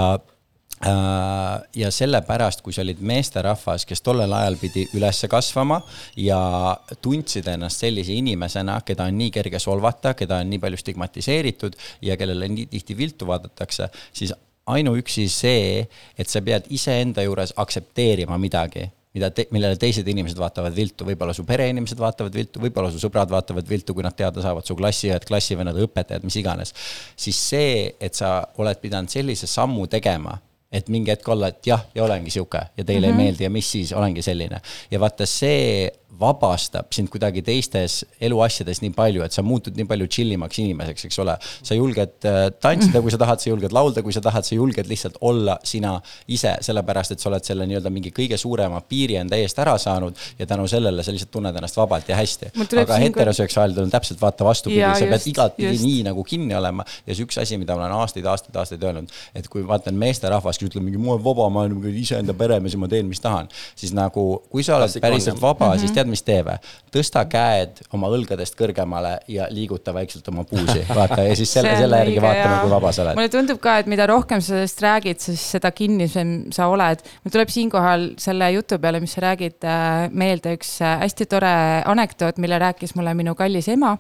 äh, 0.86 1.62
ja 1.76 1.92
sellepärast, 1.92 2.62
kui 2.62 2.74
sa 2.74 2.84
olid 2.86 3.00
meesterahvas, 3.00 3.86
kes 3.86 4.02
tollel 4.02 4.34
ajal 4.34 4.58
pidi 4.62 4.88
üles 4.98 5.26
kasvama 5.30 5.82
ja 6.18 6.78
tundsid 7.02 7.48
ennast 7.48 7.84
sellise 7.86 8.14
inimesena, 8.14 8.82
keda 8.86 9.10
on 9.10 9.18
nii 9.18 9.32
kerge 9.32 9.60
solvata, 9.60 10.14
keda 10.14 10.44
on 10.44 10.50
nii 10.50 10.60
palju 10.60 10.78
stigmatiseeritud 10.78 11.76
ja 12.02 12.18
kellele 12.18 12.48
nii 12.48 12.66
tihti 12.66 12.98
viltu 12.98 13.28
vaadatakse, 13.28 13.90
siis 14.14 14.34
ainuüksi 14.66 15.28
see, 15.30 15.86
et 16.18 16.30
sa 16.30 16.42
pead 16.42 16.68
iseenda 16.70 17.24
juures 17.26 17.54
aktsepteerima 17.58 18.38
midagi 18.38 18.90
mida 19.12 19.28
te, 19.36 19.46
millele 19.52 19.76
teised 19.80 20.08
inimesed 20.08 20.40
vaatavad 20.40 20.76
viltu, 20.76 21.06
võib-olla 21.08 21.34
su 21.36 21.44
pereinimesed 21.48 22.00
vaatavad 22.00 22.36
viltu, 22.36 22.62
võib-olla 22.64 22.92
su 22.94 23.02
sõbrad 23.02 23.32
vaatavad 23.32 23.68
viltu, 23.68 23.96
kui 23.96 24.06
nad 24.06 24.16
teada 24.16 24.44
saavad, 24.44 24.64
su 24.68 24.78
klassiõed, 24.80 25.26
klassivennad, 25.28 25.80
õpetajad, 25.84 26.24
mis 26.24 26.38
iganes. 26.40 26.72
siis 27.20 27.42
see, 27.50 27.92
et 28.00 28.16
sa 28.16 28.38
oled 28.62 28.80
pidanud 28.80 29.12
sellise 29.12 29.50
sammu 29.52 29.90
tegema, 29.92 30.38
et 30.72 30.88
mingi 30.88 31.12
hetk 31.12 31.28
olla, 31.28 31.50
et 31.52 31.68
jah, 31.68 31.84
ja 31.96 32.06
olengi 32.06 32.32
sihuke 32.32 32.62
ja 32.78 32.86
teile 32.86 33.10
mm 33.10 33.14
-hmm. 33.14 33.20
ei 33.20 33.26
meeldi 33.26 33.44
ja 33.44 33.50
mis 33.50 33.72
siis, 33.72 33.92
olengi 33.92 34.22
selline. 34.22 34.62
ja 34.92 35.00
vaata, 35.00 35.26
see 35.26 35.92
vabastab 36.20 36.92
sind 36.94 37.10
kuidagi 37.12 37.44
teistes 37.46 38.02
eluasjades 38.22 38.82
nii 38.84 38.94
palju, 38.96 39.24
et 39.26 39.36
sa 39.36 39.44
muutud 39.46 39.78
nii 39.78 39.88
palju 39.90 40.08
chill 40.12 40.36
imaks 40.36 40.60
inimeseks, 40.62 41.06
eks 41.08 41.20
ole. 41.24 41.36
sa 41.42 41.78
julged 41.78 42.28
äh, 42.28 42.42
tantsida, 42.64 43.02
kui 43.04 43.14
sa 43.14 43.20
tahad, 43.22 43.42
sa 43.42 43.50
julged 43.52 43.74
laulda, 43.76 44.04
kui 44.04 44.14
sa 44.16 44.24
tahad, 44.24 44.46
sa 44.48 44.56
julged 44.58 44.90
lihtsalt 44.92 45.18
olla 45.28 45.58
sina 45.68 45.94
ise, 46.28 46.54
sellepärast 46.68 47.16
et 47.16 47.24
sa 47.24 47.30
oled 47.32 47.48
selle 47.48 47.68
nii-öelda 47.70 47.94
mingi 47.94 48.12
kõige 48.16 48.40
suurema 48.42 48.82
piiri 48.88 49.18
enda 49.22 49.40
eest 49.40 49.60
ära 49.64 49.78
saanud 49.82 50.20
ja 50.40 50.48
tänu 50.50 50.68
sellele 50.72 51.04
sa 51.06 51.16
lihtsalt 51.16 51.32
tunned 51.34 51.56
ennast 51.58 51.80
vabalt 51.80 52.10
ja 52.10 52.20
hästi. 52.20 52.52
aga 52.82 53.00
heteroseksuaalidel 53.06 53.88
on 53.88 53.94
täpselt 53.94 54.22
vaata 54.22 54.46
vastupidi, 54.48 54.84
sa 54.84 55.10
pead 55.14 55.28
igatpidi 55.32 55.78
nii 55.86 56.04
nagu 56.10 56.24
kinni 56.28 56.56
olema 56.58 56.86
ja 57.06 57.16
see 57.16 57.26
üks 57.26 57.40
asi, 57.42 57.58
mida 57.62 57.78
ma 57.78 57.86
olen 57.86 57.98
aastaid, 58.02 58.28
aastaid, 58.28 58.56
aastaid 58.60 58.84
öelnud, 58.84 59.12
et 59.38 59.48
kui 59.52 59.64
vaatan 59.68 59.98
meesterahvast, 60.02 60.62
kes 60.62 60.72
ütleb 60.72 60.86
mingi, 60.86 61.00
ma 61.02 61.16
olen 61.16 61.26
vaba, 61.26 61.48
ma 61.54 61.66
olen 61.66 62.00
iseenda 62.02 62.36
peremees 62.38 62.76
ja 62.76 62.82
ma 62.82 62.90
teen, 62.92 63.08
mis 63.10 63.24
tahan, 63.24 63.50
siis 63.80 63.96
nagu 63.98 64.26
kui 64.52 64.66
sa 64.66 64.78
oled 64.78 65.00
päriselt 65.04 65.42
vaba 65.42 65.68
mm, 65.68 65.74
-hmm. 65.74 65.80
siis 65.80 65.96
tead, 65.96 66.01
mis 66.10 66.24
tee 66.26 66.42
või? 66.46 66.58
tõsta 66.92 67.24
käed 67.32 67.82
oma 67.96 68.10
õlgadest 68.12 68.58
kõrgemale 68.60 69.14
ja 69.32 69.48
liiguta 69.52 69.94
vaikselt 69.96 70.28
oma 70.28 70.44
puusi, 70.48 70.84
vaata 70.90 71.22
ja 71.24 71.36
siis 71.40 71.54
selle, 71.56 71.74
selle 71.80 72.02
järgi 72.04 72.24
vaatame, 72.24 72.58
kui 72.64 72.74
vaba 72.74 72.92
sa 72.92 73.06
oled. 73.06 73.20
mulle 73.20 73.32
tundub 73.34 73.62
ka, 73.64 73.78
et 73.82 73.92
mida 73.92 74.08
rohkem 74.12 74.44
sa 74.44 74.58
sellest 74.58 74.84
räägid, 74.84 75.24
siis 75.24 75.46
seda 75.56 75.72
kinnisem 75.76 76.36
sa 76.56 76.68
oled. 76.72 77.04
mul 77.24 77.36
tuleb 77.38 77.54
siinkohal 77.54 78.08
selle 78.22 78.52
jutu 78.58 78.80
peale, 78.82 79.02
mis 79.04 79.16
sa 79.18 79.26
räägid, 79.30 79.60
äh, 79.64 80.08
meelde 80.12 80.56
üks 80.58 80.78
äh, 80.84 81.00
hästi 81.06 81.30
tore 81.32 81.56
anekdoot, 81.86 82.42
mille 82.44 82.60
rääkis 82.62 82.96
mulle 83.00 83.16
minu 83.18 83.36
kallis 83.40 83.72
ema, 83.72 83.96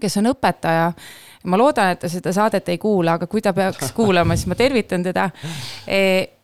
kes 0.00 0.18
on 0.20 0.32
õpetaja 0.34 0.90
ma 1.46 1.58
loodan, 1.60 1.94
et 1.94 2.02
ta 2.02 2.10
seda 2.10 2.32
saadet 2.34 2.68
ei 2.72 2.80
kuula, 2.82 3.16
aga 3.16 3.28
kui 3.30 3.42
ta 3.44 3.52
peaks 3.56 3.92
kuulama, 3.96 4.36
siis 4.36 4.50
ma 4.50 4.58
tervitan 4.58 5.04
teda. 5.06 5.28
E, 5.86 6.00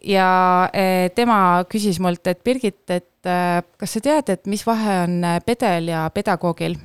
ja 0.06 0.28
e, 0.72 1.10
tema 1.16 1.38
küsis 1.70 1.98
mult, 2.02 2.26
et 2.30 2.42
Birgit, 2.44 2.84
et 2.90 3.28
e, 3.28 3.36
kas 3.78 3.98
sa 3.98 4.04
tead, 4.04 4.32
et 4.36 4.50
mis 4.50 4.64
vahe 4.66 5.02
on 5.06 5.20
pedel 5.46 5.92
ja 5.92 6.06
pedagoogil? 6.14 6.78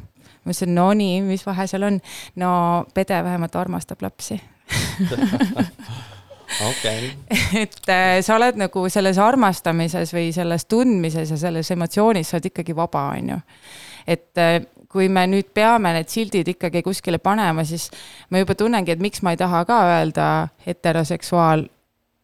ma 0.48 0.54
ütlesin, 0.54 0.72
no 0.72 0.86
nii, 0.96 1.18
mis 1.28 1.42
vahe 1.44 1.66
seal 1.68 1.84
on? 1.84 1.98
no 2.40 2.50
pede 2.96 3.18
vähemalt 3.24 3.56
armastab 3.60 4.00
lapsi 4.06 4.38
okei. 6.70 7.10
et 7.62 7.92
sa 8.24 8.38
oled 8.38 8.60
nagu 8.60 8.86
selles 8.92 9.20
armastamises 9.20 10.14
või 10.16 10.30
selles 10.36 10.66
tundmises 10.72 11.34
ja 11.36 11.40
selles 11.42 11.72
emotsioonis, 11.76 12.32
sa 12.32 12.40
oled 12.40 12.48
ikkagi 12.52 12.76
vaba, 12.76 13.10
on 13.18 13.34
ju. 13.34 13.40
et 14.16 14.44
kui 14.92 15.10
me 15.12 15.26
nüüd 15.28 15.50
peame 15.54 15.94
need 15.96 16.12
sildid 16.12 16.48
ikkagi 16.54 16.84
kuskile 16.86 17.20
panema, 17.20 17.66
siis 17.68 17.90
ma 18.32 18.44
juba 18.44 18.56
tunnengi, 18.56 18.96
et 18.96 19.04
miks 19.04 19.24
ma 19.26 19.34
ei 19.36 19.42
taha 19.42 19.64
ka 19.68 19.82
öelda 19.98 20.28
heteroseksuaal 20.68 21.68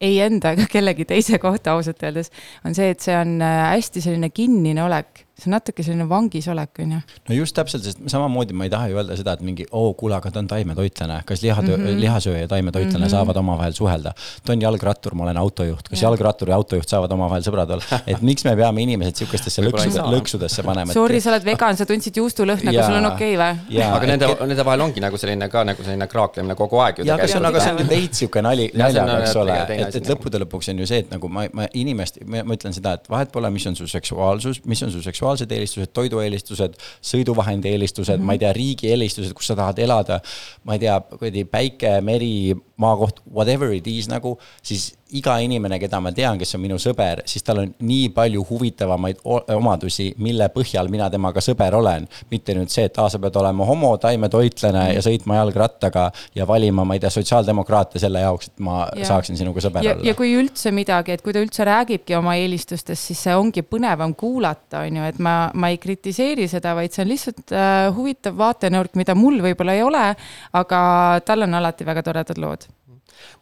ei 0.04 0.18
enda 0.24 0.54
ega 0.54 0.66
kellegi 0.70 1.06
teise 1.08 1.38
kohta 1.42 1.74
ausalt 1.76 2.02
öeldes, 2.04 2.32
on 2.66 2.74
see, 2.76 2.90
et 2.94 3.04
see 3.04 3.14
on 3.16 3.38
äh, 3.44 3.60
hästi 3.74 4.02
selline 4.04 4.30
kinnine 4.34 4.82
olek 4.84 5.24
see 5.44 5.50
on 5.52 5.56
natuke 5.58 5.84
selline 5.84 6.06
vangis 6.08 6.48
olek, 6.48 6.80
on 6.84 6.92
ju. 6.96 7.00
no 7.28 7.36
just 7.36 7.56
täpselt, 7.56 7.84
sest 7.84 8.00
samamoodi 8.10 8.56
ma 8.56 8.66
ei 8.68 8.72
taha 8.72 8.88
ju 8.90 8.98
öelda 9.00 9.16
seda, 9.18 9.34
et 9.36 9.44
mingi 9.44 9.66
oo 9.70 9.90
oh,, 9.90 9.96
kuule, 9.98 10.16
aga 10.16 10.32
ta 10.32 10.40
on 10.42 10.48
taimetoitlane, 10.50 11.20
kas 11.28 11.42
lihatöö 11.44 11.76
mm, 11.76 11.84
-hmm. 11.84 12.00
lihasööja 12.00 12.44
ja 12.44 12.48
taimetoitlane 12.48 12.98
mm 12.98 13.06
-hmm. 13.06 13.10
saavad 13.10 13.36
omavahel 13.36 13.72
suhelda. 13.72 14.14
ta 14.44 14.52
on 14.52 14.62
jalgrattur, 14.62 15.14
ma 15.14 15.24
olen 15.24 15.36
autojuht, 15.36 15.88
kas 15.88 16.02
ja. 16.02 16.08
jalgrattur 16.08 16.48
ja 16.48 16.56
autojuht 16.56 16.88
saavad 16.88 17.12
omavahel 17.12 17.42
sõbrad 17.42 17.70
olla? 17.70 18.00
et 18.12 18.22
miks 18.22 18.44
me 18.44 18.56
peame 18.56 18.82
inimesed 18.82 19.16
sihukestesse 19.22 19.62
lõksude, 19.62 20.06
lõksudesse 20.16 20.62
panema? 20.62 20.92
Sorry, 20.92 21.20
sa 21.20 21.30
oled 21.30 21.44
vegan, 21.44 21.76
sa 21.76 21.86
tundsid 21.86 22.16
juustulõhna, 22.16 22.72
kas 22.72 22.86
sul 22.86 23.00
on 23.00 23.10
okei 23.12 23.36
okay, 23.36 23.56
või? 23.70 23.82
aga 23.84 24.06
nende, 24.06 24.30
nende 24.40 24.64
vahel 24.64 24.80
ongi 24.80 25.00
nagu 25.00 25.18
selline 25.20 25.48
ka 25.48 25.64
nagu 25.64 25.82
selline 25.82 26.06
kraaklemine 26.06 26.54
kogu 26.54 26.80
aeg 26.84 26.98
ju. 26.98 27.08
ja, 27.08 27.14
aga 27.14 27.28
see 27.28 27.38
on, 27.38 27.48
aga 27.50 27.60
see 27.60 27.72
on 27.72 27.88
veits 27.88 28.18
sihuke 28.22 28.42
nali, 28.42 28.70
naljaga, 28.74 29.18
eks 29.24 29.36
ole, 29.36 29.58
et, 29.78 29.98
et 30.00 30.10
lõppude 30.12 30.40
lõpuks 30.44 30.70
on 30.72 30.82
ju 30.82 30.86
see, 30.86 31.02
et 31.04 31.10
nagu 31.14 31.28
ma, 31.28 31.46
ma 31.52 31.68
inimest, 31.74 32.20
ma 32.26 32.56
ütlen 32.56 32.74
seda, 32.76 32.96
et 32.98 33.10
vahet 33.10 33.32
pole, 33.34 33.50
mis 33.54 33.66
on 33.70 33.76
su 33.78 33.88
seksuaalsus, 33.90 34.62
mis 34.70 34.82
on 34.86 34.92
su 34.94 35.02
seksuaalsed 35.34 35.52
eelistused 35.52 35.92
toidueelistused, 35.94 36.76
sõiduvahendi 37.02 37.72
eelistused 37.72 38.16
mm, 38.16 38.22
-hmm. 38.22 38.26
ma 38.26 38.36
ei 38.36 38.42
tea, 38.42 38.52
riigi 38.52 38.90
eelistused, 38.90 39.32
kus 39.34 39.50
sa 39.50 39.56
tahad 39.56 39.78
elada. 39.78 40.20
ma 40.64 40.74
ei 40.74 40.78
tea, 40.78 41.00
kuradi 41.00 41.44
päike, 41.44 42.00
meri, 42.00 42.54
maakoht, 42.76 43.20
whatever 43.30 43.72
it 43.72 43.86
is 43.86 44.08
nagu, 44.08 44.38
siis 44.62 44.94
iga 45.14 45.36
inimene, 45.42 45.78
keda 45.82 46.00
ma 46.02 46.12
tean, 46.14 46.38
kes 46.40 46.56
on 46.56 46.62
minu 46.64 46.78
sõber, 46.82 47.22
siis 47.28 47.44
tal 47.46 47.62
on 47.62 47.70
nii 47.86 48.08
palju 48.14 48.42
huvitavamaid 48.48 49.22
omadusi, 49.54 50.10
mille 50.24 50.48
põhjal 50.54 50.90
mina 50.92 51.08
temaga 51.12 51.42
sõber 51.44 51.76
olen. 51.78 52.08
mitte 52.30 52.54
nüüd 52.56 52.72
see, 52.72 52.86
et 52.88 52.98
aa, 52.98 53.08
sa 53.12 53.20
pead 53.22 53.36
olema 53.38 53.66
homo, 53.68 53.92
taimetoitlane 54.02 54.84
ja 54.94 55.02
sõitma 55.04 55.38
jalgrattaga 55.38 56.08
ja 56.34 56.46
valima, 56.48 56.84
ma 56.84 56.96
ei 56.96 57.02
tea, 57.02 57.12
sotsiaaldemokraate 57.14 58.02
selle 58.02 58.24
jaoks, 58.24 58.50
et 58.50 58.64
ma 58.64 58.84
ja. 58.96 59.06
saaksin 59.08 59.38
sinuga 59.38 59.62
sõber 59.64 59.86
ja, 59.86 59.94
olla. 59.94 60.08
ja 60.08 60.16
kui 60.18 60.34
üldse 60.38 60.72
midagi, 60.74 61.14
et 61.14 61.24
kui 61.24 61.34
ta 61.36 61.42
üldse 61.44 61.66
räägibki 61.68 62.18
oma 62.18 62.36
eelistustest, 62.40 63.10
siis 63.10 63.22
see 63.28 63.36
ongi 63.38 63.62
põnevam 63.66 64.16
kuulata, 64.18 64.84
on 64.84 65.00
ju, 65.00 65.10
et 65.12 65.20
ma, 65.22 65.36
ma 65.54 65.70
ei 65.72 65.78
kritiseeri 65.82 66.48
seda, 66.50 66.74
vaid 66.78 66.94
see 66.94 67.04
on 67.06 67.12
lihtsalt 67.12 67.54
äh, 67.54 67.88
huvitav 67.94 68.38
vaatenurk, 68.40 68.96
mida 68.98 69.14
mul 69.18 69.38
võib-olla 69.44 69.76
ei 69.78 69.84
ole, 69.86 70.06
aga 70.58 70.80
tal 71.26 71.46
on 71.46 71.60
alati 71.60 71.86
väga 71.86 72.02
toredad 72.06 72.40
lood 72.42 72.66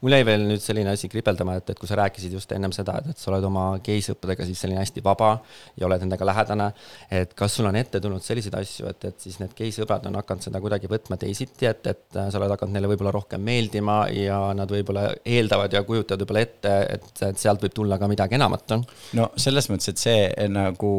mul 0.03 0.17
jäi 0.17 0.25
veel 0.27 0.47
nüüd 0.49 0.63
selline 0.63 0.93
asi 0.95 1.11
kripeldama, 1.13 1.57
et, 1.61 1.73
et 1.73 1.79
kui 1.79 1.91
sa 1.91 1.99
rääkisid 2.01 2.35
just 2.37 2.53
ennem 2.57 2.75
seda, 2.75 2.99
et, 3.01 3.13
et 3.13 3.23
sa 3.23 3.31
oled 3.33 3.47
oma 3.49 3.67
geisõppedega 3.85 4.47
siis 4.49 4.63
selline 4.65 4.83
hästi 4.83 5.05
vaba 5.05 5.35
ja 5.79 5.89
oled 5.89 6.05
nendega 6.05 6.27
lähedane, 6.29 6.71
et 7.11 7.35
kas 7.39 7.59
sul 7.59 7.69
on 7.71 7.79
ette 7.79 8.01
tulnud 8.03 8.25
selliseid 8.25 8.57
asju, 8.59 8.89
et, 8.93 9.09
et 9.11 9.27
siis 9.27 9.39
need 9.43 9.55
geisõbrad 9.59 10.07
on 10.11 10.19
hakanud 10.21 10.47
seda 10.49 10.63
kuidagi 10.63 10.91
võtma 10.91 11.19
teisiti, 11.21 11.69
et, 11.71 11.87
et 11.93 12.19
sa 12.19 12.41
oled 12.41 12.55
hakanud 12.57 12.77
neile 12.77 12.91
võib-olla 12.93 13.15
rohkem 13.15 13.43
meeldima 13.45 14.03
ja 14.15 14.39
nad 14.57 14.71
võib-olla 14.73 15.09
eeldavad 15.25 15.73
ja 15.75 15.85
kujutavad 15.87 16.25
võib-olla 16.25 16.45
ette, 16.47 16.75
et, 16.97 17.11
et 17.29 17.41
sealt 17.41 17.63
võib 17.63 17.75
tulla 17.77 17.99
ka 18.01 18.11
midagi 18.11 18.39
enamat? 18.39 18.77
no 19.19 19.29
selles 19.41 19.67
mõttes, 19.71 19.91
et 19.93 20.01
see 20.01 20.49
nagu, 20.53 20.93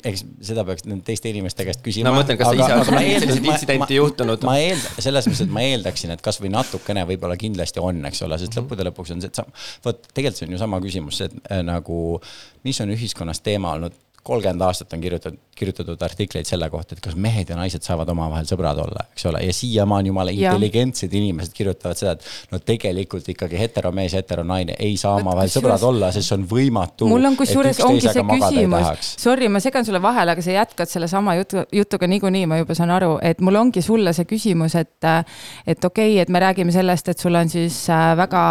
eks 0.00 0.24
seda 0.46 0.64
peaks 0.66 0.86
teiste 1.06 1.30
inimeste 1.30 1.66
käest 1.68 1.82
küsima. 1.84 2.08
no 2.08 2.14
ma 2.14 2.22
mõtlen, 2.22 2.38
kas 2.40 2.52
aga, 2.52 2.66
sa 2.66 2.70
ise 2.70 2.94
oled 2.94 3.24
selliseid 3.24 3.48
intsidente 3.52 3.96
juhtunud? 3.96 4.46
ma 4.46 4.56
eeldan, 4.60 5.02
selles 5.04 5.28
mõttes, 5.28 5.42
et 5.44 5.54
ma 5.54 5.64
eeldaksin, 5.66 6.14
et 6.14 6.24
kasvõi 6.24 6.52
natukene 6.52 7.04
võib-olla 7.08 7.36
kindlasti 7.40 7.82
on, 7.82 8.02
eks 8.10 8.22
ole, 8.26 8.29
sest 8.38 8.58
lõppude 8.58 8.86
lõpuks 8.86 9.14
on 9.14 9.24
see, 9.24 9.32
et 9.32 9.40
sa, 9.40 9.46
vot 9.84 10.06
tegelikult 10.14 10.38
see 10.38 10.48
on 10.48 10.54
ju 10.54 10.60
sama 10.62 10.80
küsimus, 10.84 11.18
see, 11.20 11.30
et 11.30 11.50
äh, 11.50 11.64
nagu 11.66 12.20
mis 12.66 12.80
on 12.84 12.94
ühiskonnas 12.94 13.42
teema 13.46 13.74
olnud 13.78 13.96
kolmkümmend 14.22 14.60
aastat 14.60 14.92
on 14.92 15.00
kirjutatud, 15.00 15.38
kirjutatud 15.56 16.02
artikleid 16.02 16.48
selle 16.48 16.68
kohta, 16.72 16.96
et 16.96 17.02
kas 17.04 17.16
mehed 17.20 17.50
ja 17.52 17.56
naised 17.56 17.84
saavad 17.84 18.08
omavahel 18.12 18.46
sõbrad 18.48 18.78
olla, 18.80 19.04
eks 19.14 19.26
ole, 19.30 19.42
ja 19.44 19.54
siiamaani 19.54 20.10
jumala 20.10 20.32
intelligentsed 20.34 21.12
inimesed 21.16 21.54
kirjutavad 21.56 21.98
seda, 21.98 22.14
et 22.16 22.52
no 22.52 22.60
tegelikult 22.64 23.28
ikkagi 23.32 23.58
heteromees 23.60 24.14
ja 24.14 24.22
heteronaine 24.22 24.76
ei 24.80 24.96
saa 25.00 25.16
omavahel 25.20 25.52
sõbrad 25.52 25.84
olla, 25.88 26.10
sest 26.14 26.30
see 26.30 26.36
on 26.38 26.46
võimatu. 26.50 27.08
mul 27.10 27.30
on 27.30 27.36
kusjuures 27.38 27.80
ongi 27.86 28.06
see 28.06 28.24
küsimus, 28.28 29.14
sorry, 29.24 29.48
ma 29.52 29.62
segan 29.64 29.88
sulle 29.88 30.02
vahele, 30.04 30.36
aga 30.36 30.44
sa 30.44 30.56
jätkad 30.56 30.92
sellesama 30.92 31.36
jutu, 31.40 31.64
jutuga 31.80 32.08
niikuinii, 32.12 32.44
ma 32.50 32.60
juba 32.60 32.76
saan 32.76 32.92
aru, 32.96 33.14
et 33.24 33.40
mul 33.44 33.60
ongi 33.60 33.84
sulle 33.84 34.14
see 34.16 34.28
küsimus, 34.28 34.76
et 34.80 35.08
et 35.10 35.84
okei 35.84 36.14
okay,, 36.14 36.18
et 36.22 36.28
me 36.28 36.44
räägime 36.44 36.72
sellest, 36.76 37.08
et 37.08 37.24
sul 37.24 37.36
on 37.40 37.48
siis 37.52 37.82
äh, 37.92 38.12
väga 38.20 38.44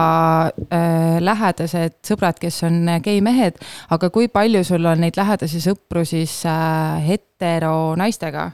äh, 0.50 1.18
lähedased 1.22 2.00
sõbrad, 2.06 2.42
kes 2.42 2.64
on 2.66 2.96
geimehed, 3.06 3.62
aga 3.94 4.10
kui 4.14 4.30
palju 4.34 4.66
sul 4.66 4.90
on 4.90 5.06
neid 5.06 5.18
lähedasi 5.18 5.59
sõpru 5.64 6.04
siis 6.08 6.34
äh, 6.48 7.00
heteronaistega. 7.06 8.46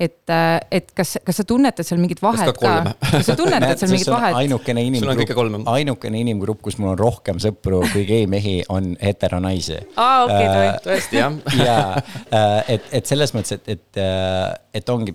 et, 0.00 0.22
äh, 0.30 0.60
et 0.70 0.90
kas, 0.96 1.16
kas 1.24 1.40
sa 1.40 1.44
tunnetad 1.48 1.86
seal 1.86 2.00
mingit 2.02 2.20
vahet 2.22 2.52
ka, 2.58 2.74
ka?? 2.84 2.94
kas 3.10 3.30
sa 3.30 3.36
tunnetad 3.38 3.78
seal 3.80 3.92
mingit 3.94 4.10
vahet? 4.12 4.36
ainukene 4.42 4.84
inimgrupp, 4.88 5.68
ainukene 5.72 6.20
inimgrupp, 6.24 6.62
kus 6.66 6.78
mul 6.82 6.94
on 6.94 7.00
rohkem 7.00 7.40
sõpru 7.42 7.82
kui 7.92 8.04
gei-mehi, 8.08 8.58
on 8.72 8.94
heteronaisi. 9.02 9.80
aa, 9.96 10.24
okei, 10.26 10.46
äh, 10.46 10.80
tõesti 10.84 11.20
jah. 11.20 11.40
ja, 11.68 11.78
et, 12.68 12.90
et 13.00 13.08
selles 13.08 13.34
mõttes, 13.36 13.56
et, 13.58 13.76
et, 13.76 14.02
et 14.76 14.90
ongi 14.92 15.14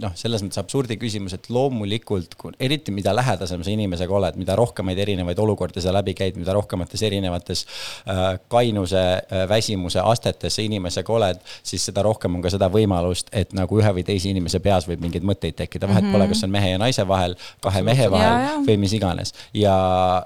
noh, 0.00 0.14
selles 0.18 0.42
mõttes 0.44 0.60
absurdi 0.60 0.96
küsimus, 1.00 1.36
et 1.36 1.48
loomulikult, 1.52 2.34
eriti 2.62 2.94
mida 2.94 3.14
lähedasem 3.16 3.62
sa 3.64 3.72
inimesega 3.72 4.16
oled, 4.18 4.38
mida 4.40 4.56
rohkemaid 4.58 4.98
erinevaid 5.06 5.38
olukordi 5.42 5.82
sa 5.84 5.94
läbi 5.94 6.16
käid, 6.18 6.38
mida 6.40 6.54
rohkemates 6.56 7.02
erinevates 7.06 7.64
äh, 7.66 8.24
kainuse 8.52 9.02
äh,, 9.02 9.46
väsimuse 9.50 10.02
astetes 10.02 10.58
sa 10.58 10.64
inimesega 10.64 11.12
oled, 11.12 11.40
siis 11.66 11.86
seda 11.90 12.04
rohkem 12.06 12.38
on 12.38 12.44
ka 12.44 12.52
seda 12.52 12.70
võimalust, 12.72 13.30
et 13.36 13.54
nagu 13.56 13.80
ühe 13.80 13.94
või 13.98 14.06
teise 14.06 14.30
inimese 14.32 14.60
peas 14.64 14.88
võib 14.88 15.04
mingeid 15.04 15.26
mõtteid 15.26 15.58
tekkida, 15.62 15.88
vahet 15.90 16.04
mm 16.04 16.10
-hmm. 16.10 16.18
pole, 16.18 16.28
kas 16.34 16.44
on 16.46 16.54
mehe 16.54 16.74
ja 16.74 16.82
naise 16.82 17.06
vahel, 17.08 17.36
kahe 17.62 17.82
mehe 17.86 18.10
vahel 18.10 18.32
ja, 18.32 18.44
ja. 18.50 18.60
või 18.66 18.78
mis 18.82 18.96
iganes. 18.96 19.34
ja 19.54 19.76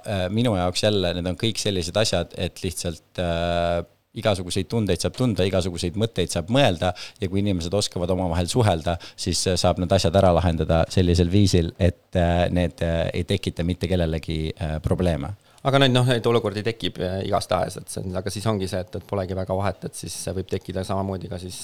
äh, 0.06 0.26
minu 0.30 0.56
jaoks 0.56 0.82
jälle 0.82 1.14
need 1.14 1.26
on 1.26 1.38
kõik 1.40 1.60
sellised 1.60 1.96
asjad, 1.96 2.34
et 2.36 2.62
lihtsalt 2.64 3.18
äh, 3.18 3.84
igasuguseid 4.18 4.68
tundeid 4.70 5.02
saab 5.02 5.14
tunda, 5.18 5.44
igasuguseid 5.46 5.98
mõtteid 6.00 6.32
saab 6.32 6.50
mõelda 6.52 6.92
ja 7.20 7.28
kui 7.30 7.42
inimesed 7.44 7.74
oskavad 7.76 8.10
omavahel 8.10 8.48
suhelda, 8.50 8.96
siis 9.18 9.42
äh, 9.46 9.58
saab 9.60 9.78
need 9.82 9.92
asjad 9.94 10.16
ära 10.18 10.32
lahendada 10.34 10.82
sellisel 10.90 11.30
viisil, 11.30 11.70
et 11.78 12.18
äh, 12.18 12.48
need 12.50 12.82
äh, 12.86 13.04
ei 13.14 13.24
tekita 13.28 13.66
mitte 13.66 13.90
kellelegi 13.90 14.40
probleeme 14.82 15.30
aga 15.68 15.78
neid 15.82 15.92
noh, 15.92 16.06
neid 16.08 16.24
olukordi 16.26 16.62
tekib 16.64 16.98
igastahes, 17.26 17.76
et 17.76 17.92
see 17.92 18.00
on, 18.02 18.14
aga 18.16 18.32
siis 18.32 18.46
ongi 18.48 18.66
see, 18.70 18.80
et, 18.80 18.94
et 18.96 19.06
polegi 19.06 19.36
väga 19.36 19.54
vahet, 19.56 19.84
et 19.86 19.98
siis 19.98 20.14
võib 20.34 20.48
tekkida 20.48 20.82
samamoodi 20.88 21.28
ka 21.28 21.38
siis 21.42 21.58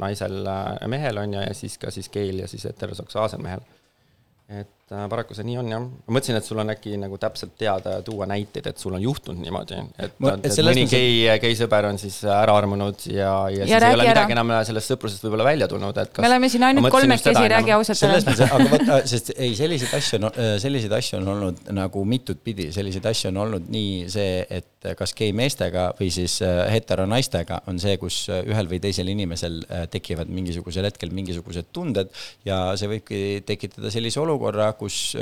naisel 0.00 0.38
ja 0.46 0.90
mehel 0.90 1.18
on 1.18 1.34
ju, 1.34 1.42
ja 1.42 1.56
siis 1.58 1.74
ka 1.82 1.90
siis 1.94 2.08
geel 2.14 2.44
ja 2.44 2.48
siis 2.50 2.64
heteroseksuaalsel 2.70 3.42
mehel. 3.42 3.64
et 4.54 4.83
äh, 4.92 5.04
paraku 5.10 5.36
see 5.36 5.46
nii 5.48 5.58
on 5.60 5.70
jah, 5.72 5.84
ma 5.84 6.16
mõtlesin, 6.16 6.38
et 6.38 6.48
sul 6.48 6.60
on 6.60 6.72
äkki 6.74 6.96
nagu 7.00 7.18
täpselt 7.20 7.54
teada 7.60 7.96
ja 7.96 8.02
tuua 8.04 8.26
näiteid, 8.30 8.66
et 8.70 8.82
sul 8.82 8.96
on 8.96 9.02
juhtunud 9.02 9.40
niimoodi, 9.44 9.78
et, 9.96 10.16
Ma- 10.18 10.34
et, 10.34 10.44
et 10.44 10.50
et 10.50 10.56
selles 10.58 10.76
mõni 10.76 10.90
gei, 10.90 11.38
geisõber 11.44 11.88
on 11.90 12.00
siis 12.02 12.20
ära 12.28 12.56
armunud 12.58 13.06
ja, 13.08 13.32
ja, 13.48 13.64
ja 13.64 13.68
siis 13.68 13.74
ei 13.78 13.96
ole 13.96 14.04
ära. 14.04 14.10
midagi 14.10 14.36
enam 14.36 14.52
sellest 14.68 14.94
sõprusest 14.94 15.26
võib-olla 15.26 15.48
välja 15.48 15.70
tulnud, 15.70 16.02
et 16.02 16.12
kas 16.12 16.26
me 16.26 16.30
oleme 16.32 16.52
siin 16.52 16.68
ainult 16.68 16.90
kolmekesi, 16.94 17.48
räägi 17.54 17.76
ausalt 17.78 18.02
selles 18.02 18.28
ära. 18.28 18.34
mõttes, 18.34 18.54
aga 18.58 18.70
vot, 18.74 19.08
sest 19.14 19.32
ei, 19.38 19.54
selliseid 19.58 19.96
asju 20.00 20.20
on, 20.20 20.30
selliseid 20.62 20.98
asju 21.00 21.20
on 21.22 21.32
olnud 21.36 21.74
nagu 21.80 22.04
mitut 22.08 22.44
pidi, 22.44 22.68
selliseid 22.74 23.08
asju 23.14 23.32
on 23.32 23.42
olnud 23.46 23.72
nii 23.72 24.04
see, 24.12 24.44
et 24.50 24.73
kas 24.98 25.14
gei 25.16 25.32
meestega 25.36 25.88
või 25.98 26.10
siis 26.14 26.36
äh, 26.44 26.64
heteronaistega 26.72 27.62
on 27.70 27.78
see, 27.82 27.96
kus 28.00 28.24
äh, 28.32 28.42
ühel 28.50 28.68
või 28.70 28.80
teisel 28.84 29.08
inimesel 29.12 29.62
tekivad 29.92 30.30
mingisugusel 30.32 30.88
hetkel 30.88 31.14
mingisugused 31.14 31.70
tunded 31.74 32.12
ja 32.44 32.58
see 32.78 32.90
võibki 32.90 33.22
tekitada 33.46 33.92
sellise 33.94 34.20
olukorra, 34.22 34.72
kus 34.78 35.14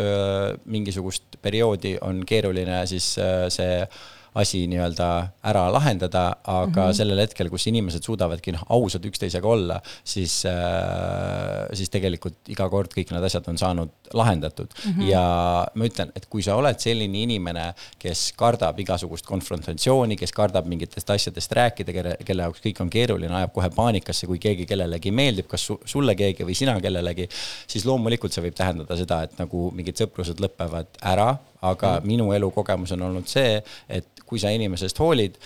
mingisugust 0.64 1.38
perioodi 1.42 1.94
on 2.03 2.22
keeruline 2.27 2.83
siis 2.90 3.14
see 3.55 3.72
asi 4.35 4.62
nii-öelda 4.71 5.09
ära 5.45 5.66
lahendada, 5.73 6.23
aga 6.45 6.71
mm 6.71 6.75
-hmm. 6.75 6.97
sellel 6.97 7.21
hetkel, 7.21 7.51
kus 7.53 7.66
inimesed 7.68 8.05
suudavadki 8.07 8.55
noh, 8.57 8.62
ausad 8.73 9.05
üksteisega 9.05 9.49
olla, 9.49 9.81
siis 10.05 10.45
äh,, 10.49 11.68
siis 11.77 11.90
tegelikult 11.92 12.49
iga 12.49 12.68
kord 12.73 12.95
kõik 12.97 13.12
need 13.12 13.27
asjad 13.29 13.49
on 13.53 13.59
saanud 13.59 13.90
lahendatud 14.12 14.73
mm. 14.73 14.92
-hmm. 14.92 15.11
ja 15.11 15.25
ma 15.75 15.85
ütlen, 15.85 16.12
et 16.16 16.27
kui 16.27 16.42
sa 16.42 16.57
oled 16.57 16.81
selline 16.81 17.23
inimene, 17.23 17.75
kes 17.99 18.33
kardab 18.37 18.81
igasugust 18.81 19.27
konfrontatsiooni, 19.27 20.16
kes 20.16 20.33
kardab 20.33 20.66
mingitest 20.66 21.11
asjadest 21.11 21.53
rääkida, 21.53 21.92
kelle, 21.92 22.16
kelle 22.25 22.42
jaoks 22.49 22.64
kõik 22.64 22.81
on 22.81 22.90
keeruline, 22.90 23.35
ajab 23.37 23.53
kohe 23.53 23.71
paanikasse, 23.71 24.27
kui 24.27 24.38
keegi 24.38 24.66
kellelegi 24.66 25.11
meeldib, 25.11 25.47
kas 25.47 25.66
su, 25.66 25.81
sulle 25.85 26.14
keegi 26.14 26.45
või 26.45 26.55
sina 26.55 26.81
kellelegi, 26.81 27.29
siis 27.66 27.85
loomulikult 27.85 28.33
see 28.33 28.49
võib 28.49 28.57
tähendada 28.57 28.97
seda, 28.97 29.23
et 29.23 29.38
nagu 29.38 29.71
mingid 29.77 30.01
sõprused 30.01 30.40
lõpevad 30.40 31.01
ära, 31.03 31.35
aga 31.62 31.96
mm. 32.01 32.09
minu 32.11 32.33
elukogemus 32.35 32.94
on 32.96 33.07
olnud 33.09 33.29
see, 33.31 33.61
et 33.88 34.25
kui 34.27 34.40
sa 34.40 34.51
inimesest 34.55 34.98
hoolid, 35.03 35.37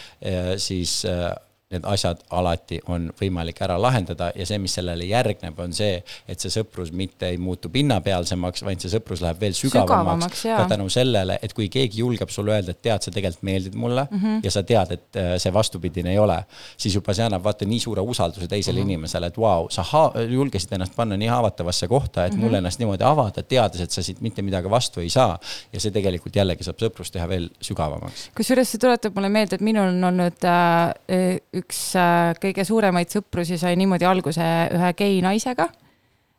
siis 0.62 1.00
äh, 1.11 1.31
need 1.70 1.83
asjad 1.90 2.20
alati 2.31 2.76
on 2.87 3.09
võimalik 3.18 3.59
ära 3.66 3.74
lahendada 3.83 4.29
ja 4.38 4.44
see, 4.46 4.59
mis 4.62 4.76
sellele 4.79 5.02
järgneb, 5.09 5.57
on 5.59 5.72
see, 5.74 5.96
et 6.31 6.38
see 6.42 6.52
sõprus 6.55 6.92
mitte 6.94 7.26
ei 7.33 7.40
muutu 7.42 7.66
pinnapealsemaks, 7.74 8.62
vaid 8.62 8.85
see 8.85 8.92
sõprus 8.92 9.18
läheb 9.24 9.40
veel 9.42 9.57
sügavamaks, 9.59 10.29
Sügavamaks, 10.44 10.44
ka 10.46 10.66
tänu 10.70 10.87
sellele, 10.94 11.40
et 11.42 11.55
kui 11.57 11.66
keegi 11.72 12.05
julgeb 12.05 12.31
sulle 12.31 12.55
öelda, 12.55 12.70
et 12.70 12.83
tead, 12.87 13.02
sa 13.02 13.11
tegelikult 13.11 13.42
meeldid 13.48 13.74
mulle 13.74 14.05
mm 14.11 14.16
Mhm. 14.16 14.26
-hmm. 14.26 14.40
ja 14.44 14.50
sa 14.50 14.62
tead, 14.62 14.92
et 14.92 15.16
äh, 15.16 15.33
see 15.38 15.52
vastupidine 15.52 16.11
ei 16.11 16.18
ole, 16.18 16.38
siis 16.76 16.94
juba 16.94 17.14
see 17.14 17.24
annab 17.26 17.42
vaata 17.44 17.64
nii 17.66 17.81
suure 17.81 18.00
usalduse 18.00 18.48
teisele 18.48 18.79
mm 18.79 18.83
Mhm. 18.83 18.88
-hmm. 18.88 18.92
inimesele, 18.92 19.26
et 19.26 19.37
vau 19.38 19.61
wow,, 19.62 19.68
sa 19.70 19.83
julgesid 20.31 20.72
ennast 20.72 20.96
panna 20.96 21.16
nii 21.16 21.29
haavatavasse 21.29 21.88
kohta, 21.88 22.24
et 22.24 22.33
mm 22.33 22.35
-hmm. 22.35 22.38
Mhm. 22.38 22.44
mulle 22.44 22.59
ennast 22.59 22.79
niimoodi 22.79 23.05
avada, 23.05 23.42
teades, 23.42 23.81
et 23.81 23.90
sa 23.90 24.02
siit 24.02 24.20
mitte 24.20 24.42
midagi 24.42 24.70
vastu 24.70 25.00
ei 25.00 25.11
saa. 25.11 25.38
ja 25.72 25.81
see 25.81 25.90
tegelikult 25.90 26.37
jällegi 26.37 26.64
saab 26.64 26.76
sõprust 26.79 27.12
teha 27.12 27.29
veel 27.29 27.50
sügavamaks. 27.61 28.31
kusjuures 28.37 28.70
see 28.72 28.79
tuletab 28.79 29.14
mulle 29.14 29.29
meelde, 29.29 29.55
et 29.55 29.61
minul 29.61 29.88
on 29.88 30.05
olnud 30.05 30.44
äh, 30.44 31.40
üks 31.61 31.81
äh, 31.99 32.33
kõige 32.42 32.64
suuremaid 32.69 33.12
sõprusi 33.12 33.59
sai 33.61 33.77
niimoodi 33.81 34.09
alguse 34.09 34.47
ühe 34.77 34.92
gei 34.99 35.21
naisega. 35.25 35.69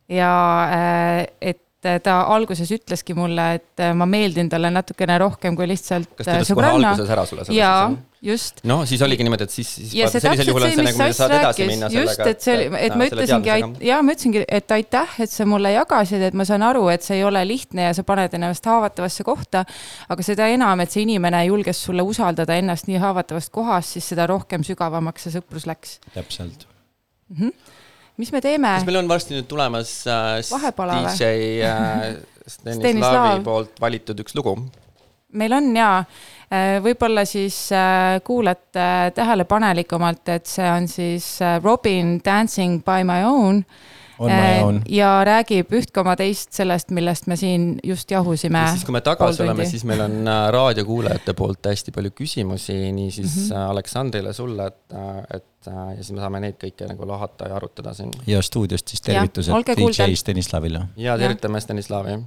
ja 0.09 0.33
äh, 0.73 1.21
et 1.41 1.63
ta 2.03 2.19
alguses 2.33 2.69
ütleski 2.73 3.15
mulle, 3.17 3.47
et 3.59 3.83
äh, 3.83 3.93
ma 3.95 4.07
meeldin 4.09 4.49
talle 4.49 4.71
natukene 4.73 5.17
rohkem 5.21 5.55
kui 5.57 5.67
lihtsalt 5.69 6.09
kas 6.17 6.25
ta 6.25 6.37
äh, 6.37 6.41
ütles 6.41 6.53
kohe 6.57 6.71
alguses 6.73 7.11
ära 7.15 7.25
sulle 7.29 7.47
jaa 7.53 7.91
just. 8.27 8.61
noh, 8.67 8.83
siis 8.89 9.01
oligi 9.05 9.25
niimoodi, 9.25 9.47
et 9.47 9.53
siis, 9.53 9.69
siis 9.77 9.93
ja 9.97 10.09
see 10.11 10.21
sellisel 10.23 10.51
juhul 10.51 10.65
on 10.67 10.73
see, 10.73 10.85
nagu, 10.85 10.99
Sass 10.99 11.21
saad 11.21 11.33
edasi 11.37 11.67
minna, 11.69 11.89
just, 11.93 12.23
et 12.25 12.43
see 12.43 12.55
oli, 12.55 12.67
et 12.81 12.95
ma 12.99 13.07
ütlesingi, 13.09 13.51
jaa, 13.87 13.99
ma 14.05 14.15
ütlesingi, 14.15 14.43
et 14.59 14.75
aitäh, 14.77 15.17
et 15.25 15.33
sa 15.33 15.47
mulle 15.49 15.71
jagasid, 15.73 16.23
et 16.29 16.37
ma 16.37 16.47
saan 16.47 16.65
aru, 16.67 16.87
et 16.93 17.05
see 17.05 17.19
ei 17.19 17.25
ole 17.27 17.43
lihtne 17.47 17.87
ja 17.89 17.95
sa 17.97 18.05
paned 18.07 18.37
ennast 18.37 18.67
haavatavasse 18.67 19.25
kohta. 19.27 19.63
aga 20.09 20.25
seda 20.25 20.49
enam, 20.53 20.83
et 20.83 20.93
see 20.93 21.05
inimene 21.05 21.43
julges 21.47 21.81
sulle 21.89 22.05
usaldada 22.05 22.57
ennast 22.59 22.89
nii 22.91 23.01
haavatavast 23.03 23.53
kohast, 23.55 23.97
siis 23.97 24.11
seda 24.13 24.27
rohkem 24.29 24.65
sügavamaks 24.67 25.27
see 25.27 25.37
sõprus 25.37 25.67
läks. 25.69 25.99
täpselt. 26.15 26.67
mis 28.17 28.31
me 28.33 28.41
teeme 28.41 28.77
kas? 28.79 28.87
meil 28.87 29.03
on 29.03 29.11
varsti 29.11 29.37
nüüd 29.37 29.47
tulemas 29.49 29.99
äh, 30.09 30.41
Vahepala? 30.51 31.03
DJ 31.11 31.63
äh, 31.67 32.09
Stenislav. 32.47 32.79
Stenislavi 32.79 33.43
poolt 33.43 33.81
valitud 33.83 34.23
üks 34.23 34.35
lugu? 34.37 34.55
meil 35.35 35.53
on 35.57 35.69
jaa, 35.75 36.03
võib-olla 36.83 37.25
siis 37.27 37.71
äh, 37.75 38.21
kuulate 38.23 39.11
tähelepanelikumalt, 39.15 40.29
et 40.31 40.47
see 40.47 40.67
on 40.71 40.87
siis 40.87 41.37
äh, 41.43 41.57
Robin 41.63 42.17
Dancing 42.25 42.83
by 42.85 43.03
my 43.07 43.23
own. 43.27 43.63
Ja 44.89 45.09
räägib 45.27 45.69
üht 45.77 45.91
koma 45.93 46.15
teist 46.17 46.55
sellest, 46.57 46.89
millest 46.95 47.27
me 47.29 47.35
siin 47.37 47.75
just 47.85 48.09
jahusime. 48.11 48.63
ja 48.63 48.71
siis, 48.73 48.85
kui 48.87 48.95
me 48.95 49.01
tagasi 49.05 49.43
oleme, 49.43 49.67
siis 49.69 49.83
meil 49.85 50.01
on 50.07 50.15
äh, 50.23 50.47
raadiokuulajate 50.55 51.35
poolt 51.37 51.69
hästi 51.69 51.93
palju 51.93 52.15
küsimusi, 52.15 52.79
niisiis 52.95 53.35
mm 53.35 53.51
-hmm. 53.51 53.69
Aleksandrile, 53.75 54.33
sulle, 54.33 54.67
et, 54.67 54.97
et 55.37 55.67
äh, 55.67 55.97
ja 55.97 55.99
siis 55.99 56.11
me 56.15 56.23
saame 56.23 56.39
neid 56.39 56.57
kõiki 56.63 56.87
nagu 56.89 57.07
lahata 57.07 57.51
ja 57.51 57.59
arutada 57.59 57.93
siin. 57.93 58.11
ja 58.27 58.41
stuudiost 58.41 58.87
siis 58.87 59.01
tervitused. 59.01 59.53
DJ 59.77 60.13
Stenislavile. 60.15 60.81
ja 60.95 61.17
tervitame 61.17 61.61
Stenislavi. 61.61 62.17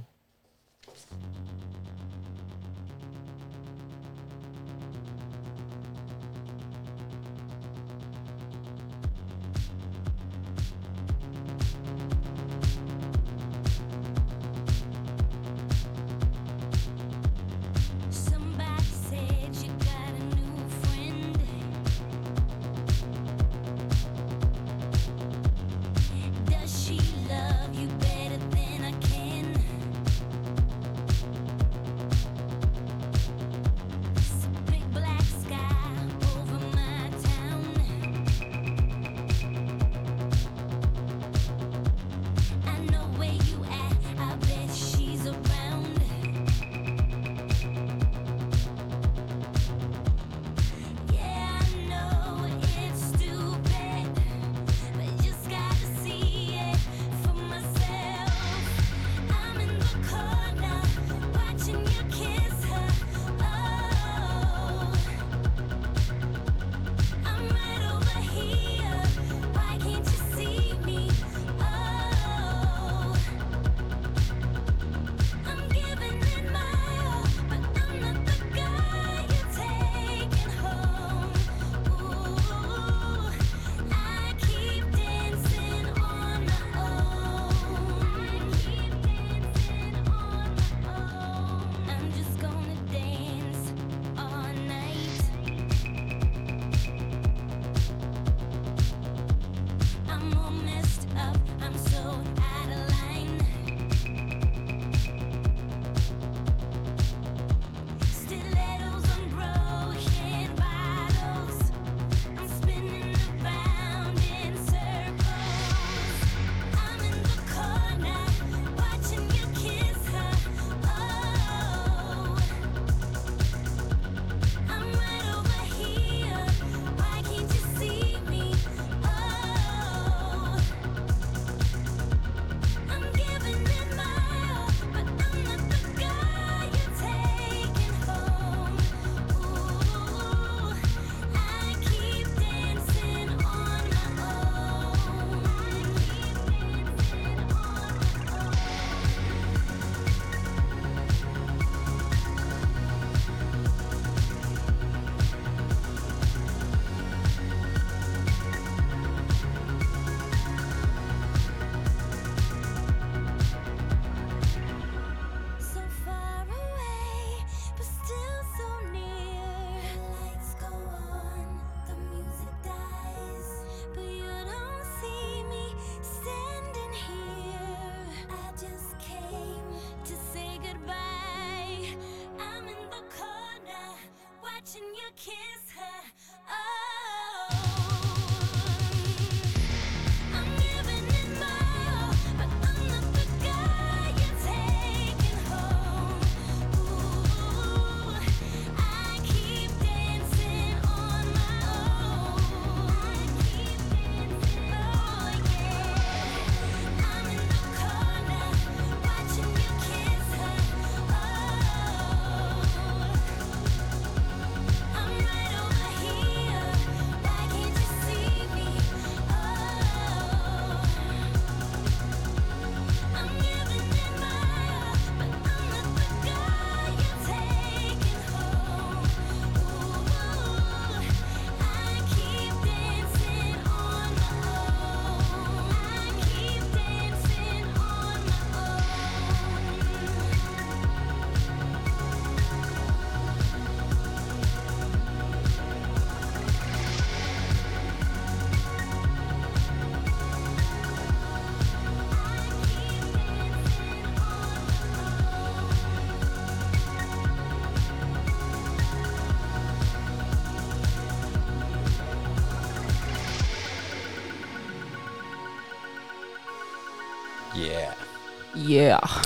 yeah.. 268.67 269.21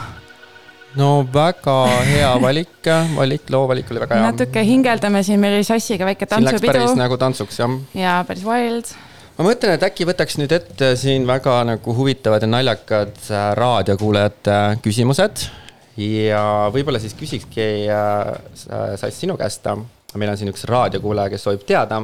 no 1.00 1.10
väga 1.34 1.78
hea 2.08 2.30
valik, 2.42 2.92
valik, 3.16 3.50
loo 3.54 3.66
valik 3.72 3.92
oli 3.92 4.04
väga 4.06 4.20
hea. 4.20 4.30
natuke 4.32 4.64
hingeldame 4.68 5.24
siin, 5.26 5.42
meil 5.42 5.58
oli 5.58 5.68
Sassiga 5.68 6.08
väike 6.08 6.28
läks 6.28 6.32
päris 6.38 6.54
tantsupidu 6.62 7.02
nagu 7.02 7.20
tantsuks 7.22 7.60
jah 7.60 7.76
ja 7.98 8.16
päris 8.28 8.46
wild. 8.48 8.94
ma 9.38 9.50
mõtlen, 9.50 9.76
et 9.76 9.86
äkki 9.90 10.08
võtaks 10.08 10.40
nüüd 10.42 10.56
ette 10.56 10.96
siin 11.00 11.28
väga 11.28 11.60
nagu 11.68 11.98
huvitavad 11.98 12.46
ja 12.46 12.52
naljakad 12.52 13.20
äh, 13.28 13.52
raadiokuulajate 13.60 14.60
küsimused 14.86 15.48
ja 16.00 16.42
võib-olla 16.76 17.00
siis 17.00 17.16
küsikski 17.18 17.68
äh, 17.92 18.34
Sass 19.00 19.20
sinu 19.20 19.38
käest. 19.40 19.68
meil 20.16 20.32
on 20.32 20.38
siin 20.40 20.52
üks 20.52 20.64
raadiokuulaja, 20.70 21.30
kes 21.34 21.44
soovib 21.44 21.66
teada, 21.68 22.00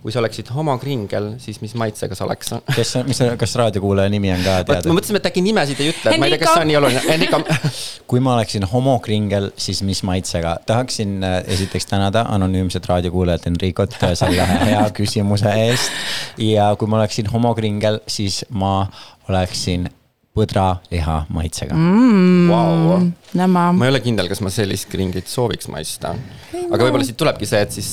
kui 0.00 0.12
sa 0.14 0.20
oleksid 0.22 0.48
homokringel, 0.54 1.34
siis 1.42 1.60
mis 1.60 1.74
maitsega 1.78 2.16
sa 2.16 2.24
oleks? 2.24 2.54
kes, 2.74 2.94
mis, 3.08 3.20
kas 3.40 3.54
raadiokuulaja 3.60 4.12
nimi 4.12 4.32
on 4.32 4.40
ka 4.44 4.56
teada 4.64 4.88
me? 4.88 4.96
mõtlesime, 4.96 5.20
et 5.20 5.28
äkki 5.28 5.44
nimesid 5.44 5.82
ei 5.82 5.92
ütle, 5.92 6.14
et 6.14 6.22
ma 6.22 6.28
ei 6.28 6.34
tea, 6.34 6.40
kas 6.40 6.54
see 6.56 6.64
on 6.64 6.70
nii 6.70 6.78
oluline. 6.80 7.04
Enrika, 7.14 7.42
kui 8.10 8.24
ma 8.24 8.34
oleksin 8.38 8.64
homokringel, 8.70 9.50
siis 9.60 9.84
mis 9.86 10.02
maitsega? 10.08 10.56
tahaksin 10.66 11.20
äh, 11.26 11.38
esiteks 11.52 11.90
tänada 11.92 12.24
anonüümset 12.32 12.88
raadiokuulajat 12.88 13.50
Enricot 13.52 13.96
äh, 14.00 14.16
selle 14.18 14.48
hea 14.70 14.82
küsimuse 14.96 15.52
eest. 15.66 15.92
ja 16.40 16.72
kui 16.80 16.88
ma 16.88 17.02
oleksin 17.02 17.28
homokringel, 17.32 18.00
siis 18.08 18.44
ma 18.50 18.86
oleksin 19.28 19.90
põdraliha 20.36 21.24
maitsega 21.34 21.76
mm.. 21.76 22.48
vau. 22.48 23.00
Nämma. 23.36 23.70
ma 23.76 23.86
ei 23.86 23.92
ole 23.92 24.00
kindel, 24.04 24.30
kas 24.30 24.40
ma 24.44 24.52
sellist 24.54 24.88
kringlit 24.90 25.28
sooviks 25.28 25.68
maista. 25.72 26.14
aga 26.62 26.84
võib-olla 26.84 27.04
siit 27.06 27.18
tulebki 27.20 27.48
see, 27.50 27.64
et 27.66 27.74
siis, 27.74 27.90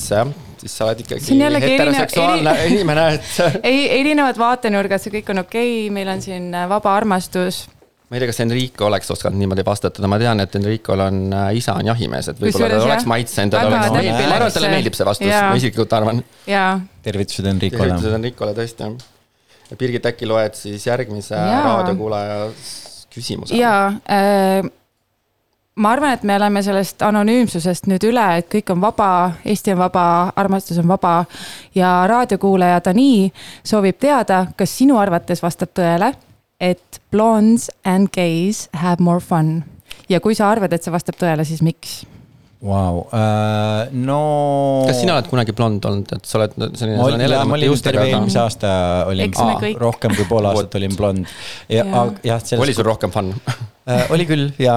siis 0.62 0.76
sa 0.78 0.86
oled 0.88 1.00
ikkagi 1.04 1.38
jällegi 1.38 1.66
erine- 1.66 1.72
heteroseksuaalne 1.78 2.54
inimene, 2.72 3.06
et 3.16 3.40
ei, 3.70 3.82
erinevad 4.00 4.38
vaatenurgad, 4.40 5.02
see 5.02 5.12
kõik 5.18 5.32
on 5.34 5.42
okei 5.44 5.74
okay., 5.80 5.90
meil 5.98 6.12
on 6.14 6.22
siin 6.24 6.48
äh, 6.54 6.68
vaba 6.70 6.94
armastus. 6.98 7.64
ma 8.08 8.16
ei 8.16 8.22
tea, 8.22 8.30
kas 8.30 8.40
Enrico 8.46 8.86
oleks 8.88 9.10
osanud 9.12 9.36
niimoodi 9.42 9.64
vastatada, 9.66 10.08
ma 10.08 10.18
tean, 10.22 10.40
et 10.40 10.54
Enricol 10.60 11.02
on 11.04 11.20
äh, 11.32 11.50
isa 11.60 11.74
on 11.76 11.90
jahimees, 11.92 12.30
et 12.32 12.40
võib-olla 12.40 12.70
Kusjuures 12.70 12.82
ta 12.84 12.88
oleks 12.92 13.06
maitsenud, 13.12 13.52
ta 13.52 13.62
väga 13.62 13.68
oleks 13.68 13.92
meeldinud, 13.92 14.08
tüüpiline 14.08 14.32
ma 14.32 14.38
arvan, 14.38 14.48
et 14.48 14.58
talle 14.58 14.68
see- 14.70 14.76
meeldib 14.78 14.98
see 14.98 15.08
vastus, 15.10 15.28
jaa. 15.32 15.44
ma 15.52 15.60
isiklikult 15.60 15.96
arvan. 16.00 16.24
tervitused 17.04 17.52
Enricole 17.52 17.86
tervitused. 17.92 18.18
Enricole 18.22 18.56
tõesti 18.58 18.86
jah. 18.86 18.98
Birgit, 19.78 20.06
äkki 20.08 20.24
loed 20.24 20.54
siis 20.56 20.86
järgmise 20.88 21.36
Jaa. 21.36 21.64
raadiokuulaja 21.66 22.38
küsimuse? 23.12 23.56
ja 23.58 23.74
äh, 24.08 24.64
ma 25.78 25.92
arvan, 25.94 26.16
et 26.16 26.26
me 26.26 26.36
oleme 26.36 26.62
sellest 26.66 27.02
anonüümsusest 27.06 27.88
nüüd 27.90 28.04
üle, 28.10 28.26
et 28.40 28.50
kõik 28.52 28.72
on 28.74 28.82
vaba, 28.82 29.10
Eesti 29.46 29.74
on 29.74 29.82
vaba, 29.82 30.04
armastus 30.36 30.80
on 30.82 30.88
vaba 30.90 31.22
ja 31.74 32.02
raadiokuulaja 32.10 32.82
Dani 32.84 33.30
soovib 33.66 34.00
teada, 34.02 34.46
kas 34.58 34.74
sinu 34.80 34.98
arvates 34.98 35.42
vastab 35.44 35.72
tõele, 35.78 36.12
et 36.60 37.02
blondes 37.12 37.68
and 37.86 38.10
gays 38.14 38.66
have 38.74 39.02
more 39.04 39.22
fun 39.22 39.60
ja 40.10 40.20
kui 40.20 40.34
sa 40.34 40.50
arvad, 40.50 40.74
et 40.74 40.84
see 40.84 40.94
vastab 40.94 41.18
tõele, 41.20 41.46
siis 41.46 41.62
miks? 41.64 42.00
Vau, 42.58 43.04
no. 43.94 44.20
kas 44.88 44.98
sina 44.98 45.14
oled 45.14 45.28
kunagi 45.30 45.54
blond 45.54 45.84
olnud, 45.86 46.10
et 46.16 46.24
sa 46.26 46.40
oled 46.40 46.56
selline, 46.74 46.96
ma 46.98 47.54
olin, 47.54 47.74
terve, 47.84 48.08
eelmise 48.10 48.40
aasta 48.42 48.70
olin 49.06 49.78
rohkem 49.78 50.16
kui 50.18 50.26
pool 50.26 50.46
aastat 50.50 50.74
olin 50.80 50.96
blond. 50.98 51.36
ja 51.70 51.86
Jaa., 51.86 52.06
jah, 52.26 52.48
oli 52.58 52.74
sul 52.74 52.88
rohkem 52.88 53.14
fun? 53.14 53.30
Äh, 53.88 54.10
oli 54.12 54.26
küll 54.28 54.50
ja, 54.60 54.74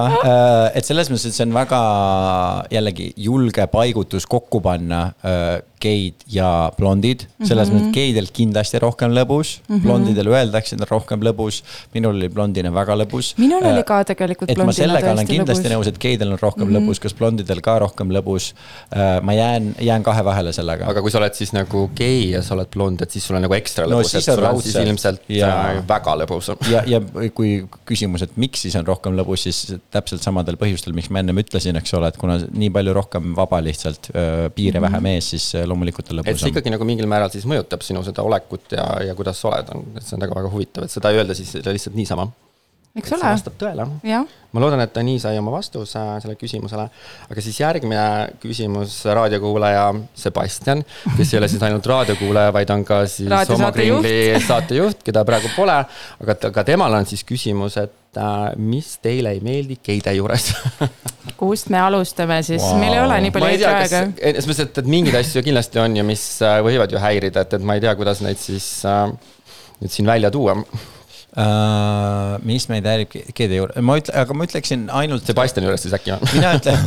et 0.72 0.86
selles 0.88 1.10
mõttes, 1.12 1.26
et 1.28 1.36
see 1.36 1.44
on 1.44 1.52
väga 1.52 1.80
jällegi 2.72 3.10
julge 3.20 3.66
paigutus 3.68 4.24
kokku 4.30 4.62
panna 4.64 5.02
äh, 5.20 5.58
geid 5.82 6.22
ja 6.30 6.70
blondid. 6.78 7.26
selles 7.42 7.68
Mhm. 7.68 7.76
mõttes, 7.76 7.88
et 7.88 7.94
geidel 7.96 8.28
kindlasti 8.32 8.78
rohkem 8.78 9.10
lõbus 9.12 9.58
mm, 9.58 9.74
-hmm. 9.74 9.82
blondidel 9.82 10.28
öeldakse, 10.30 10.76
et 10.76 10.80
on 10.80 10.90
rohkem 10.90 11.20
lõbus. 11.20 11.62
minul 11.94 12.14
oli 12.14 12.28
blondina 12.28 12.70
väga 12.72 12.94
lõbus. 13.02 13.34
minul 13.36 13.64
oli 13.66 13.82
ka 13.84 14.04
tegelikult 14.04 14.50
et 14.50 14.56
ma 14.56 14.64
blondina 14.64 14.86
sellega 14.86 15.10
olen 15.12 15.26
tõesti 15.26 15.36
kindlasti 15.36 15.68
lõbus. 15.68 15.74
nõus, 15.74 15.86
et 15.88 15.98
geidel 15.98 16.32
on 16.32 16.38
rohkem 16.40 16.62
Mhm. 16.62 16.72
mm 16.72 16.78
-hmm. 16.78 16.88
lõbus, 16.88 17.00
kas 17.00 17.14
blondidel 17.14 17.60
ka 17.60 17.78
rohkem 17.78 18.08
lõbus. 18.08 18.52
ma 19.22 19.32
jään, 19.32 19.74
jään 19.80 20.02
kahe 20.02 20.24
vahele 20.24 20.52
sellega. 20.52 20.86
aga 20.86 21.02
kui 21.02 21.10
sa 21.10 21.18
oled 21.18 21.34
siis 21.34 21.52
nagu 21.52 21.90
gei 21.96 22.30
ja 22.30 22.42
sa 22.42 22.54
oled 22.54 22.68
blond, 22.70 23.02
et 23.02 23.10
siis 23.10 23.26
sul 23.26 23.36
on 23.36 23.42
nagu 23.42 23.54
ekstra 23.54 23.86
No 23.86 23.96
lõbus, 23.98 24.08
siis 24.08 24.28
et 24.28 24.34
sul 24.34 24.44
on 24.44 24.62
siis 24.62 24.74
ilmselt 24.76 25.20
Jaa. 25.28 25.70
äh, 25.70 25.88
väga 25.88 26.16
lõbus. 26.16 26.54
ja, 26.70 26.82
ja 26.86 27.00
kui 27.34 27.66
küsimus, 27.84 28.22
et 28.22 28.36
miks 28.36 28.62
siis 28.62 28.76
on 28.76 28.86
rohkem 28.86 29.01
lõbus, 29.10 29.42
siis 29.48 29.74
täpselt 29.90 30.22
samadel 30.22 30.56
põhjustel, 30.56 30.94
miks 30.94 31.10
ma 31.10 31.18
ennem 31.20 31.42
ütlesin, 31.42 31.76
eks 31.76 31.94
ole, 31.98 32.08
et 32.08 32.16
kuna 32.16 32.38
nii 32.38 32.70
palju 32.70 32.92
rohkem 32.94 33.34
vaba 33.36 33.60
lihtsalt, 33.60 34.10
piire 34.54 34.78
mm 34.80 34.84
-hmm. 34.84 34.90
vähem 34.90 35.06
ees, 35.06 35.30
siis 35.30 35.54
äh, 35.54 35.66
loomulikult 35.66 36.10
on 36.10 36.22
Mhm. 36.22 36.30
et 36.30 36.40
see. 36.40 36.52
ikkagi 36.52 36.70
nagu 36.70 36.86
mingil 36.88 37.08
määral 37.10 37.32
siis 37.32 37.46
mõjutab 37.48 37.82
sinu 37.82 38.02
seda 38.06 38.22
olekut 38.26 38.72
ja, 38.76 38.86
ja 39.08 39.16
kuidas 39.18 39.40
sa 39.40 39.50
oled, 39.50 39.74
on, 39.74 39.84
et 39.96 40.06
see 40.06 40.16
on 40.16 40.24
väga-väga 40.24 40.52
huvitav, 40.52 40.86
et 40.86 40.94
seda 40.94 41.12
ei 41.12 41.20
öelda 41.20 41.34
siis 41.34 41.54
lihtsalt 41.54 41.96
niisama. 41.98 42.28
eks 42.96 43.12
ole, 43.16 43.24
vastab 43.24 43.54
tõele. 43.56 43.86
ma 44.52 44.60
loodan, 44.60 44.82
et 44.84 44.92
ta 44.92 45.00
nii 45.02 45.18
sai 45.22 45.38
oma 45.40 45.54
vastuse 45.54 46.02
selle 46.24 46.36
küsimusele. 46.36 46.88
aga 47.30 47.40
siis 47.40 47.60
järgmine 47.60 48.04
küsimus, 48.42 48.98
raadiokuulaja 49.04 49.86
Sebastian, 50.14 50.84
kes 51.16 51.32
ei 51.32 51.38
ole 51.38 51.48
siis 51.48 51.62
ainult 51.62 51.86
raadiokuulaja, 51.86 52.52
vaid 52.52 52.70
on 52.70 52.84
ka 52.84 53.06
siis 53.06 53.30
Raadiosaatejuht. 53.30 53.60
oma 53.60 53.72
kringli 53.72 54.46
saatejuht, 54.46 55.02
keda 55.02 55.24
praegu 55.24 55.48
pole. 55.56 55.84
aga 56.22 56.52
ka 56.52 56.64
temal 56.64 57.00
on 57.00 57.06
siis 57.06 57.24
küsimus, 57.24 57.80
et 57.80 58.01
äh, 58.20 58.52
mis 58.60 58.96
teile 59.02 59.34
ei 59.36 59.42
meeldi 59.44 59.78
geide 59.84 60.14
juures? 60.16 60.52
kust 61.42 61.70
me 61.72 61.80
alustame 61.82 62.40
siis 62.46 62.62
wow., 62.62 62.78
meil 62.80 62.96
ei 62.96 63.02
ole 63.02 63.20
nii 63.26 63.34
palju 63.34 63.50
eetriaega 63.50 63.88
kas, 63.90 64.16
selles 64.20 64.48
mõttes, 64.48 64.64
et, 64.68 64.80
et 64.82 64.90
mingeid 64.96 65.20
asju 65.22 65.44
kindlasti 65.46 65.82
on 65.82 66.00
ju, 66.00 66.06
mis 66.06 66.24
äh, 66.46 66.58
võivad 66.66 66.94
ju 66.94 67.02
häirida, 67.02 67.46
et, 67.46 67.58
et 67.58 67.66
ma 67.66 67.78
ei 67.78 67.84
tea, 67.84 67.94
kuidas 67.98 68.22
neid 68.24 68.40
siis 68.42 68.68
äh, 68.88 69.06
nüüd 69.82 69.94
siin 69.94 70.10
välja 70.10 70.32
tuua. 70.34 70.58
Uh, 71.32 72.34
mis 72.44 72.66
meid 72.68 72.84
häirib 72.84 73.08
keede 73.32 73.56
juurde, 73.56 73.80
ma 73.80 73.94
ütlen, 73.96 74.18
aga 74.20 74.34
ma 74.36 74.44
ütleksin 74.44 74.82
ainult. 74.92 75.24
Sebastiani 75.24 75.64
juures 75.64 75.80
siis 75.86 75.94
äkki 75.96 76.12
või? 76.12 76.28
mina 76.34 76.50
ütlen 76.58 76.82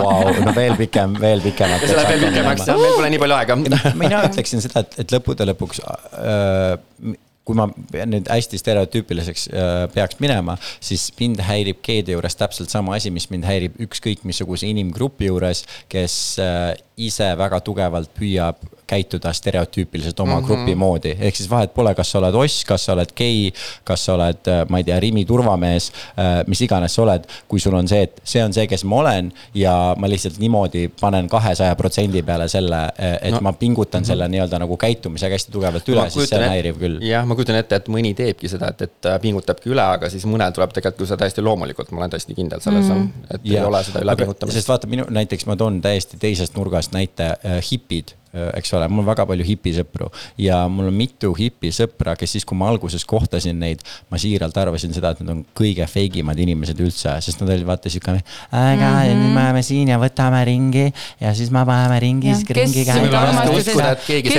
wow,, 0.00 0.32
no 0.42 0.54
veel 0.56 0.74
pikem, 0.80 1.14
veel 1.22 1.44
pikemalt. 1.44 1.84
see 1.86 1.94
läheb 1.94 2.10
veel 2.10 2.24
pikemaks, 2.24 2.66
meil 2.72 2.96
pole 2.96 3.12
nii 3.14 3.20
palju 3.22 3.36
aega. 3.36 3.58
mina 4.02 4.24
ütleksin 4.26 4.64
seda, 4.64 4.82
et, 4.82 4.98
et 5.04 5.14
lõppude 5.14 5.46
lõpuks 5.52 5.84
äh, 5.86 7.14
kui 7.48 7.56
ma 7.56 7.68
nüüd 7.88 8.28
hästi 8.28 8.60
stereotüüpiliseks 8.60 9.46
äh, 9.48 9.78
peaks 9.94 10.20
minema, 10.20 10.58
siis 10.84 11.08
mind 11.16 11.40
häirib 11.46 11.80
geede 11.84 12.12
juures 12.12 12.36
täpselt 12.36 12.72
sama 12.72 12.98
asi, 12.98 13.12
mis 13.14 13.30
mind 13.32 13.48
häirib 13.48 13.78
ükskõik 13.88 14.26
missuguse 14.28 14.68
inimgrupi 14.68 15.30
juures, 15.30 15.64
kes 15.88 16.18
äh, 16.44 16.74
ise 16.98 17.30
väga 17.38 17.60
tugevalt 17.64 18.10
püüab 18.18 18.60
käituda 18.88 19.32
stereotüüpiliselt 19.36 20.20
oma 20.20 20.38
mm 20.38 20.42
-hmm. 20.42 20.46
grupi 20.46 20.74
moodi, 20.74 21.16
ehk 21.20 21.36
siis 21.36 21.50
vahet 21.50 21.74
pole, 21.74 21.94
kas 21.94 22.10
sa 22.10 22.18
oled 22.18 22.34
oss, 22.34 22.64
kas 22.64 22.84
sa 22.84 22.92
oled 22.92 23.12
gei, 23.16 23.52
kas 23.84 24.04
sa 24.04 24.14
oled, 24.14 24.48
ma 24.68 24.78
ei 24.78 24.84
tea, 24.84 25.00
Rimi 25.00 25.24
turvamees, 25.24 25.92
mis 26.46 26.60
iganes 26.64 26.94
sa 26.94 27.02
oled, 27.02 27.26
kui 27.48 27.60
sul 27.60 27.74
on 27.74 27.88
see, 27.88 28.02
et 28.02 28.22
see 28.24 28.44
on 28.44 28.52
see, 28.52 28.66
kes 28.66 28.84
ma 28.84 28.96
olen 29.02 29.32
ja 29.54 29.94
ma 29.98 30.08
lihtsalt 30.08 30.38
niimoodi 30.38 30.88
panen 31.00 31.28
kahesaja 31.28 31.76
protsendi 31.76 32.22
peale 32.22 32.48
selle, 32.48 32.88
et 33.22 33.34
No. 33.38 33.40
ma 33.40 33.52
pingutan 33.52 34.04
selle 34.04 34.28
nii-öelda 34.28 34.58
nagu 34.58 34.76
käitumisega 34.76 35.36
hästi 35.36 35.52
tugevalt 35.52 35.88
üle, 35.88 36.10
siis 36.10 36.30
see 36.30 36.38
on 36.38 36.48
häiriv 36.48 36.78
küll. 36.80 36.98
jah, 37.04 37.26
ma 37.26 37.36
kujutan 37.36 37.56
ette, 37.60 37.76
et 37.76 37.88
mõni 37.92 38.14
teebki 38.16 38.48
seda, 38.48 38.72
et, 38.72 38.82
et 38.88 39.06
äh, 39.06 39.20
pingutabki 39.20 39.70
üle, 39.70 39.82
aga 39.82 40.08
siis 40.10 40.24
mõnel 40.26 40.52
tuleb 40.56 40.72
tegelikult 40.72 41.04
ju 41.04 41.06
see 41.06 41.20
täiesti 41.20 41.44
loomulikult, 41.44 41.92
ma 41.92 42.02
olen 42.02 42.14
täiesti 42.16 42.34
kindel 42.34 42.60
selles 42.64 42.88
mm, 42.88 43.04
-hmm. 43.04 43.34
et 43.34 43.40
ja, 43.44 43.60
ei 43.60 43.66
ole 43.66 43.84
seda 43.84 44.00
ülepingutamist 44.06 44.58
sest. 44.58 44.68
vaata 44.68 44.86
minu, 44.86 45.04
näiteks 45.10 45.46
ma 45.46 45.56
toon 45.56 45.80
täiesti 45.84 46.16
teisest 46.16 46.56
nurgast 46.56 46.87
näite 46.92 47.38
äh, 47.42 47.62
hipid 47.62 48.14
eks 48.54 48.72
ole, 48.76 48.88
mul 48.88 49.04
on 49.04 49.08
väga 49.10 49.26
palju 49.26 49.44
hipisõpru 49.44 50.10
ja 50.38 50.60
mul 50.68 50.90
on 50.90 50.94
mitu 50.94 51.32
hipisõpra, 51.38 52.16
kes 52.18 52.36
siis, 52.36 52.44
kui 52.44 52.56
ma 52.58 52.68
alguses 52.68 53.04
kohtasin 53.08 53.58
neid, 53.58 53.80
ma 54.10 54.18
siiralt 54.20 54.56
arvasin 54.56 54.92
seda, 54.94 55.10
et 55.14 55.20
nad 55.24 55.34
on 55.36 55.44
kõige 55.56 55.86
fake 55.88 56.20
imad 56.22 56.38
inimesed 56.38 56.78
üldse, 56.80 57.14
sest 57.24 57.40
nad 57.40 57.50
olid 57.54 57.66
vaata 57.66 57.90
siuke, 57.90 58.10
aga 58.10 58.20
mm 58.20 58.82
-hmm. 58.82 59.22
nüüd 59.22 59.34
me 59.34 59.44
oleme 59.44 59.62
siin 59.62 59.88
ja 59.88 59.98
võtame 59.98 60.44
ringi 60.44 60.92
ja 61.20 61.34
siis 61.34 61.50
me 61.50 61.64
paneme 61.66 62.00
ringi, 62.00 62.34
siis 62.34 62.46
kes 62.48 62.72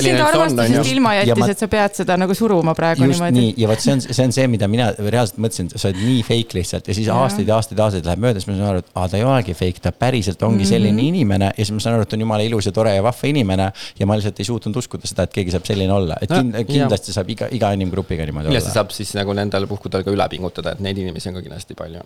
sind 0.04 0.20
armastusest 0.20 0.92
ilma 0.92 1.14
Ja 1.20 1.24
jättis 1.26 1.50
et 1.54 1.60
sa 1.64 1.68
pead 1.72 1.96
seda 2.00 2.18
nagu 2.20 2.34
suruma 2.38 2.74
praegu 2.78 3.04
just 3.06 3.20
niimoodi. 3.20 3.40
nii. 3.40 3.54
Ja 3.58 3.70
vot 3.72 3.82
see 3.84 3.94
on, 3.94 4.02
see 4.02 4.26
on 4.26 4.34
see, 4.36 4.48
mida 4.52 4.68
mina 4.72 4.90
reaalselt 4.98 5.40
mõtlesin, 5.42 5.70
sa 5.76 5.90
oled 5.90 6.00
nii 6.04 6.22
fake 6.28 6.58
lihtsalt. 6.58 6.88
Ja 6.88 6.96
siis 6.98 7.10
aastaid 7.14 7.48
ja 7.50 7.58
aastaid 7.58 7.80
aastaid 7.84 8.06
läheb 8.08 8.24
mööda, 8.24 8.42
siis 8.42 8.48
ma 8.50 8.56
saan 8.58 8.70
aru, 8.74 8.84
et 8.84 8.92
aa, 8.94 9.08
ta 9.10 9.18
ei 9.20 9.26
olegi 9.28 9.56
fake, 9.58 9.84
ta 9.84 9.92
päriselt 9.92 10.44
ongi 10.46 10.64
Mhm. 10.64 10.70
selline 10.70 11.02
inimene. 11.10 11.52
Ja 11.58 11.66
siis 11.66 11.72
ma 11.76 11.80
saan 11.84 11.98
aru, 11.98 12.08
et 12.08 12.14
on 12.14 12.26
jumala 12.26 12.44
ilus 12.46 12.66
ja 12.66 12.72
tore 12.76 12.96
ja 12.96 13.04
vahva 13.04 13.28
inimene. 13.30 13.72
Ja 14.00 14.06
ma 14.10 14.18
lihtsalt 14.20 14.40
ei 14.40 14.48
suutnud 14.48 14.76
uskuda 14.82 15.08
seda, 15.10 15.26
et 15.28 15.34
keegi 15.34 15.56
saab 15.56 15.66
selline 15.70 15.94
olla, 15.94 16.18
et 16.22 16.30
No, 16.30 16.42
kind, 16.42 16.56
jaa. 16.60 16.68
kindlasti 16.70 17.16
saab 17.16 17.30
iga, 17.34 17.48
iga 17.56 17.72
inimgrupiga 17.78 18.26
niimoodi 18.28 18.52
kindlasti 18.52 18.70
olla. 18.70 18.78
saab 18.82 18.94
siis 18.96 19.14
nagu 19.18 19.34
nendel 19.34 19.68
puhkudel 19.68 20.04
ka 20.06 20.14
üle 20.14 20.30
pingutada, 20.30 20.76
et 20.76 20.84
neid 20.86 20.98
inimesi 21.02 21.32
on 21.32 21.40
ka 21.40 21.46
kindlasti 21.46 21.78
palju. 21.80 22.04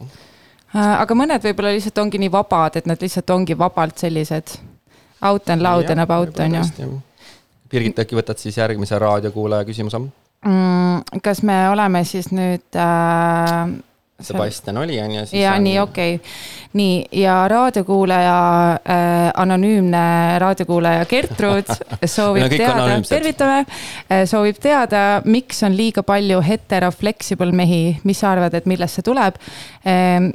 Äh, 0.73 0.93
aga 1.03 1.17
mõned 1.17 1.43
võib-olla 1.45 1.73
lihtsalt 1.75 1.99
ongi 2.01 2.21
nii 2.23 2.31
vabad, 2.33 2.79
et 2.79 2.89
nad 2.89 3.01
lihtsalt 3.01 3.29
ongi 3.35 3.57
vabalt 3.57 3.97
sellised 4.01 4.55
out 5.21 5.49
and 5.49 5.61
loud 5.61 5.89
and 5.89 5.99
about 6.03 6.39
on 6.39 6.59
ju. 6.59 6.91
Birgit, 7.73 7.99
äkki 8.03 8.17
võtad 8.17 8.37
siis 8.37 8.57
järgmise 8.57 8.99
raadiokuulaja 8.99 9.65
küsimuse? 9.65 9.99
mm,. 10.45 11.21
kas 11.23 11.41
me 11.43 11.69
oleme 11.69 12.03
siis 12.05 12.29
nüüd 12.31 12.77
äh, 12.77 13.73
Sebastian 14.21 14.77
oli, 14.77 15.01
on 15.01 15.11
ju. 15.11 15.23
ja 15.31 15.53
on... 15.53 15.63
nii, 15.63 15.79
okei. 15.79 16.15
Okay.. 16.15 16.29
nii, 16.73 17.05
ja 17.11 17.47
raadiokuulaja 17.47 18.37
äh,, 18.73 19.31
anonüümne 19.33 20.39
raadiokuulaja 20.39 21.05
Gertrud 21.09 21.73
soovib 22.15 22.45
kõik 22.45 22.61
teada, 22.61 22.99
tervitame. 23.09 23.57
Äh,, 24.07 24.23
soovib 24.29 24.61
teada, 24.61 25.21
miks 25.25 25.63
on 25.65 25.75
liiga 25.77 26.05
palju 26.05 26.41
hetero 26.45 26.91
flexible 26.91 27.51
mehi, 27.51 27.97
mis 28.03 28.21
sa 28.21 28.31
arvad, 28.35 28.53
et 28.53 28.69
millest 28.69 29.01
see 29.01 29.09
tuleb? 29.09 29.41
Ähm, 29.85 30.31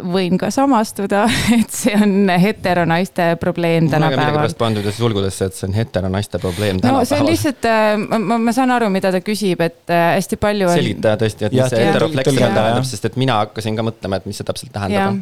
võin 0.00 0.38
ka 0.40 0.48
samastuda, 0.52 1.26
et 1.58 1.74
see 1.74 1.92
on 1.92 2.30
heteronaiste 2.40 3.34
probleem 3.40 3.90
tänapäeval 3.92 4.24
millegipärast 4.24 4.58
pandud 4.60 4.88
ju 4.88 4.94
sulgudesse, 4.96 5.50
et 5.50 5.58
see 5.58 5.68
on 5.68 5.76
heteronaiste 5.76 6.40
probleem 6.40 6.80
no 6.80 6.80
see 6.80 6.88
on 6.88 7.04
tänapäeval. 7.04 7.28
lihtsalt, 7.28 7.68
äh, 7.68 8.20
ma, 8.24 8.40
ma 8.40 8.56
saan 8.56 8.72
aru, 8.72 8.88
mida 8.94 9.12
ta 9.12 9.20
küsib, 9.24 9.60
et 9.60 9.92
äh, 9.92 10.14
hästi 10.16 10.40
palju 10.40 10.70
on. 10.70 10.76
selgita 10.80 11.16
tõesti, 11.20 11.48
et 11.48 11.56
Jah, 11.58 11.68
mis 11.68 11.76
see 11.76 11.84
jah. 11.84 12.56
tähendab, 12.56 12.88
sest 12.88 13.10
et 13.10 13.20
mina 13.20 13.42
hakkasin 13.44 13.76
ka 13.76 13.84
mõtlema, 13.90 14.22
et 14.22 14.30
mis 14.30 14.40
see 14.40 14.48
täpselt 14.48 14.72
tähendab. 14.72 15.20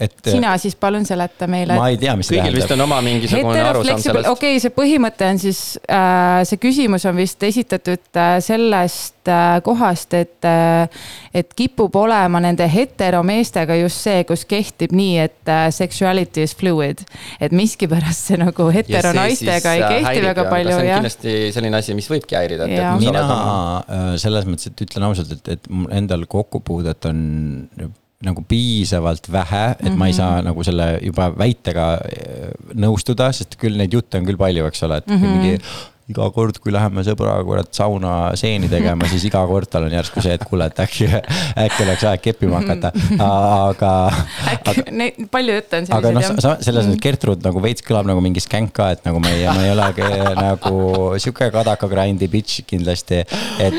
Et 0.00 0.30
sina 0.32 0.52
siis 0.60 0.76
palun 0.80 1.04
seleta 1.06 1.46
meile. 1.50 1.76
ma 1.78 1.90
ei 1.92 1.98
tea, 2.00 2.14
mis 2.18 2.30
see 2.30 2.38
kõigil 2.38 2.56
vist 2.56 2.68
tähendab. 2.70 2.86
on 2.86 2.96
oma 2.96 3.00
mingisugune 3.04 3.62
arusaam 3.68 4.02
sellest 4.02 4.30
okei 4.30 4.54
okay,, 4.56 4.62
see 4.64 4.74
põhimõte 4.74 5.28
on 5.28 5.40
siis 5.42 5.60
äh,, 5.84 6.40
see 6.48 6.60
küsimus 6.62 7.06
on 7.10 7.18
vist 7.20 7.42
esitatud 7.46 8.20
äh, 8.20 8.32
sellest 8.44 9.30
äh, 9.30 9.58
kohast, 9.66 10.16
et 10.18 10.48
äh,, 10.48 11.02
et 11.36 11.52
kipub 11.56 11.96
olema 12.00 12.40
nende 12.42 12.66
heteromeestega 12.70 13.76
just 13.82 14.08
see, 14.08 14.24
kus 14.28 14.46
kehtib 14.48 14.94
nii, 14.96 15.18
et 15.26 15.52
äh, 15.52 15.68
sexuality 15.74 16.46
is 16.48 16.56
fluid. 16.56 17.04
et 17.40 17.54
miskipärast 17.56 18.32
see 18.32 18.40
nagu 18.40 18.70
heteronaistega 18.74 19.76
ei 19.76 19.86
kehti 19.86 20.26
väga 20.30 20.48
palju 20.50 20.74
see 20.74 20.80
on 20.80 20.88
jah. 20.88 21.00
kindlasti 21.00 21.38
selline 21.56 21.80
asi, 21.80 21.96
mis 21.98 22.10
võibki 22.10 22.38
häirida, 22.38 22.68
Jah. 22.70 22.96
mina 23.00 23.24
oled 23.24 23.96
äh, 23.96 24.12
selles 24.22 24.48
mõttes, 24.48 24.72
et 24.72 24.86
ütlen 24.86 25.10
ausalt, 25.10 25.36
et, 25.36 25.56
et 25.58 25.72
mul 25.72 25.90
endal 26.00 26.24
kokkupuudet 26.30 27.10
on 27.10 27.24
nagu 28.24 28.42
piisavalt 28.48 29.30
vähe, 29.32 29.64
et 29.70 29.82
mm 29.82 29.88
-hmm. 29.88 29.96
ma 29.96 30.06
ei 30.10 30.12
saa 30.12 30.42
nagu 30.44 30.64
selle 30.64 30.98
juba 31.02 31.30
väitega 31.38 31.86
äh, 31.94 32.50
nõustuda, 32.74 33.30
sest 33.32 33.56
küll 33.60 33.78
neid 33.80 33.94
jutte 33.96 34.20
on 34.20 34.28
küll 34.28 34.40
palju, 34.40 34.66
eks 34.66 34.82
ole, 34.88 35.00
et 35.00 35.06
mm 35.06 35.16
-hmm. 35.16 35.36
mingi 35.36 35.58
iga 36.10 36.26
kord, 36.34 36.58
kui 36.62 36.72
läheme 36.74 37.04
sõbraga 37.06 37.44
kurat 37.46 37.70
sauna 37.76 38.14
seeni 38.38 38.68
tegema, 38.70 39.06
siis 39.10 39.24
iga 39.28 39.42
kord 39.48 39.70
tal 39.70 39.86
on 39.86 39.94
järsku 39.94 40.22
see, 40.24 40.34
et 40.36 40.44
kuule, 40.48 40.66
et 40.70 40.82
äkki, 40.82 41.06
äkki 41.64 41.84
oleks 41.86 42.06
aeg 42.10 42.24
keppima 42.24 42.60
hakata, 42.60 42.92
aga. 43.26 43.92
äkki, 44.54 44.84
neid, 44.90 45.20
palju 45.32 45.58
jutte 45.58 45.80
on 45.80 45.90
aga 45.98 46.12
noh, 46.16 46.26
selliseid 46.26 46.42
jah. 46.42 46.56
Mhm. 46.56 46.64
selles 46.66 46.88
mõttes 46.88 47.04
Gertrud 47.04 47.46
nagu 47.46 47.62
veits 47.64 47.84
kõlab 47.86 48.08
nagu 48.10 48.24
mingi 48.24 48.42
skänk 48.42 48.74
ka, 48.76 48.90
et 48.96 49.04
nagu 49.06 49.22
ma 49.22 49.32
ei, 49.34 49.46
ma 49.46 49.66
ei 49.66 49.74
olegi 49.74 50.08
nagu 50.38 50.74
sihuke 51.22 51.50
kadaka 51.54 51.88
grind'i 51.90 52.30
bitch 52.30 52.64
kindlasti. 52.68 53.22
et, 53.60 53.78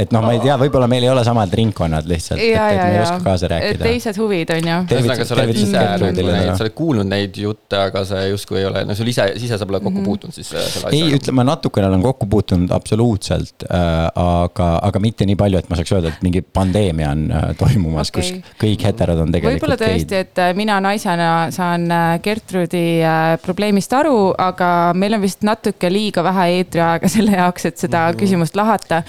et 0.00 0.14
noh, 0.14 0.24
ma 0.24 0.34
ei 0.34 0.42
tea, 0.42 0.56
võib-olla 0.60 0.88
meil 0.90 1.06
ei 1.06 1.12
ole 1.12 1.24
samad 1.26 1.52
ringkonnad 1.54 2.08
lihtsalt, 2.10 2.40
et, 2.40 2.50
et 2.50 2.56
ja, 2.56 2.66
me 2.80 2.98
ei 2.98 3.02
oska 3.04 3.20
kaasa 3.24 3.50
rääkida. 3.54 3.84
teised 3.84 4.20
huvid 4.20 4.54
on 4.56 4.70
ju. 4.72 4.80
ühesõnaga, 4.90 5.28
sa 5.28 5.38
oled 5.38 5.54
ise 5.54 5.86
nagu 5.94 6.10
neid, 6.18 6.50
sa 6.54 6.66
oled 6.66 6.76
kuulnud 6.76 7.10
neid 7.10 7.40
jutte, 7.44 7.80
aga 7.88 8.04
sa 8.08 8.24
justkui 8.30 8.62
ei 8.62 8.68
ole, 8.68 8.84
no 8.88 8.96
sul 8.98 9.10
ise, 9.12 9.28
ise 9.38 9.58
sa 9.60 9.68
pole 9.68 9.80
kokku 9.84 10.04
puutunud 10.04 10.34
siis 10.36 10.50
äh, 10.54 10.66
selle 10.72 10.92
ei, 10.94 11.14
asjaga. 11.14 11.43
Ütleme 11.44 11.52
natukene 11.52 11.88
olen 11.88 12.02
kokku 12.02 12.26
puutunud 12.26 12.70
absoluutselt 12.70 13.64
äh,, 13.68 14.08
aga, 14.14 14.68
aga 14.82 15.00
mitte 15.00 15.26
nii 15.26 15.36
palju, 15.36 15.60
et 15.60 15.68
ma 15.70 15.78
saaks 15.78 15.92
öelda, 15.94 16.12
et 16.12 16.22
mingi 16.24 16.42
pandeemia 16.42 17.10
on 17.12 17.26
äh, 17.30 17.44
toimumas 17.58 18.10
okay., 18.10 18.40
kus 18.40 18.56
kõik 18.60 18.84
heterod 18.88 19.20
on 19.20 19.32
võib-olla 19.34 19.76
tegelikult 19.76 19.82
tõesti, 19.82 20.20
et 20.24 20.42
äh, 20.42 20.52
mina 20.56 20.78
naisena 20.84 21.30
saan 21.54 21.86
äh, 21.92 22.06
Gertrudi 22.24 23.02
äh, 23.04 23.36
probleemist 23.44 23.92
aru, 23.96 24.32
aga 24.38 24.92
meil 24.96 25.18
on 25.18 25.24
vist 25.24 25.44
natuke 25.46 25.90
liiga 25.92 26.24
vähe 26.26 26.48
eetriaega 26.60 27.10
selle 27.16 27.36
jaoks, 27.36 27.68
et 27.70 27.78
seda 27.78 28.06
mm 28.06 28.14
-hmm. 28.14 28.22
küsimust 28.24 28.56
lahata. 28.56 29.02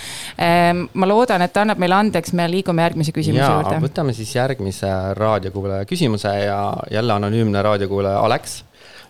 ma 0.94 1.08
loodan, 1.08 1.42
et 1.42 1.54
ta 1.54 1.62
annab 1.62 1.80
meile 1.80 1.96
andeks, 1.96 2.34
me 2.34 2.48
liigume 2.52 2.82
järgmise 2.82 3.12
küsimuse 3.12 3.44
ja 3.44 3.52
juurde. 3.54 3.80
võtame 3.88 4.14
siis 4.14 4.36
järgmise 4.36 4.92
raadiokuulaja 5.14 5.86
küsimuse 5.86 6.34
ja 6.46 6.74
jälle 6.92 7.14
anonüümne 7.14 7.62
raadiokuulaja 7.62 8.20
Alex 8.20 8.64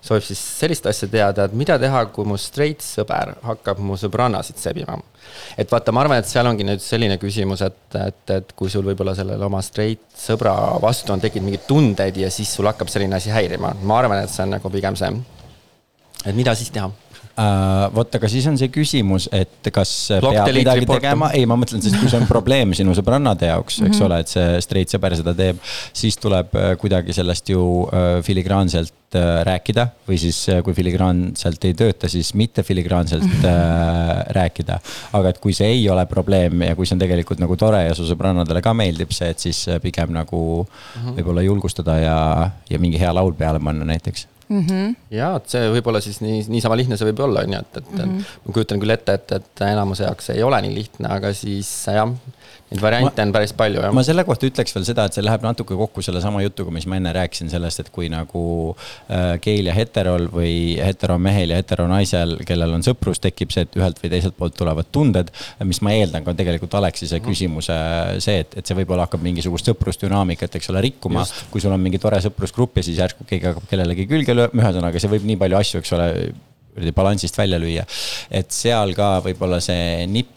soovib 0.05 0.25
siis 0.27 0.41
sellist 0.61 0.85
asja 0.89 1.09
teada, 1.11 1.47
et 1.47 1.55
mida 1.57 1.77
teha, 1.81 2.05
kui 2.13 2.27
mu 2.29 2.37
straight 2.41 2.83
sõber 2.85 3.35
hakkab 3.45 3.81
mu 3.83 3.97
sõbrannasid 3.99 4.59
sebima. 4.61 4.97
et 5.57 5.71
vaata, 5.71 5.91
ma 5.91 6.03
arvan, 6.05 6.21
et 6.21 6.29
seal 6.29 6.47
ongi 6.47 6.67
nüüd 6.67 6.83
selline 6.83 7.17
küsimus, 7.21 7.63
et, 7.65 7.79
et, 7.99 8.35
et 8.37 8.53
kui 8.55 8.69
sul 8.69 8.85
võib-olla 8.85 9.15
sellele 9.17 9.45
oma 9.45 9.61
straight 9.65 10.05
sõbra 10.19 10.53
vastu 10.81 11.13
on 11.15 11.23
tekkinud 11.23 11.49
mingeid 11.49 11.65
tundeid 11.67 12.19
ja 12.21 12.29
siis 12.31 12.53
sul 12.53 12.69
hakkab 12.69 12.91
selline 12.91 13.17
asi 13.17 13.33
häirima, 13.33 13.73
ma 13.83 13.99
arvan, 13.99 14.21
et 14.23 14.33
see 14.33 14.45
on 14.45 14.55
nagu 14.57 14.71
pigem 14.73 14.97
see, 14.99 15.11
et 16.25 16.35
mida 16.37 16.55
siis 16.55 16.71
teha 16.75 16.91
vot, 17.95 18.15
aga 18.15 18.27
siis 18.31 18.45
on 18.47 18.57
see 18.57 18.69
küsimus, 18.71 19.27
et 19.35 19.67
kas 19.75 19.89
Block 20.21 20.37
peab 20.37 20.53
midagi 20.55 20.79
report. 20.85 21.01
tegema, 21.01 21.29
ei, 21.35 21.45
ma 21.45 21.57
mõtlen, 21.59 21.81
sest 21.83 21.97
kui 21.99 22.07
see 22.11 22.19
on 22.21 22.27
probleem 22.29 22.71
sinu 22.77 22.93
sõbrannade 22.95 23.49
jaoks, 23.49 23.81
eks 23.83 23.97
Mhm. 23.99 24.05
ole, 24.05 24.19
et 24.23 24.27
see 24.31 24.61
straight 24.61 24.89
sõber 24.95 25.15
seda 25.19 25.33
teeb, 25.35 25.59
siis 25.93 26.15
tuleb 26.17 26.55
äh, 26.55 26.75
kuidagi 26.79 27.13
sellest 27.13 27.49
ju 27.51 27.87
äh, 27.91 28.21
filigraanselt 28.23 28.93
äh, 29.15 29.43
rääkida 29.47 29.87
või 30.07 30.17
siis 30.19 30.39
äh, 30.49 30.61
kui 30.63 30.73
filigraanselt 30.73 31.65
ei 31.65 31.73
tööta, 31.73 32.07
siis 32.09 32.33
mitte 32.33 32.63
filigraanselt 32.63 33.23
Mhm. 33.23 33.45
äh, 33.45 34.25
rääkida. 34.35 34.79
aga 35.13 35.29
et 35.29 35.39
kui 35.43 35.53
see 35.53 35.67
ei 35.67 35.89
ole 35.89 36.05
probleem 36.05 36.61
ja 36.61 36.75
kui 36.75 36.85
see 36.85 36.95
on 36.95 36.99
tegelikult 37.03 37.39
nagu 37.39 37.55
tore 37.57 37.83
ja 37.87 37.93
su 37.93 38.03
sõbrannadele 38.07 38.61
ka 38.61 38.73
meeldib 38.73 39.11
see, 39.11 39.29
et 39.29 39.39
siis 39.39 39.67
äh, 39.67 39.79
pigem 39.79 40.11
nagu 40.13 40.65
Mhm. 40.95 41.17
võib-olla 41.19 41.43
julgustada 41.43 41.99
ja, 42.01 42.51
ja 42.69 42.79
mingi 42.79 42.97
hea 42.99 43.11
laul 43.13 43.33
peale 43.33 43.59
panna 43.59 43.85
näiteks 43.85 44.27
ja 45.11 45.35
et 45.39 45.49
see 45.49 45.69
võib-olla 45.73 46.01
siis 46.01 46.21
nii, 46.21 46.43
niisama 46.53 46.77
lihtne 46.77 46.97
see 46.97 47.09
võib 47.09 47.23
olla, 47.25 47.45
on 47.45 47.55
ju, 47.55 47.59
et, 47.59 47.77
et 47.81 47.91
mm 47.91 48.01
-hmm. 48.01 48.33
ma 48.45 48.53
kujutan 48.53 48.79
küll 48.79 48.93
ette, 48.93 49.13
et, 49.13 49.31
et 49.31 49.61
enamuse 49.67 50.03
jaoks 50.03 50.29
ei 50.35 50.43
ole 50.43 50.61
nii 50.61 50.75
lihtne, 50.75 51.09
aga 51.09 51.33
siis 51.33 51.71
jah, 51.87 52.11
neid 52.71 52.81
variante 52.81 53.21
on 53.21 53.31
päris 53.35 53.53
palju 53.57 53.83
jah 53.83 53.93
ma. 53.93 54.03
selle 54.05 54.23
kohta 54.25 54.47
ütleks 54.49 54.73
veel 54.73 54.85
seda, 54.87 55.05
et 55.05 55.17
see 55.17 55.23
läheb 55.23 55.43
natuke 55.45 55.77
kokku 55.77 56.01
sellesama 56.05 56.41
jutuga, 56.41 56.73
mis 56.73 56.87
ma 56.89 56.97
enne 56.97 57.11
rääkisin 57.15 57.51
sellest, 57.51 57.83
et 57.83 57.91
kui 57.93 58.09
nagu 58.09 58.45
äh, 58.73 59.35
geil 59.43 59.69
ja 59.69 59.75
heterol 59.77 60.25
või 60.33 60.55
heteromehel 60.81 61.53
ja 61.53 61.59
heteronaisel, 61.61 62.39
kellel 62.47 62.73
on 62.77 62.85
sõprus, 62.85 63.21
tekib 63.21 63.53
see, 63.53 63.67
et 63.67 63.77
ühelt 63.77 64.01
või 64.01 64.11
teiselt 64.15 64.37
poolt 64.39 64.57
tulevad 64.57 64.89
tunded, 64.95 65.29
mis 65.67 65.81
ma 65.85 65.93
eeldan 65.93 66.25
ka 66.25 66.33
tegelikult 66.37 66.73
Alexise 66.81 67.21
küsimuse 67.25 67.77
see, 68.23 68.41
et, 68.45 68.57
et 68.57 68.65
see 68.65 68.79
võib-olla 68.81 69.05
hakkab 69.05 69.23
mingisugust 69.25 69.69
sõprusdünaamikat, 69.69 70.57
eks 70.57 70.73
ole, 70.73 70.81
rikkuma. 70.89 71.27
kui 71.53 71.61
sul 71.61 71.75
on 71.75 71.81
mingi 71.85 72.01
tore 72.01 72.17
sõprusgrupp 72.25 72.81
ja 72.81 72.87
siis 72.87 72.97
järsku 73.03 73.27
keegi 73.29 73.51
hakkab 73.51 73.69
kellelegi 73.69 74.07
külge 74.09 74.33
lööma, 74.33 74.63
ühesõnaga 74.63 75.01
see 75.01 75.13
võib 75.13 75.29
nii 75.29 75.39
palju 75.45 75.61
asju, 75.61 75.83
eks 75.83 75.95
ole, 75.97 76.09
balansist 76.97 77.37
välja 77.37 77.61
lüüa. 77.61 77.85
et 78.33 78.51
seal 78.51 78.97
ka 78.97 79.19
võib-olla 79.25 79.61
see 79.63 80.03
nipp, 80.09 80.33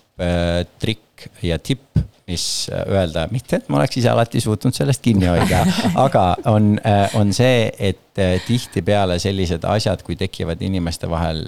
trikk 0.83 1.29
ja 1.47 1.59
tipp, 1.63 1.99
mis 2.29 2.69
äh, 2.73 2.85
öelda, 2.93 3.27
mitte 3.33 3.59
et 3.59 3.69
ma 3.69 3.81
oleks 3.81 4.01
ise 4.01 4.11
alati 4.13 4.43
suutnud 4.45 4.77
sellest 4.77 5.03
kinni 5.05 5.31
hoida, 5.31 5.65
aga 6.07 6.27
on, 6.51 6.77
on 7.19 7.33
see, 7.37 7.71
et 7.79 8.21
äh, 8.21 8.37
tihtipeale 8.47 9.19
sellised 9.23 9.65
asjad, 9.69 10.05
kui 10.07 10.19
tekivad 10.21 10.63
inimeste 10.65 11.11
vahel 11.11 11.47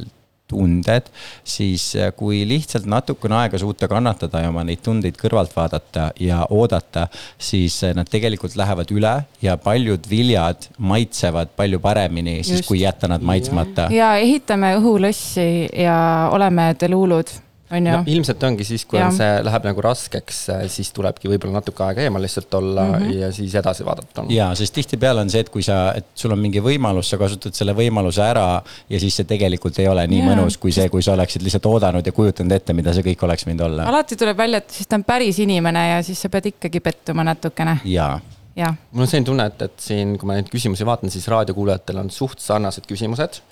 tunded, 0.50 1.10
siis 1.46 1.92
äh, 1.96 2.10
kui 2.16 2.42
lihtsalt 2.48 2.88
natukene 2.90 3.38
aega 3.42 3.60
suuta 3.62 3.88
kannatada 3.90 4.42
ja 4.44 4.50
oma 4.50 4.64
neid 4.66 4.82
tundeid 4.84 5.18
kõrvalt 5.20 5.54
vaadata 5.56 6.10
ja 6.20 6.42
oodata, 6.50 7.06
siis 7.38 7.80
äh, 7.86 7.94
nad 7.96 8.10
tegelikult 8.10 8.56
lähevad 8.58 8.90
üle 8.94 9.14
ja 9.44 9.56
paljud 9.60 10.08
viljad 10.10 10.70
maitsevad 10.78 11.54
palju 11.58 11.82
paremini, 11.82 12.40
siis 12.46 12.66
kui 12.66 12.82
jätta 12.82 13.10
nad 13.10 13.22
maitsmata. 13.22 13.88
ja 13.94 14.16
ehitame 14.18 14.74
õhulossi 14.80 15.46
ja 15.84 16.00
oleme 16.34 16.72
ju 16.80 17.49
no 17.70 18.00
ilmselt 18.10 18.42
ongi 18.42 18.64
siis, 18.66 18.84
kui 18.88 18.98
on 18.98 19.06
Jah. 19.06 19.14
see, 19.14 19.42
läheb 19.46 19.66
nagu 19.68 19.84
raskeks, 19.84 20.40
siis 20.72 20.90
tulebki 20.96 21.30
võib-olla 21.30 21.60
natuke 21.60 21.84
aega 21.86 22.02
eemal 22.06 22.24
lihtsalt 22.24 22.54
olla 22.58 22.86
mm. 22.86 22.94
-hmm. 22.94 23.20
ja 23.20 23.32
siis 23.32 23.54
edasi 23.54 23.86
vaadata. 23.86 24.24
ja, 24.28 24.50
sest 24.58 24.74
tihtipeale 24.74 25.20
on 25.20 25.30
see, 25.30 25.44
et 25.44 25.52
kui 25.52 25.62
sa, 25.62 25.92
et 25.96 26.06
sul 26.14 26.34
on 26.34 26.42
mingi 26.42 26.62
võimalus, 26.64 27.12
sa 27.12 27.18
kasutad 27.20 27.54
selle 27.54 27.74
võimaluse 27.76 28.24
ära 28.24 28.62
ja 28.90 29.00
siis 29.00 29.16
see 29.20 29.28
tegelikult 29.30 29.78
ei 29.78 29.88
ole 29.88 30.06
nii 30.06 30.22
Jaa. 30.22 30.32
mõnus, 30.32 30.58
kui 30.58 30.72
see, 30.72 30.88
kui 30.88 31.02
sa 31.02 31.14
oleksid 31.14 31.46
lihtsalt 31.46 31.70
oodanud 31.70 32.06
ja 32.06 32.12
kujutanud 32.12 32.52
ette, 32.58 32.74
mida 32.74 32.94
see 32.96 33.06
kõik 33.06 33.24
oleks 33.28 33.46
võinud 33.46 33.64
olla. 33.68 33.86
alati 33.92 34.18
tuleb 34.18 34.36
välja, 34.36 34.58
et 34.64 34.70
siis 34.70 34.90
ta 34.90 34.98
on 34.98 35.06
päris 35.06 35.38
inimene 35.38 35.88
ja 35.88 36.02
siis 36.02 36.20
sa 36.20 36.28
pead 36.28 36.50
ikkagi 36.54 36.80
pettuma 36.80 37.24
natukene, 37.24 37.80
jaa, 37.84 38.20
jah. 38.56 38.76
mul 38.92 39.06
on 39.06 39.10
selline 39.10 39.30
tunne, 39.30 39.46
et, 39.52 39.62
et 39.68 39.90
siin, 39.90 40.16
kui 40.18 40.28
ma 40.28 40.38
neid 40.38 40.50
küsimusi 40.52 40.86
vaatan, 40.86 41.12
siis 41.12 41.28
raadiokuulajatel 41.30 42.02
on 42.02 42.10
suht 42.14 42.42
sarnased 42.42 42.88
küsimused. 42.90 43.42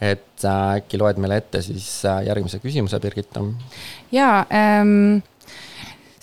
Et 0.00 0.44
äh, 0.44 0.76
äkki 0.78 1.00
loed 1.00 1.18
meile 1.18 1.40
ette 1.42 1.62
siis 1.62 1.88
äh, 2.06 2.22
järgmise 2.28 2.60
küsimuse, 2.62 3.00
Birgitta. 3.02 3.42
ja 4.12 4.44
ähm, 4.54 5.20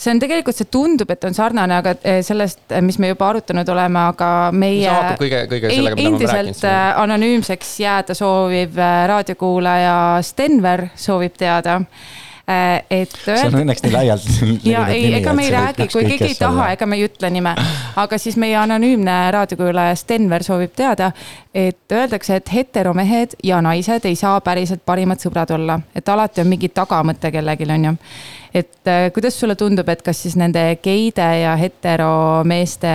see 0.06 0.14
on 0.14 0.20
tegelikult, 0.22 0.58
see 0.58 0.70
tundub, 0.72 1.12
et 1.12 1.24
on 1.28 1.36
sarnane, 1.36 1.80
aga 1.80 1.96
eh, 2.04 2.20
sellest, 2.26 2.64
mis 2.86 3.00
me 3.02 3.12
juba 3.12 3.30
arutanud 3.32 3.70
oleme, 3.72 4.04
aga 4.12 4.30
meie 4.56 4.92
kõige, 5.20 5.46
kõige 5.52 5.72
sellega, 5.72 6.00
mida 6.00 6.30
ma 6.30 6.44
äh, 6.44 6.84
anonüümseks 7.06 7.74
jääda 7.84 8.18
sooviv 8.18 8.78
äh, 8.80 9.00
raadiokuulaja 9.12 9.96
Stenver 10.26 10.90
soovib 11.00 11.38
teada. 11.40 11.82
Et 12.48 13.16
see 13.26 13.48
on 13.48 13.56
õnneks 13.64 13.82
nii 13.82 13.94
laialt 13.96 14.26
ja 14.74 14.84
ei, 14.94 15.08
ega 15.18 15.34
me 15.34 15.48
ei 15.48 15.50
võib 15.50 15.58
räägi, 15.58 15.88
kui 15.94 16.06
keegi 16.06 16.28
ei 16.30 16.38
taha 16.38 16.68
ega 16.76 16.86
me 16.86 17.00
ei 17.00 17.08
ütle 17.08 17.32
nime. 17.34 17.56
aga 17.98 18.20
siis 18.22 18.38
meie 18.38 18.58
anonüümne 18.62 19.18
raadiokuulaja 19.34 19.96
Stenver 19.98 20.44
soovib 20.46 20.76
teada, 20.78 21.12
et 21.56 21.92
öeldakse, 21.92 22.36
et 22.36 22.54
heteromehed 22.54 23.38
ja 23.44 23.62
naised 23.66 24.06
ei 24.06 24.16
saa 24.20 24.40
päriselt 24.46 24.86
parimad 24.86 25.22
sõbrad 25.24 25.54
olla, 25.58 25.80
et 25.96 26.10
alati 26.10 26.42
on 26.46 26.52
mingi 26.52 26.70
tagamõte 26.70 27.32
kellelgi, 27.34 27.70
on 27.74 27.86
ju. 27.90 27.94
et 28.54 28.88
äh, 28.88 29.08
kuidas 29.14 29.40
sulle 29.40 29.56
tundub, 29.56 29.90
et 29.90 30.02
kas 30.06 30.22
siis 30.22 30.36
nende 30.40 30.62
geide 30.84 31.26
ja 31.42 31.56
heteromeeste 31.60 32.94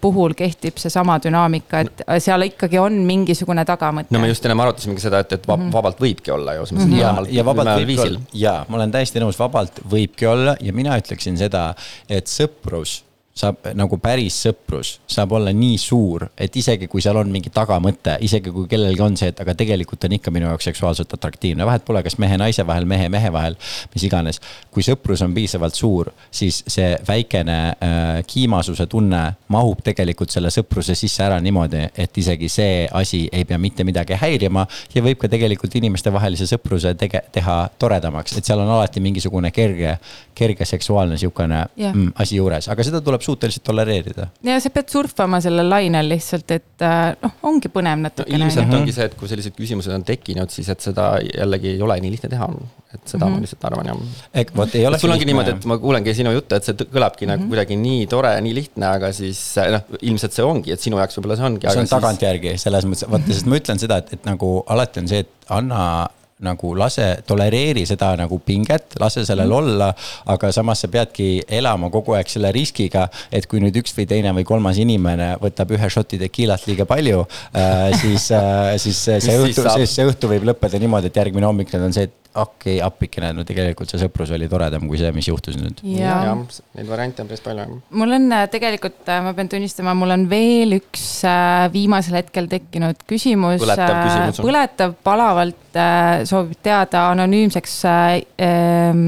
puhul 0.00 0.34
kehtib 0.38 0.78
seesama 0.80 1.18
dünaamika, 1.24 1.80
et 1.80 2.04
seal 2.22 2.46
ikkagi 2.46 2.78
on 2.78 3.00
mingisugune 3.08 3.64
tagamõte? 3.68 4.14
no 4.14 4.22
me 4.22 4.30
just 4.30 4.44
ennem 4.46 4.60
arutasimegi 4.62 5.08
seda, 5.08 5.24
et, 5.26 5.32
et 5.32 5.42
Mhm. 5.42 5.50
vab, 5.50 5.72
vabalt 5.74 6.00
võibki 6.00 6.32
olla 6.32 6.54
ju. 6.54 6.64
ja, 6.96 7.14
ja 7.30 7.44
vabalt 7.44 7.74
võibki 7.82 8.00
olla, 8.00 8.20
ja 8.32 8.54
ma 8.68 8.76
olen 8.80 8.91
täiesti 8.92 9.22
nõus, 9.22 9.38
vabalt 9.40 9.82
võibki 9.88 10.28
olla. 10.28 10.56
Ja 10.60 10.74
mina 10.76 10.98
ütleksin 11.00 11.38
seda, 11.40 11.70
et 12.08 12.30
sõprus 12.30 13.00
saab 13.32 13.70
nagu 13.74 13.96
päris 14.02 14.36
sõprus 14.44 14.98
saab 15.08 15.32
olla 15.38 15.52
nii 15.56 15.78
suur, 15.80 16.26
et 16.36 16.56
isegi 16.56 16.88
kui 16.90 17.00
seal 17.04 17.16
on 17.16 17.30
mingi 17.32 17.50
tagamõte, 17.52 18.18
isegi 18.24 18.52
kui 18.52 18.66
kellelgi 18.68 19.00
on 19.04 19.16
see, 19.16 19.30
et 19.32 19.40
aga 19.40 19.54
tegelikult 19.56 20.04
on 20.04 20.16
ikka 20.18 20.32
minu 20.34 20.50
jaoks 20.50 20.68
seksuaalselt 20.68 21.14
atraktiivne, 21.16 21.64
vahet 21.68 21.84
pole, 21.86 22.02
kas 22.04 22.18
mehe 22.20 22.36
naise 22.40 22.66
vahel, 22.68 22.84
mehe 22.88 23.08
mehe 23.12 23.32
vahel, 23.32 23.56
mis 23.94 24.04
iganes. 24.08 24.40
kui 24.72 24.84
sõprus 24.84 25.22
on 25.24 25.34
piisavalt 25.34 25.76
suur, 25.76 26.10
siis 26.30 26.62
see 26.68 26.92
väikene 27.08 27.58
äh, 27.72 28.10
kiimasuse 28.28 28.86
tunne 28.86 29.22
mahub 29.52 29.80
tegelikult 29.84 30.32
selle 30.32 30.52
sõpruse 30.52 30.96
sisse 30.98 31.24
ära 31.24 31.40
niimoodi, 31.40 31.86
et 31.96 32.18
isegi 32.18 32.48
see 32.52 32.86
asi 32.92 33.24
ei 33.32 33.46
pea 33.48 33.58
mitte 33.58 33.84
midagi 33.84 34.16
häirima 34.20 34.66
ja 34.94 35.04
võib 35.04 35.20
ka 35.20 35.32
tegelikult 35.32 35.74
inimestevahelise 35.80 36.48
sõpruse 36.50 36.94
tege-, 37.00 37.24
teha 37.32 37.56
toredamaks, 37.78 38.36
et 38.36 38.44
seal 38.44 38.60
on 38.60 38.76
alati 38.76 39.00
mingisugune 39.00 39.52
kerge, 39.54 39.96
kerge 40.34 40.66
seksuaalne 40.68 41.18
sihukene 41.20 41.60
Jah. 41.76 41.94
mm, 41.94 42.12
asi 42.22 42.38
juures, 42.38 42.68
aga 42.72 42.84
seda 42.86 43.00
tuleb 43.04 43.24
suhteliselt 43.24 43.64
tolereerida. 43.66 44.28
ja 44.46 44.58
sa 44.62 44.70
pead 44.74 44.92
surfama 44.92 45.40
sellel 45.44 45.68
lainel 45.70 46.08
lihtsalt, 46.12 46.50
et 46.56 46.84
äh, 46.86 47.00
noh, 47.22 47.34
ongi 47.50 47.70
põnev 47.72 48.00
no 48.00 48.08
natukene. 48.08 48.38
ilmselt 48.38 48.76
ongi 48.78 48.94
see, 48.96 49.08
et 49.10 49.16
kui 49.18 49.30
sellised 49.30 49.56
küsimused 49.58 49.94
on 49.94 50.06
tekkinud, 50.08 50.52
siis 50.54 50.70
et 50.72 50.84
seda 50.84 51.14
jällegi 51.26 51.74
ei 51.74 51.82
ole 51.84 51.98
nii 52.04 52.14
lihtne 52.16 52.32
teha. 52.32 52.48
et 52.92 53.00
seda 53.08 53.24
mm 53.24 53.32
-hmm. 53.32 53.34
ma 53.34 53.40
lihtsalt 53.40 53.64
arvan 53.64 53.86
jah. 53.86 54.00
ehk 54.42 54.56
vot 54.56 54.74
ei 54.74 54.86
ole. 54.86 54.98
sul 54.98 55.10
ongi 55.10 55.28
niimoodi, 55.28 55.56
et 55.56 55.64
ma 55.64 55.78
kuulengi 55.78 56.14
sinu 56.14 56.32
juttu, 56.32 56.54
et 56.54 56.64
see 56.64 56.74
kõlabki 56.74 57.26
mm 57.26 57.30
-hmm. 57.30 57.36
nagu 57.36 57.48
kuidagi 57.48 57.76
nii 57.76 58.06
tore, 58.06 58.32
nii 58.40 58.54
lihtne, 58.54 58.86
aga 58.86 59.12
siis 59.12 59.40
noh, 59.76 59.84
ilmselt 60.00 60.32
see 60.32 60.44
ongi, 60.44 60.72
et 60.72 60.80
sinu 60.80 60.98
jaoks 60.98 61.18
võib-olla 61.18 61.36
see 61.36 61.46
ongi. 61.50 61.68
see 61.68 61.84
on 61.84 61.92
tagantjärgi 61.96 62.58
selles 62.58 62.84
mõttes, 62.84 63.08
vaata, 63.10 63.32
sest 63.32 63.46
ma 63.46 63.60
ütlen 63.60 63.78
seda, 63.78 63.96
et, 64.02 64.12
et 64.12 64.24
nagu 64.24 64.64
alati 64.66 65.00
on 65.00 65.08
see, 65.08 65.24
et 65.26 65.30
anna 65.48 66.08
nagu 66.42 66.74
lase, 66.78 67.08
tolereeri 67.26 67.84
seda 67.88 68.12
nagu 68.18 68.38
pinget, 68.44 68.96
lase 69.00 69.24
sellel 69.28 69.48
mm. 69.48 69.58
olla, 69.58 69.90
aga 70.34 70.52
samas 70.54 70.84
sa 70.84 70.90
peadki 70.92 71.28
elama 71.48 71.90
kogu 71.92 72.16
aeg 72.18 72.30
selle 72.30 72.52
riskiga, 72.54 73.06
et 73.32 73.46
kui 73.50 73.62
nüüd 73.62 73.76
üks 73.82 73.94
või 73.96 74.08
teine 74.10 74.34
või 74.36 74.46
kolmas 74.48 74.80
inimene 74.82 75.34
võtab 75.42 75.74
ühe 75.76 75.92
šoti 75.92 76.20
tekiilat 76.22 76.66
liiga 76.70 76.86
palju 76.88 77.24
äh,, 77.24 77.92
siis 78.00 78.30
äh,, 78.36 78.74
siis 78.82 78.98
see 79.06 79.20
siis 79.22 79.38
õhtu, 79.38 79.68
see, 79.76 79.88
see 79.90 80.08
õhtu 80.08 80.30
võib 80.30 80.50
lõppeda 80.52 80.80
niimoodi, 80.82 81.12
et 81.12 81.22
järgmine 81.22 81.48
hommik 81.48 81.72
nüüd 81.72 81.88
on 81.88 81.96
see, 81.96 82.10
et 82.10 82.21
okei 82.34 82.78
okay,, 82.78 82.80
appikene, 82.84 83.32
no 83.36 83.44
tegelikult 83.48 83.92
see 83.92 84.00
sõprus 84.00 84.32
oli 84.34 84.48
toredam 84.50 84.86
kui 84.88 85.00
see, 85.00 85.10
mis 85.14 85.28
juhtus 85.28 85.58
nüüd. 85.60 85.82
ja, 85.84 86.14
ja 86.28 86.34
neid 86.38 86.88
variante 86.88 87.24
on 87.24 87.30
päris 87.30 87.44
palju. 87.44 87.80
mul 88.00 88.16
on 88.18 88.28
äh, 88.32 88.46
tegelikult, 88.52 89.02
ma 89.26 89.34
pean 89.36 89.50
tunnistama, 89.52 89.94
mul 89.98 90.14
on 90.16 90.28
veel 90.30 90.78
üks 90.78 91.06
äh, 91.28 91.66
viimasel 91.74 92.20
hetkel 92.22 92.48
tekkinud 92.52 93.04
küsimus. 93.08 93.60
Põletav 93.62 93.98
küsimus 93.98 94.40
on. 94.40 94.48
põletav, 94.48 94.96
palavalt 95.04 95.80
äh, 95.80 96.22
soovib 96.28 96.62
teada 96.64 97.08
anonüümseks 97.12 97.76
äh, 97.90 98.14
äh, 98.48 99.04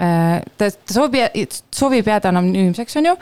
ta, 0.00 0.68
ta 0.70 0.94
soovib, 0.94 1.56
soovib 1.74 2.06
jääda 2.08 2.32
anonüümseks, 2.32 2.96
on 3.00 3.10
ju. 3.10 3.16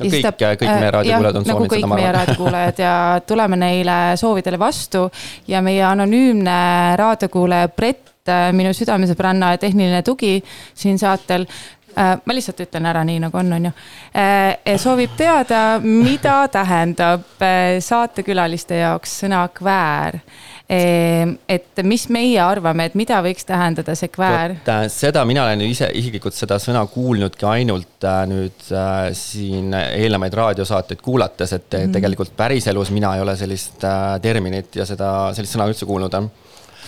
No 0.00 0.08
kõik- 0.10 0.30
kõik 0.60 0.64
meie 0.66 0.90
raadiokuulajad 0.96 1.36
on 1.40 1.46
nagu 1.46 1.58
soovinud 1.58 1.72
kõik 1.74 1.84
seda, 1.84 1.90
ma 1.92 2.00
meie 2.00 2.08
arvan. 2.08 2.18
raadiokuulajad 2.20 2.82
ja 2.84 2.94
tuleme 3.30 3.60
neile 3.60 3.98
soovidele 4.20 4.58
vastu 4.58 5.04
ja 5.48 5.62
meie 5.62 5.84
anonüümne 5.86 6.58
raadiokuulaja 7.00 7.68
Brett, 7.68 8.10
minu 8.56 8.70
südamesõbranna 8.72 9.50
ja 9.52 9.58
tehniline 9.60 10.02
tugi 10.02 10.38
siin 10.74 10.98
saatel 10.98 11.44
äh, 11.44 11.74
ma 11.96 12.34
lihtsalt 12.36 12.60
ütlen 12.66 12.86
ära 12.90 13.04
nii 13.06 13.20
nagu 13.26 13.38
on, 13.38 13.52
on 13.52 13.68
ju. 13.68 13.72
soovib 14.80 15.14
teada, 15.16 15.78
mida 15.82 16.48
tähendab 16.52 17.42
äh, 17.42 17.78
saatekülaliste 17.84 18.80
jaoks 18.82 19.20
sõna 19.24 19.44
kväär. 19.54 20.20
et 20.68 21.82
mis 21.84 22.06
meie 22.08 22.40
arvame, 22.40 22.86
et 22.88 22.94
mida 22.96 23.18
võiks 23.22 23.44
tähendada 23.44 23.94
see 23.98 24.08
kväär? 24.08 24.56
äh, 24.64 24.86
seda 24.92 25.24
mina 25.28 25.44
olen 25.44 25.60
ise 25.66 25.90
isiklikult 25.92 26.36
seda 26.36 26.56
sõna 26.62 26.84
kuulnudki 26.90 27.46
ainult 27.48 28.06
äh, 28.06 28.22
nüüd 28.30 28.64
äh, 28.72 29.10
siin 29.18 29.74
eelnevaid 29.74 30.38
raadiosaateid 30.40 31.02
kuulates, 31.04 31.52
et 31.52 31.68
mm 31.68 31.78
-hmm. 31.78 31.92
tegelikult 31.98 32.36
päriselus 32.36 32.90
mina 32.90 33.14
ei 33.16 33.20
ole 33.20 33.36
sellist 33.36 33.84
äh, 33.84 34.20
terminit 34.22 34.76
ja 34.76 34.86
seda, 34.86 35.34
sellist 35.34 35.56
sõna 35.56 35.68
üldse 35.68 35.86
kuulnud. 35.86 36.14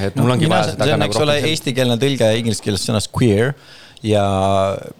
et 0.01 0.17
mul 0.17 0.31
ongi 0.31 0.45
mina, 0.45 0.57
vaja 0.57 0.73
seda 0.73 0.85
see 0.85 0.93
on, 0.93 1.01
nagu 1.01 1.13
eks 1.13 1.23
ole, 1.23 1.35
rohkem. 1.35 1.51
eestikeelne 1.51 1.97
tõlge 1.97 2.33
inglise 2.39 2.63
keelest 2.63 2.89
sõnast 2.89 3.13
queer 3.13 3.55
ja 4.05 4.24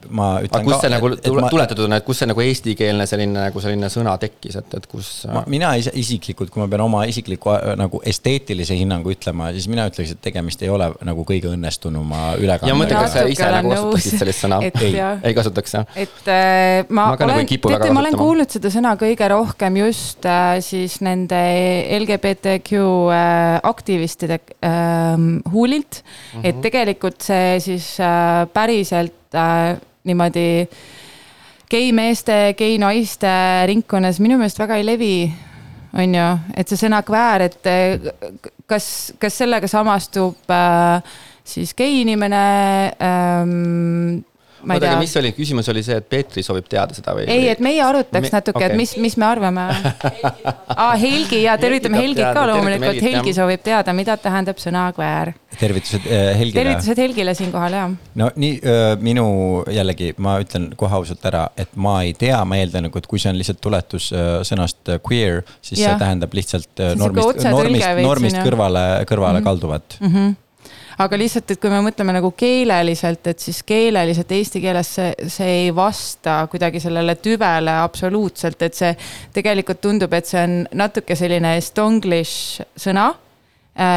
ma 0.09 0.29
ütlen 0.41 0.63
aga 0.63 0.71
kust 0.71 0.85
see 0.85 0.91
nagu 0.93 1.11
et- 1.13 1.27
et 1.27 1.35
ma- 1.37 1.51
tuletatud 1.53 1.85
on, 1.85 1.93
et 1.99 2.05
kust 2.07 2.23
see 2.23 2.29
nagu 2.31 2.41
eestikeelne 2.41 3.07
selline 3.07 3.37
nagu 3.49 3.61
selline 3.61 3.91
sõna 3.93 4.17
tekkis, 4.21 4.57
et, 4.57 4.75
et 4.79 4.87
kus? 4.91 5.11
ma, 5.33 5.43
mina 5.47 5.75
ise 5.77 5.93
isiklikult, 5.95 6.51
kui 6.51 6.63
ma 6.63 6.69
pean 6.69 6.81
oma 6.87 7.05
isikliku 7.09 7.53
äh, 7.53 7.75
nagu 7.77 8.01
esteetilise 8.05 8.77
hinnangu 8.79 9.13
ütlema, 9.13 9.51
siis 9.53 9.69
mina 9.69 9.87
ütleks, 9.91 10.15
et 10.17 10.23
tegemist 10.25 10.63
ei 10.63 10.71
ole 10.73 10.89
nagu 11.05 11.25
kõige 11.29 11.51
õnnestunuma 11.53 12.23
ja 12.33 12.39
ülekandega. 12.41 12.79
mõtle, 12.81 13.03
kas 13.05 13.13
sa 13.13 13.27
ise 13.29 13.51
nagu 13.51 13.69
olen 13.69 13.77
kasutaksid 13.77 14.19
sellist 14.23 14.45
sõna 14.47 14.61
ei 14.65 14.95
ei 15.31 15.35
kasutaks 15.37 15.75
jah? 15.77 15.87
et 15.97 16.29
äh, 16.33 16.87
ma, 16.89 17.07
Ma 17.07 17.17
nagu 17.17 17.31
olen, 17.31 17.47
teate, 17.47 17.93
ma 17.93 18.01
olen 18.01 18.17
kuulnud 18.17 18.51
seda 18.57 18.73
sõna 18.73 18.95
kõige 19.01 19.29
rohkem 19.33 19.77
just 19.83 20.25
äh, 20.27 20.57
siis 20.65 20.99
nende 21.05 21.39
LGBTQ 22.01 22.81
äh, 23.13 23.61
aktivistide 23.63 24.41
äh, 24.65 25.17
huulilt 25.53 26.03
mm. 26.03 26.41
-hmm. 26.41 26.49
et 26.49 26.61
tegelikult 26.65 27.21
see 27.27 27.61
siis 27.61 27.93
äh, 28.01 28.47
päriselt 28.87 29.35
äh, 29.35 29.77
niimoodi 30.05 30.69
gei 31.71 31.93
meeste, 31.93 32.55
gei 32.59 32.79
naiste 32.79 33.31
ringkonnas 33.67 34.21
minu 34.23 34.39
meelest 34.39 34.59
väga 34.59 34.79
ei 34.79 34.87
levi 34.87 35.33
on 35.97 36.15
ju, 36.15 36.27
et 36.55 36.69
see 36.69 36.79
sõna 36.79 37.03
kväär, 37.07 37.47
et 37.49 37.67
äh, 37.71 38.07
kas, 38.67 39.13
kas 39.19 39.39
sellega 39.43 39.69
samastub 39.71 40.51
äh, 40.53 41.03
siis 41.45 41.75
gei 41.75 42.03
inimene 42.05 42.47
ähm,. 43.03 44.25
Ma 44.67 44.77
ei 44.77 44.83
tea 44.83 44.99
mis 44.99 45.17
oli, 45.21 45.33
küsimus 45.37 45.71
oli 45.73 45.83
see, 45.87 46.01
et 46.03 46.09
Peetri 46.11 46.43
soovib 46.43 46.67
teada 46.71 46.97
seda 46.97 47.15
või? 47.17 47.27
ei, 47.31 47.49
et 47.53 47.63
meie 47.65 47.83
arutaks 47.85 48.29
Me- 48.29 48.35
natuke 48.35 48.59
okay., 48.59 48.73
et 48.73 48.79
mis, 48.79 48.97
mis 49.03 49.17
me 49.21 49.27
arvame. 49.29 49.67
aa, 50.83 50.93
Helgi 51.01 51.43
ja 51.45 51.57
tervitame 51.61 52.01
Helgi 52.03 52.17
Helgit 52.17 52.37
ka 52.37 52.45
loomulikult, 52.51 53.01
Helgi 53.03 53.33
jah. 53.33 53.37
soovib 53.41 53.65
teada, 53.67 53.95
mida 53.97 54.17
tähendab 54.21 54.61
sõna 54.63 54.87
kväär. 54.97 55.33
tervitused 55.57 56.07
äh, 56.07 56.31
Helgile. 56.39 56.63
tervitused 56.63 57.01
Helgile 57.01 57.35
siinkohal 57.37 57.77
ja. 57.77 57.85
no 58.21 58.31
nii 58.37 58.61
öö, 58.61 58.97
minu 59.01 59.27
jällegi 59.73 60.13
ma 60.23 60.37
ütlen 60.43 60.69
kohe 60.77 60.99
ausalt 60.99 61.25
ära, 61.29 61.47
et 61.57 61.73
ma 61.81 61.99
ei 62.05 62.15
tea, 62.19 62.39
ma 62.49 62.59
eeldan 62.61 62.89
nagu, 62.89 63.01
et 63.01 63.09
kui 63.11 63.23
see 63.23 63.33
on 63.33 63.39
lihtsalt 63.41 63.63
tuletus 63.65 64.11
öö, 64.13 64.41
sõnast 64.47 64.83
öö, 64.93 64.99
queer, 65.05 65.45
siis 65.61 65.81
Jah. 65.81 65.95
see 65.95 66.05
tähendab 66.05 66.35
lihtsalt 66.37 66.73
sihuke 66.73 66.99
normist, 67.01 67.47
normist, 67.47 68.03
normist 68.05 68.41
ju. 68.41 68.49
kõrvale, 68.51 68.89
kõrvale 69.09 69.39
mm 69.39 69.41
-hmm. 69.41 69.49
kalduvat 69.51 70.01
mm. 70.01 70.13
-hmm 70.13 70.35
aga 70.99 71.19
lihtsalt, 71.21 71.51
et 71.51 71.61
kui 71.61 71.73
me 71.73 71.83
mõtleme 71.85 72.15
nagu 72.17 72.31
keeleliselt, 72.37 73.27
et 73.33 73.43
siis 73.43 73.61
keeleliselt 73.67 74.33
eesti 74.33 74.63
keeles 74.65 74.95
see, 74.99 75.13
see 75.33 75.53
ei 75.67 75.75
vasta 75.77 76.39
kuidagi 76.51 76.81
sellele 76.83 77.19
tüvele 77.21 77.77
absoluutselt, 77.83 78.63
et 78.63 78.79
see 78.79 78.95
tegelikult 79.37 79.83
tundub, 79.85 80.17
et 80.17 80.29
see 80.29 80.43
on 80.43 80.59
natuke 80.77 81.19
selline 81.19 81.57
estonglish 81.61 82.65
sõna 82.81 83.11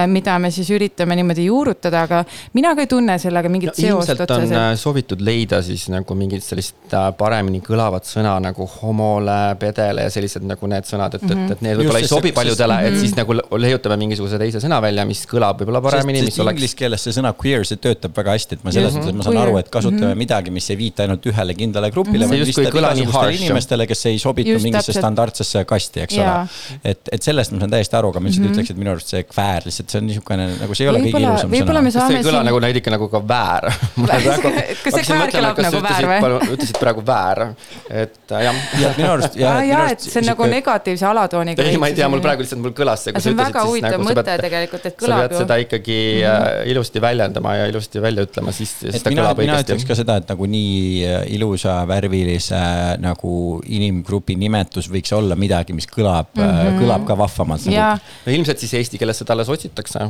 mida 0.07 0.37
me 0.39 0.51
siis 0.51 0.69
üritame 0.75 1.15
niimoodi 1.15 1.45
juurutada, 1.45 2.01
aga 2.07 2.23
mina 2.53 2.75
ka 2.75 2.81
ei 2.81 2.87
tunne 2.91 3.17
sellega 3.19 3.49
mingit 3.49 3.69
no, 3.71 3.75
seost 3.75 4.09
otseselt. 4.09 4.51
äh, 4.51 4.75
soovitud 4.75 5.21
leida 5.21 5.61
siis 5.63 5.87
nagu 5.89 6.15
mingit 6.15 6.43
sellist 6.43 6.75
äh, 6.93 7.09
paremini 7.17 7.61
kõlavat 7.61 8.03
sõna 8.09 8.39
nagu 8.43 8.67
homole, 8.81 9.55
pedele 9.59 10.01
ja 10.07 10.09
sellised 10.13 10.43
nagu 10.43 10.67
need 10.67 10.83
sõnad, 10.89 11.15
et 11.15 11.21
mm, 11.23 11.29
-hmm. 11.29 11.45
et, 11.45 11.51
et 11.51 11.61
need 11.61 11.77
võib-olla 11.79 11.99
ei 12.03 12.07
sobi 12.07 12.29
sest- 12.29 12.35
paljudele, 12.35 12.73
Mhm. 12.79 12.85
et 12.93 12.99
siis 12.99 13.15
nagu 13.15 13.33
leiutame 13.57 13.97
mingisuguse 13.97 14.37
teise 14.37 14.59
sõna 14.59 14.81
välja, 14.81 15.05
mis 15.05 15.25
kõlab 15.27 15.59
võib-olla 15.61 15.81
paremini, 15.81 16.21
mis 16.27 16.39
oleks 16.39 16.55
inglise 16.59 16.75
keeles 16.75 17.03
see 17.03 17.13
sõna 17.13 17.33
queer, 17.33 17.65
see 17.65 17.77
töötab 17.77 18.11
väga 18.15 18.31
hästi, 18.35 18.55
et 18.59 18.63
ma 18.63 18.71
selles 18.71 18.93
Just. 18.93 18.97
mõttes, 19.07 19.15
ma 19.15 19.23
saan 19.23 19.35
Queer. 19.35 19.47
aru, 19.47 19.57
et 19.57 19.69
kasutame 19.69 19.95
Mhm. 19.99 20.05
mm 20.05 20.11
-hmm. 20.13 20.17
midagi, 20.17 20.51
mis 20.51 20.69
ei 20.69 20.77
viita 20.77 21.03
ainult 21.03 21.25
ühele 21.25 21.53
kindlale 21.55 21.91
grupile 21.91 22.25
mm, 22.25 22.31
-hmm. 22.31 22.57
vaid 22.57 22.73
kõla 22.73 22.93
nii 22.93 23.03
igasugustele 23.03 23.35
inimestele, 23.45 23.87
kes 23.87 24.05
ei 24.05 24.19
sobitu 24.19 24.49
Just 24.49 24.63
mingisse 24.63 24.91
täpselt. 24.91 25.01
standardsesse 25.03 25.65
kasti, 25.65 25.99
eks 26.01 26.15
Jaa. 26.15 26.41
ole. 26.41 26.47
et, 26.83 26.99
et 27.11 27.21
sellest 27.23 27.51
ma 27.51 27.59
saan 27.59 27.71
täiesti 27.71 27.95
aru, 27.95 28.09
aga 28.09 28.19
ma 28.19 28.25
lihtsalt 28.27 28.45
mm 28.45 28.51
-hmm. 28.51 28.59
ütleks, 28.59 28.71
et 28.71 28.77
minu 28.77 28.91
arust 28.91 29.07
see 29.07 29.23
kväär 29.23 29.68
lihtsalt 29.69 29.93
see 29.93 30.01
on 30.01 30.07
niisugune 30.09 30.45
nagu 30.59 30.75
see 30.77 30.85
ei 30.85 30.89
ole 30.91 30.99
kõige 31.05 31.21
ilusam 31.23 31.53
sõna. 31.53 31.85
see 31.93 32.17
ei 32.19 32.23
kõla 32.25 32.39
siin- 32.41 32.49
nagu 32.49 32.61
veidike 32.65 32.93
nagu 32.93 33.07
ka 33.13 33.21
väär. 33.29 33.69
Kas 34.83 34.95
see 34.99 35.15
väär 35.15 35.31
kõlab 35.33 35.61
nagu 35.65 35.81
väär 35.85 36.07
või? 36.09 36.49
ütlesid 36.55 36.79
praegu 36.81 37.03
väär, 37.05 37.41
et 37.89 38.33
äh, 38.33 38.43
jah. 38.45 38.59
ja 38.81 38.91
minu 38.97 39.09
arust. 39.13 39.37
aa 39.43 39.63
jaa, 39.67 39.85
et 39.93 40.03
see 40.05 40.19
on 40.21 40.27
nagu 40.31 40.47
negatiivse 40.51 41.05
alatooniga. 41.09 41.63
ei, 41.69 41.77
ma 41.81 41.89
ei 41.91 41.97
tea, 41.97 42.09
mul 42.11 42.21
praegu 42.23 42.43
lihtsalt 42.45 42.61
mul 42.63 42.73
kõlas 42.77 43.05
see. 43.07 43.13
see 43.19 43.33
on 43.33 43.39
väga 43.39 43.63
huvitav 43.67 44.03
mõte 44.05 44.37
tegelikult, 44.43 44.85
et 44.89 44.95
sa 44.97 45.03
kõlab 45.05 45.23
pead 45.23 45.35
ju. 45.37 45.41
seda 45.43 45.59
ikkagi 45.65 45.99
äh, 46.25 46.47
ilusti 46.73 47.03
väljendama 47.03 47.55
ja 47.59 47.69
ilusti 47.71 48.01
välja 48.03 48.25
ütlema, 48.27 48.53
siis, 48.55 48.75
siis 48.81 49.03
ta 49.05 49.13
kõlab 49.13 49.39
mina 49.43 49.59
ütleks 49.59 49.75
õigesti. 49.77 49.89
ka 49.91 49.99
seda, 50.01 50.17
et 50.23 50.29
nagu 50.33 50.49
nii 50.49 51.05
äh, 51.05 51.21
ilusa 51.37 51.79
värvilise 51.89 52.61
nagu 53.03 53.33
inimgrupi 53.67 54.35
nimetus 54.39 54.89
võiks 54.91 55.13
olla 55.15 55.35
midagi, 55.39 55.73
mis 55.77 55.87
kõlab 55.89 56.31
-hmm. 56.35 56.79
kõlab 56.81 57.05
ka 57.07 57.17
vahvamalt 57.19 57.59
Mhm. 57.59 57.75
nagu.. 57.75 57.99
no 58.25 58.31
ilmselt 58.33 58.59
siis 58.61 58.73
eesti 58.79 58.97
keeles 58.97 59.17
seda 59.19 59.33
alles 59.35 59.49
otsitakse 59.49 59.58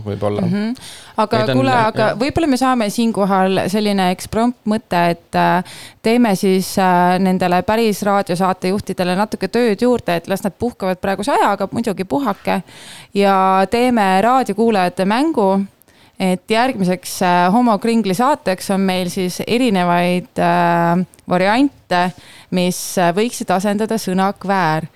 võib-olla 0.05 0.41
mm. 0.41 0.51
-hmm. 0.53 0.75
aga 1.17 1.37
Neid 1.37 1.49
on- 1.49 1.57
kuule, 1.57 1.73
aga 1.73 2.09
võib-olla 2.19 2.47
me 2.47 2.57
saame 2.57 2.89
siinkohal 2.89 3.63
selline 3.67 4.09
eksprompt-mõte, 4.11 5.01
et 5.15 5.35
äh, 5.35 5.63
teeme 6.01 6.35
siis 6.35 6.75
äh, 6.79 7.17
nendele 7.19 7.61
päris 7.63 8.01
raadiosaatejuhtidele 8.07 9.15
natuke 9.15 9.47
tööd 9.47 9.81
juurde, 9.81 10.15
et 10.15 10.27
las 10.27 10.43
nad 10.43 10.53
puhkavad 10.59 11.01
praeguse 11.01 11.31
ajaga, 11.31 11.67
muidugi 11.71 12.03
puhake. 12.03 12.61
ja 13.13 13.67
teeme 13.71 14.21
raadiokuulajate 14.21 15.05
mängu, 15.05 15.65
et 16.19 16.51
järgmiseks 16.51 17.21
äh, 17.21 17.51
Homo 17.53 17.77
Kringli 17.77 18.13
saateks 18.13 18.71
on 18.71 18.81
meil 18.81 19.09
siis 19.09 19.41
erinevaid 19.47 20.39
äh, 20.39 21.05
variante, 21.29 22.11
mis 22.51 22.97
võiksid 23.15 23.51
asendada 23.53 23.97
sõna 23.97 24.33
kväär 24.33 24.87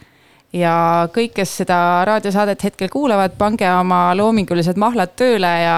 ja 0.53 0.73
kõik, 1.13 1.33
kes 1.39 1.55
seda 1.63 1.77
raadiosaadet 2.07 2.63
hetkel 2.67 2.89
kuulavad, 2.93 3.33
pange 3.39 3.65
oma 3.71 4.01
loomingulised 4.17 4.77
mahlad 4.81 5.15
tööle 5.17 5.49
ja 5.63 5.77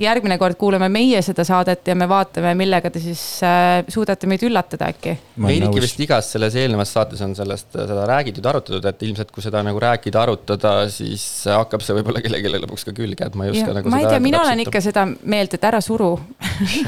järgmine 0.00 0.38
kord 0.40 0.56
kuulame 0.60 0.88
meie 0.92 1.20
seda 1.24 1.44
saadet 1.46 1.86
ja 1.90 1.96
me 1.98 2.08
vaatame, 2.08 2.54
millega 2.58 2.90
te 2.92 3.02
siis 3.02 3.22
äh, 3.44 3.82
suudate 3.92 4.28
meid 4.30 4.44
üllatada 4.46 4.88
äkki. 4.92 5.16
veidike 5.46 5.84
vist 5.84 6.00
igas 6.00 6.32
selles 6.32 6.56
eelnevas 6.56 6.94
saates 6.96 7.22
on 7.26 7.36
sellest, 7.36 7.72
seda 7.76 8.06
räägitud, 8.08 8.48
arutatud, 8.48 8.88
et 8.88 9.06
ilmselt 9.08 9.32
kui 9.34 9.44
seda 9.44 9.62
nagu 9.66 9.82
rääkida, 9.82 10.22
arutada, 10.22 10.76
siis 10.92 11.26
hakkab 11.52 11.84
see 11.84 11.98
võib-olla 11.98 12.24
kellelegi 12.24 12.64
lõpuks 12.64 12.88
ka 12.88 12.96
külge, 12.96 13.28
et 13.28 13.36
ma 13.36 13.48
ei 13.48 13.56
oska 13.56 13.76
nagu 13.76 13.92
ma 13.92 14.00
ei 14.00 14.08
tea, 14.08 14.22
mina 14.24 14.40
olen 14.46 14.64
ikka 14.64 14.84
seda 14.84 15.04
meelt, 15.22 15.58
et 15.58 15.68
ära 15.68 15.82
suru 15.84 16.14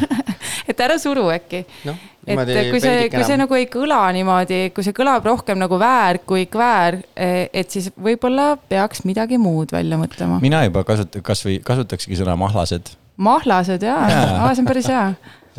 et 0.70 0.80
ära 0.80 0.96
suru 1.00 1.28
äkki. 1.32 1.64
noh, 1.88 2.00
et 2.28 2.70
kui 2.70 2.80
see, 2.82 3.08
kui 3.12 3.24
see 3.26 3.40
nagu 3.40 3.58
ei 3.58 3.66
kõla 3.72 4.00
niimoodi, 4.16 4.60
kui 4.76 4.86
see 4.86 4.96
kõlab 4.96 5.26
rohkem 5.28 5.58
nagu 5.60 5.80
väär 5.80 6.20
kui 6.28 6.46
kväär, 6.50 7.00
et 7.16 7.74
siis 7.74 7.90
võib-olla 7.96 8.54
peaks 8.68 9.04
midagi 9.08 9.38
muud 9.38 9.72
välja 9.74 9.98
mõtlema. 10.00 10.40
mina 10.44 10.64
juba 10.68 10.84
kasutan, 10.88 11.22
kasvõi 11.22 11.58
kasutakski 11.64 12.18
sõna 12.18 12.36
mahlased. 12.36 12.94
mahlased 13.16 13.82
jaa 13.82 14.08
ja., 14.10 14.54
see 14.54 14.64
on 14.64 14.72
päris 14.72 14.88
hea, 14.92 15.12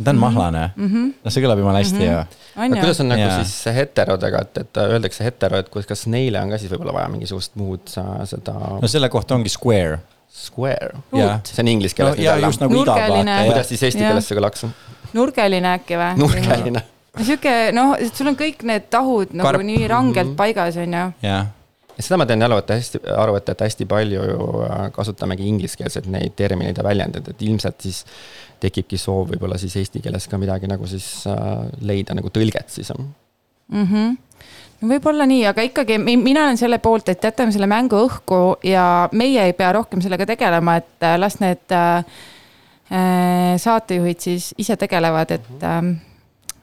ta 0.03 0.11
on 0.11 0.19
mahlane 0.19 0.71
mm. 0.75 0.83
Mhm. 0.85 0.95
-hmm. 0.95 1.13
noh, 1.23 1.33
see 1.33 1.43
kõlab 1.43 1.61
jumala 1.61 1.81
hästi 1.81 1.99
mm 1.99 2.13
-hmm. 2.13 2.61
on 2.63 2.65
ju 2.65 2.81
kuidas. 2.81 2.99
on 2.99 3.09
nagu 3.09 3.21
Jaa. 3.21 3.43
siis 3.43 3.75
heterodega, 3.75 4.41
et, 4.41 4.57
et 4.57 4.77
öeldakse 4.77 5.23
hetero, 5.23 5.57
et 5.57 5.69
kus- 5.69 5.87
kas 5.87 6.07
neile 6.07 6.41
on 6.41 6.49
ka 6.49 6.57
siis 6.57 6.71
võib-olla 6.71 6.93
vaja 6.93 7.09
mingisugust 7.09 7.55
muud 7.55 7.87
seda 8.25 8.53
no 8.81 8.87
selle 8.87 9.09
kohta 9.09 9.35
ongi 9.35 9.49
square. 9.49 9.99
square, 10.29 10.91
see 11.43 11.63
on 11.63 11.67
inglise 11.67 11.95
no 11.99 12.05
keeles 12.05 12.19
ja 12.25 12.35
nüüd 12.35 12.45
just 12.45 12.61
nagu 12.61 12.73
Nurgeline. 12.73 13.31
vaata. 13.31 13.45
kuidas 13.45 13.67
siis 13.67 13.83
eesti 13.83 13.99
keeles 13.99 14.27
see 14.27 14.37
kõlaks? 14.37 14.65
Nurgeline 15.17 15.75
äkki 15.77 15.99
või? 15.99 16.11
nurgeline. 16.19 16.83
sihuke 17.19 17.55
noh, 17.75 17.95
sul 18.13 18.31
on 18.31 18.37
kõik 18.39 18.65
need 18.67 18.89
tahud 18.93 19.33
nagu 19.33 19.49
Karp. 19.49 19.65
nii 19.65 19.87
rangelt 19.89 20.35
paigas, 20.39 20.77
on 20.79 20.93
ju. 20.99 21.07
jah, 21.25 21.47
ja 21.99 22.05
seda 22.05 22.19
ma 22.21 22.27
tean 22.29 22.45
aru, 22.45 22.61
et 22.61 22.71
hästi, 22.71 23.01
aru, 23.11 23.35
et, 23.39 23.49
et 23.51 23.65
hästi 23.65 23.87
palju 23.89 24.23
ju 24.29 24.45
äh, 24.63 24.85
kasutamegi 24.95 25.47
ingliskeelseid 25.51 26.07
neid 26.11 26.35
termineid 26.39 26.79
ja 26.79 26.85
väljendeid, 26.85 27.27
et 27.33 27.43
ilmselt 27.43 27.83
siis 27.83 28.05
tekibki 28.63 28.99
soov 28.99 29.33
võib-olla 29.33 29.59
siis 29.59 29.75
eesti 29.81 30.01
keeles 30.03 30.27
ka 30.31 30.39
midagi 30.39 30.69
nagu 30.71 30.87
siis 30.87 31.09
äh, 31.27 31.67
leida 31.83 32.15
nagu 32.15 32.31
tõlget 32.31 32.71
siis. 32.71 32.91
mm. 32.95 33.85
-hmm. 33.85 34.17
no 34.81 34.91
võib-olla 34.93 35.27
nii, 35.27 35.45
aga 35.51 35.67
ikkagi 35.67 35.99
mi- 35.99 36.17
mina 36.17 36.47
olen 36.47 36.57
selle 36.57 36.79
poolt, 36.79 37.09
et 37.09 37.23
jätame 37.23 37.51
selle 37.51 37.67
mängu 37.67 37.99
õhku 38.07 38.57
ja 38.63 39.09
meie 39.11 39.43
ei 39.45 39.53
pea 39.53 39.71
rohkem 39.75 40.01
sellega 40.01 40.25
tegelema, 40.25 40.75
et 40.79 41.03
äh, 41.03 41.19
las 41.19 41.39
need 41.43 41.75
äh, 41.75 42.05
saatejuhid 42.89 44.19
siis 44.19 44.53
ise 44.57 44.77
tegelevad, 44.81 45.31
et 45.31 45.63
äh, 45.63 45.83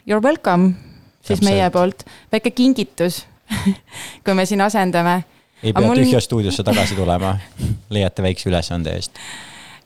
you 0.07 0.17
are 0.17 0.23
welcome 0.23 0.75
siis 1.21 1.39
Täpselt. 1.41 1.49
meie 1.51 1.71
poolt, 1.71 2.05
väike 2.33 2.51
kingitus, 2.51 3.25
kui 4.25 4.35
me 4.35 4.47
siin 4.47 4.61
asendame 4.61 5.21
ei 5.63 5.73
pea 5.73 5.87
mul- 5.87 6.03
tühja 6.03 6.21
stuudiosse 6.21 6.65
tagasi 6.67 6.95
tulema. 6.95 7.37
leiate 7.91 8.23
väikse 8.23 8.51
ülesande 8.51 8.95
eest. 8.95 9.19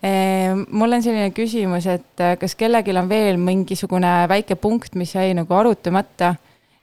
Eh, 0.02 0.54
mul 0.70 0.92
on 0.96 1.02
selline 1.04 1.30
küsimus, 1.36 1.86
et 1.86 2.20
eh, 2.24 2.36
kas 2.40 2.54
kellelgi 2.56 2.94
on 2.96 3.08
veel 3.08 3.36
mingisugune 3.40 4.12
väike 4.28 4.56
punkt, 4.56 4.94
mis 4.96 5.14
jäi 5.14 5.34
nagu 5.36 5.54
arutamata, 5.54 6.34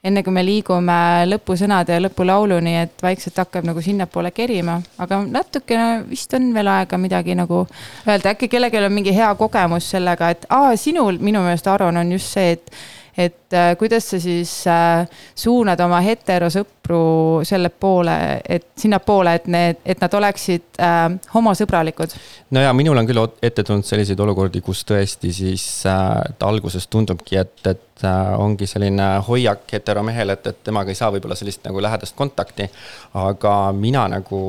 enne 0.07 0.23
kui 0.23 0.33
me 0.33 0.43
liigume 0.45 0.97
lõpusõnade 1.27 1.97
ja 1.97 2.03
lõpulauluni, 2.03 2.75
et 2.83 3.03
vaikselt 3.03 3.37
hakkab 3.43 3.67
nagu 3.67 3.83
sinnapoole 3.83 4.31
kerima, 4.35 4.79
aga 5.03 5.21
natukene 5.27 6.03
vist 6.09 6.33
on 6.37 6.51
veel 6.55 6.71
aega 6.71 6.99
midagi 7.01 7.35
nagu 7.37 7.65
öelda, 8.07 8.33
äkki 8.33 8.49
kellelgi 8.51 8.81
on 8.83 8.95
mingi 8.95 9.15
hea 9.15 9.33
kogemus 9.39 9.89
sellega, 9.95 10.31
et 10.33 10.47
aa, 10.49 10.75
sinul 10.79 11.19
minu 11.19 11.43
meelest, 11.45 11.67
Aron, 11.67 11.97
on 11.97 12.11
just 12.15 12.33
see, 12.33 12.55
et 12.57 12.71
et 13.17 13.53
äh, 13.53 13.71
kuidas 13.77 14.09
sa 14.11 14.19
siis 14.21 14.51
äh, 14.67 15.07
suunad 15.35 15.79
oma 15.81 15.99
heterosõpru 16.05 17.43
selle 17.47 17.69
poole, 17.69 18.17
et 18.45 18.67
sinnapoole, 18.77 19.33
et 19.39 19.47
need, 19.51 19.81
et 19.85 20.01
nad 20.01 20.17
oleksid 20.19 20.81
äh, 20.81 21.05
homosõbralikud 21.33 22.13
no 22.53 22.63
ja 22.63 22.73
minul 22.77 22.97
on 23.01 23.09
küll 23.09 23.23
ette 23.41 23.65
tulnud 23.65 23.87
selliseid 23.87 24.19
olukordi, 24.23 24.61
kus 24.65 24.83
tõesti 24.87 25.33
siis 25.35 25.65
äh, 25.89 26.15
alguses 26.45 26.87
tundubki, 26.93 27.39
et, 27.41 27.57
et 27.65 28.05
äh, 28.05 28.33
ongi 28.39 28.69
selline 28.69 29.09
hoiak 29.27 29.65
heteromehel, 29.73 30.35
et, 30.35 30.51
et 30.53 30.63
temaga 30.69 30.93
ei 30.93 30.99
saa 30.99 31.11
võib-olla 31.13 31.37
sellist 31.39 31.65
nagu 31.67 31.81
lähedast 31.83 32.15
kontakti. 32.15 32.69
aga 33.17 33.55
mina 33.73 34.07
nagu, 34.11 34.39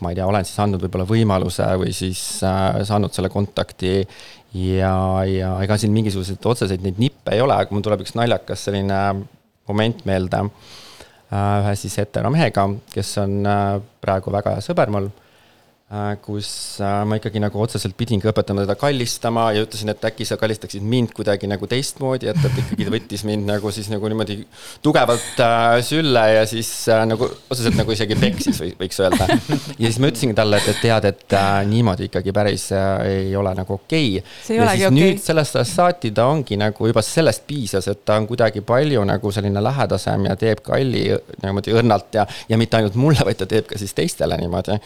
ma 0.00 0.10
ei 0.12 0.18
tea, 0.18 0.26
olen 0.26 0.46
siis 0.46 0.58
andnud 0.62 0.82
võib-olla 0.84 1.06
võimaluse 1.08 1.66
või 1.80 1.92
siis 1.96 2.22
äh, 2.46 2.80
saanud 2.88 3.14
selle 3.14 3.30
kontakti 3.32 3.98
ja, 4.56 4.94
ja 5.28 5.52
ega 5.64 5.78
siin 5.80 5.94
mingisuguseid 5.94 6.44
otseseid 6.52 6.84
neid 6.84 7.00
nippe 7.02 7.34
ei 7.34 7.42
ole, 7.44 7.56
aga 7.56 7.74
mul 7.74 7.84
tuleb 7.84 8.04
üks 8.04 8.16
naljakas 8.18 8.66
selline 8.68 9.00
moment 9.68 10.04
meelde 10.08 10.42
äh, 10.46 11.60
ühe 11.62 11.76
siis 11.78 11.96
heteromehega, 12.00 12.68
kes 12.92 13.14
on 13.22 13.38
äh, 13.46 13.78
praegu 14.02 14.34
väga 14.34 14.56
hea 14.56 14.64
sõber 14.64 14.92
mul. 14.94 15.10
äh, 15.10 15.25
kus 16.18 16.80
äh, 16.82 17.04
ma 17.06 17.14
ikkagi 17.20 17.38
nagu 17.38 17.60
otseselt 17.62 17.94
pidingi 17.94 18.26
õpetama 18.26 18.64
teda 18.64 18.74
kallistama 18.74 19.44
ja 19.54 19.62
ütlesin, 19.62 19.92
et 19.92 20.02
äkki 20.08 20.24
sa 20.26 20.34
kallistaksid 20.40 20.82
mind 20.82 21.12
kuidagi 21.14 21.46
nagu 21.46 21.68
teistmoodi, 21.70 22.26
et, 22.32 22.40
et 22.42 22.56
ikkagi 22.58 22.88
võttis 22.90 23.22
mind 23.28 23.46
nagu 23.46 23.70
siis 23.70 23.86
nagu 23.92 24.08
niimoodi 24.10 24.40
tugevalt 24.82 25.38
äh, 25.44 25.76
sülle 25.86 26.24
ja 26.32 26.40
siis 26.50 26.70
äh, 26.90 27.04
nagu 27.06 27.28
otseselt 27.30 27.78
nagu 27.78 27.94
isegi 27.94 28.16
peksis 28.18 28.58
või 28.64 28.72
võiks 28.80 28.98
öelda. 28.98 29.28
ja 29.30 29.84
siis 29.84 30.00
ma 30.02 30.10
ütlesingi 30.10 30.34
talle, 30.34 30.58
et, 30.58 30.72
et 30.72 30.80
tead, 30.82 31.06
et 31.12 31.36
äh, 31.38 31.52
niimoodi 31.70 32.08
ikkagi 32.10 32.34
päris 32.34 32.64
äh, 32.74 32.88
ei 33.20 33.36
ole 33.38 33.52
nagu 33.54 33.76
okei 33.78 34.08
okay.. 34.18 34.56
Ja 34.56 34.66
siis 34.72 34.88
okei. 34.88 34.96
nüüd 34.96 35.22
sellest 35.22 35.60
ajast 35.60 35.78
saati 35.78 36.10
ta 36.16 36.24
ongi 36.32 36.58
nagu 36.58 36.90
juba 36.90 37.04
sellest 37.06 37.44
piisas, 37.46 37.86
et 37.92 38.02
ta 38.02 38.16
on 38.18 38.26
kuidagi 38.26 38.64
palju 38.66 39.04
nagu 39.06 39.30
selline 39.30 39.62
lähedasem 39.62 40.26
ja 40.32 40.34
teeb 40.40 40.64
kalli 40.66 41.04
niimoodi 41.44 41.78
õrnalt 41.78 42.18
ja, 42.18 42.26
ja 42.50 42.58
mitte 42.58 42.80
ainult 42.80 42.98
mulle, 42.98 43.22
vaid 43.22 43.38
ta 43.38 43.46
teeb 43.54 43.70
ka 43.70 43.78
siis 43.78 43.94
teistele 43.94 44.34
niimoodi. 44.42 44.80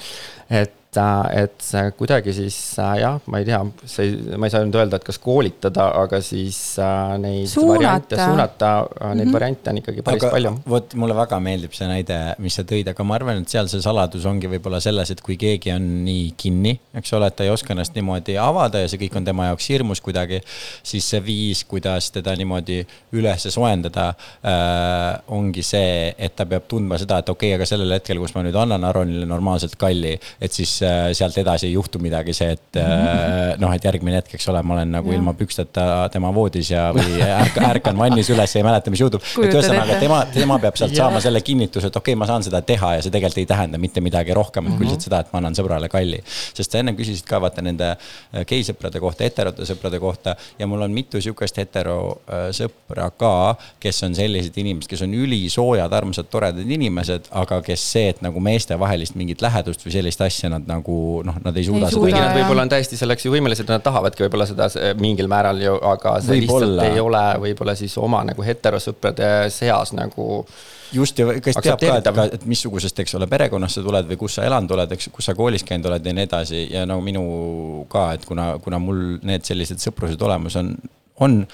et, 0.60 0.76
et 0.98 1.54
see 1.62 1.90
kuidagi 1.94 2.32
siis 2.34 2.56
äh, 2.82 2.96
jah, 3.04 3.18
ma 3.30 3.38
ei 3.38 3.46
tea, 3.46 3.60
see, 3.86 4.10
ma 4.34 4.48
ei 4.48 4.50
saa 4.50 4.64
nüüd 4.66 4.74
öelda, 4.74 4.98
et 4.98 5.04
kas 5.06 5.20
koolitada, 5.22 5.86
aga 6.00 6.18
siis 6.24 6.58
äh, 6.82 7.14
neid 7.22 7.46
Suunata. 7.50 7.76
variante 7.76 8.16
suunata, 8.18 8.70
neid 8.80 9.14
mm 9.14 9.20
-hmm. 9.22 9.32
variante 9.32 9.70
on 9.70 9.78
ikkagi 9.78 10.02
päris 10.02 10.22
aga 10.22 10.30
palju. 10.34 10.52
vot 10.66 10.94
mulle 10.94 11.14
väga 11.14 11.40
meeldib 11.40 11.76
see 11.78 11.86
näide, 11.86 12.18
mis 12.38 12.58
sa 12.58 12.64
tõid, 12.66 12.90
aga 12.90 13.04
ma 13.06 13.14
arvan, 13.14 13.42
et 13.42 13.48
seal 13.48 13.68
see 13.70 13.82
saladus 13.82 14.26
ongi 14.26 14.50
võib-olla 14.50 14.80
selles, 14.80 15.10
et 15.10 15.20
kui 15.20 15.36
keegi 15.36 15.72
on 15.72 16.04
nii 16.04 16.34
kinni, 16.36 16.80
eks 16.94 17.12
ole, 17.12 17.30
et 17.30 17.36
ta 17.36 17.44
ei 17.44 17.50
oska 17.54 17.72
ennast 17.72 17.94
niimoodi 17.94 18.36
avada 18.38 18.82
ja 18.82 18.88
see 18.88 18.98
kõik 18.98 19.16
on 19.16 19.24
tema 19.24 19.46
jaoks 19.46 19.70
hirmus 19.70 20.00
kuidagi, 20.00 20.42
siis 20.82 21.06
see 21.10 21.22
viis, 21.22 21.64
kuidas 21.64 22.10
teda 22.10 22.34
niimoodi 22.34 22.86
üles 23.12 23.46
soojendada 23.46 24.08
äh,, 24.42 25.22
ongi 25.28 25.62
see, 25.62 26.14
et 26.18 26.34
ta 26.34 26.46
peab 26.46 26.66
tundma 26.66 26.98
seda, 26.98 27.22
et 27.22 27.28
okei 27.28 27.54
okay,, 27.54 27.60
aga 27.60 27.66
sellel 27.66 27.92
hetkel, 27.92 28.18
kus 28.18 28.34
ma 28.34 28.42
nüüd 28.42 28.58
annan 28.58 28.84
Aronile 28.84 29.26
normaalselt 29.26 29.76
kalli, 29.78 30.18
et 30.40 30.52
siis 30.52 30.79
äh, 30.79 30.79
sealt 31.16 31.38
edasi 31.40 31.68
ei 31.68 31.74
juhtu 31.74 32.00
midagi, 32.02 32.34
see, 32.36 32.54
et 32.56 32.78
äh, 32.80 33.54
noh, 33.60 33.72
et 33.74 33.84
järgmine 33.84 34.20
hetk, 34.20 34.34
eks 34.38 34.48
ole, 34.52 34.62
ma 34.66 34.76
olen 34.78 34.94
nagu 34.96 35.12
ilma 35.14 35.34
püksteta 35.38 36.08
tema 36.12 36.32
voodis 36.34 36.72
ja, 36.72 36.88
või 36.96 37.20
ärk- 37.24 37.60
ärkan 37.70 37.98
vannis 37.98 38.30
üles 38.32 38.54
ja 38.54 38.62
ei 38.62 38.66
mäleta, 38.66 38.92
mis 38.92 39.02
juhtub. 39.02 39.24
et 39.42 39.54
ühesõnaga 39.54 39.98
tema, 40.00 40.20
tema 40.34 40.58
peab 40.62 40.78
sealt 40.80 40.96
saama 40.96 41.22
selle 41.24 41.42
kinnituse, 41.46 41.90
et 41.90 41.96
okei 41.96 42.14
okay,, 42.14 42.20
ma 42.20 42.28
saan 42.30 42.46
seda 42.46 42.62
teha 42.66 42.94
ja 42.96 43.04
see 43.04 43.14
tegelikult 43.14 43.42
ei 43.42 43.48
tähenda 43.50 43.80
mitte 43.82 44.02
midagi 44.04 44.34
rohkemat 44.36 44.76
kui 44.76 44.86
lihtsalt 44.86 45.08
seda, 45.08 45.22
et 45.24 45.32
ma 45.32 45.40
annan 45.42 45.56
sõbrale 45.58 45.90
kalli. 45.92 46.20
sest 46.26 46.72
sa 46.72 46.80
ennem 46.82 46.98
küsisid 46.98 47.26
ka 47.28 47.40
vaata 47.42 47.64
nende 47.64 47.92
äh, 47.94 48.44
geisõprade 48.48 49.02
kohta, 49.02 49.26
heterote 49.26 49.66
sõprade 49.68 50.00
kohta 50.02 50.36
ja 50.58 50.68
mul 50.70 50.84
on 50.86 50.94
mitu 50.94 51.20
sihukest 51.22 51.60
hetero 51.62 51.98
äh, 52.26 52.48
sõpra 52.56 53.10
ka, 53.16 53.34
kes 53.82 54.02
on 54.06 54.16
sellised 54.18 54.56
inimesed, 54.60 54.90
kes 54.90 55.04
on 55.06 55.14
ülisoojad, 55.16 55.92
armsad, 56.00 56.30
toredad 56.32 56.76
inimesed, 56.78 57.30
aga 57.42 57.60
kes 57.66 57.86
see, 57.94 58.10
et 58.14 58.22
nagu 58.24 58.42
meestevahelist 58.44 59.18
mingit 59.18 59.42
lähedust 59.44 59.84
või 59.86 59.94
sellist 59.96 60.24
asja 60.24 60.52
nad 60.52 60.66
nagu 60.70 60.96
noh, 61.26 61.38
nad 61.44 61.60
ei 61.60 61.66
suuda 61.66 61.88
Ei 61.88 61.94
seda 61.94 62.06
kuigi 62.06 62.18
nad 62.18 62.34
võib-olla 62.38 62.66
on 62.66 62.72
täiesti 62.72 62.98
selleks 63.00 63.26
ju 63.26 63.34
võimelised 63.34 63.68
nad 63.70 63.84
tahavadki 63.84 64.26
võib-olla 64.26 64.48
seda 64.48 64.70
mingil 65.00 65.30
määral 65.30 65.60
ju, 65.62 65.76
aga 65.92 66.18
see 66.24 66.40
Võib-olla. 66.40 66.74
lihtsalt 66.74 66.98
ei 66.98 67.00
ole 67.04 67.24
võib-olla 67.46 67.76
siis 67.78 67.96
oma 68.00 68.22
nagu 68.28 68.44
heterosõprade 68.46 69.32
seas 69.54 69.94
nagu 69.96 70.44
just 70.92 71.18
ja 71.18 71.26
kes 71.42 71.58
teab 71.62 71.82
ka, 71.82 72.26
et 72.26 72.38
et 72.40 72.46
missugusest, 72.50 73.02
eks 73.02 73.14
ole, 73.18 73.28
perekonnast 73.30 73.78
sa 73.78 73.84
tuled 73.84 74.08
või 74.10 74.18
kus 74.20 74.38
sa 74.38 74.46
elanud 74.48 74.72
oled, 74.76 74.94
eks, 74.96 75.10
kus 75.14 75.30
sa 75.30 75.34
koolis 75.38 75.64
käinud 75.66 75.90
oled 75.90 76.06
ja 76.06 76.14
nii 76.16 76.26
edasi 76.28 76.62
ja 76.72 76.86
no 76.88 77.00
minu 77.04 77.24
ka, 77.90 78.10
et 78.16 78.26
kuna, 78.28 78.52
kuna 78.64 78.80
mul 78.82 79.20
need 79.26 79.46
sellised 79.46 79.82
sõprused 79.82 80.22
olemas 80.26 80.58
on, 80.60 80.74
on, 81.20 81.46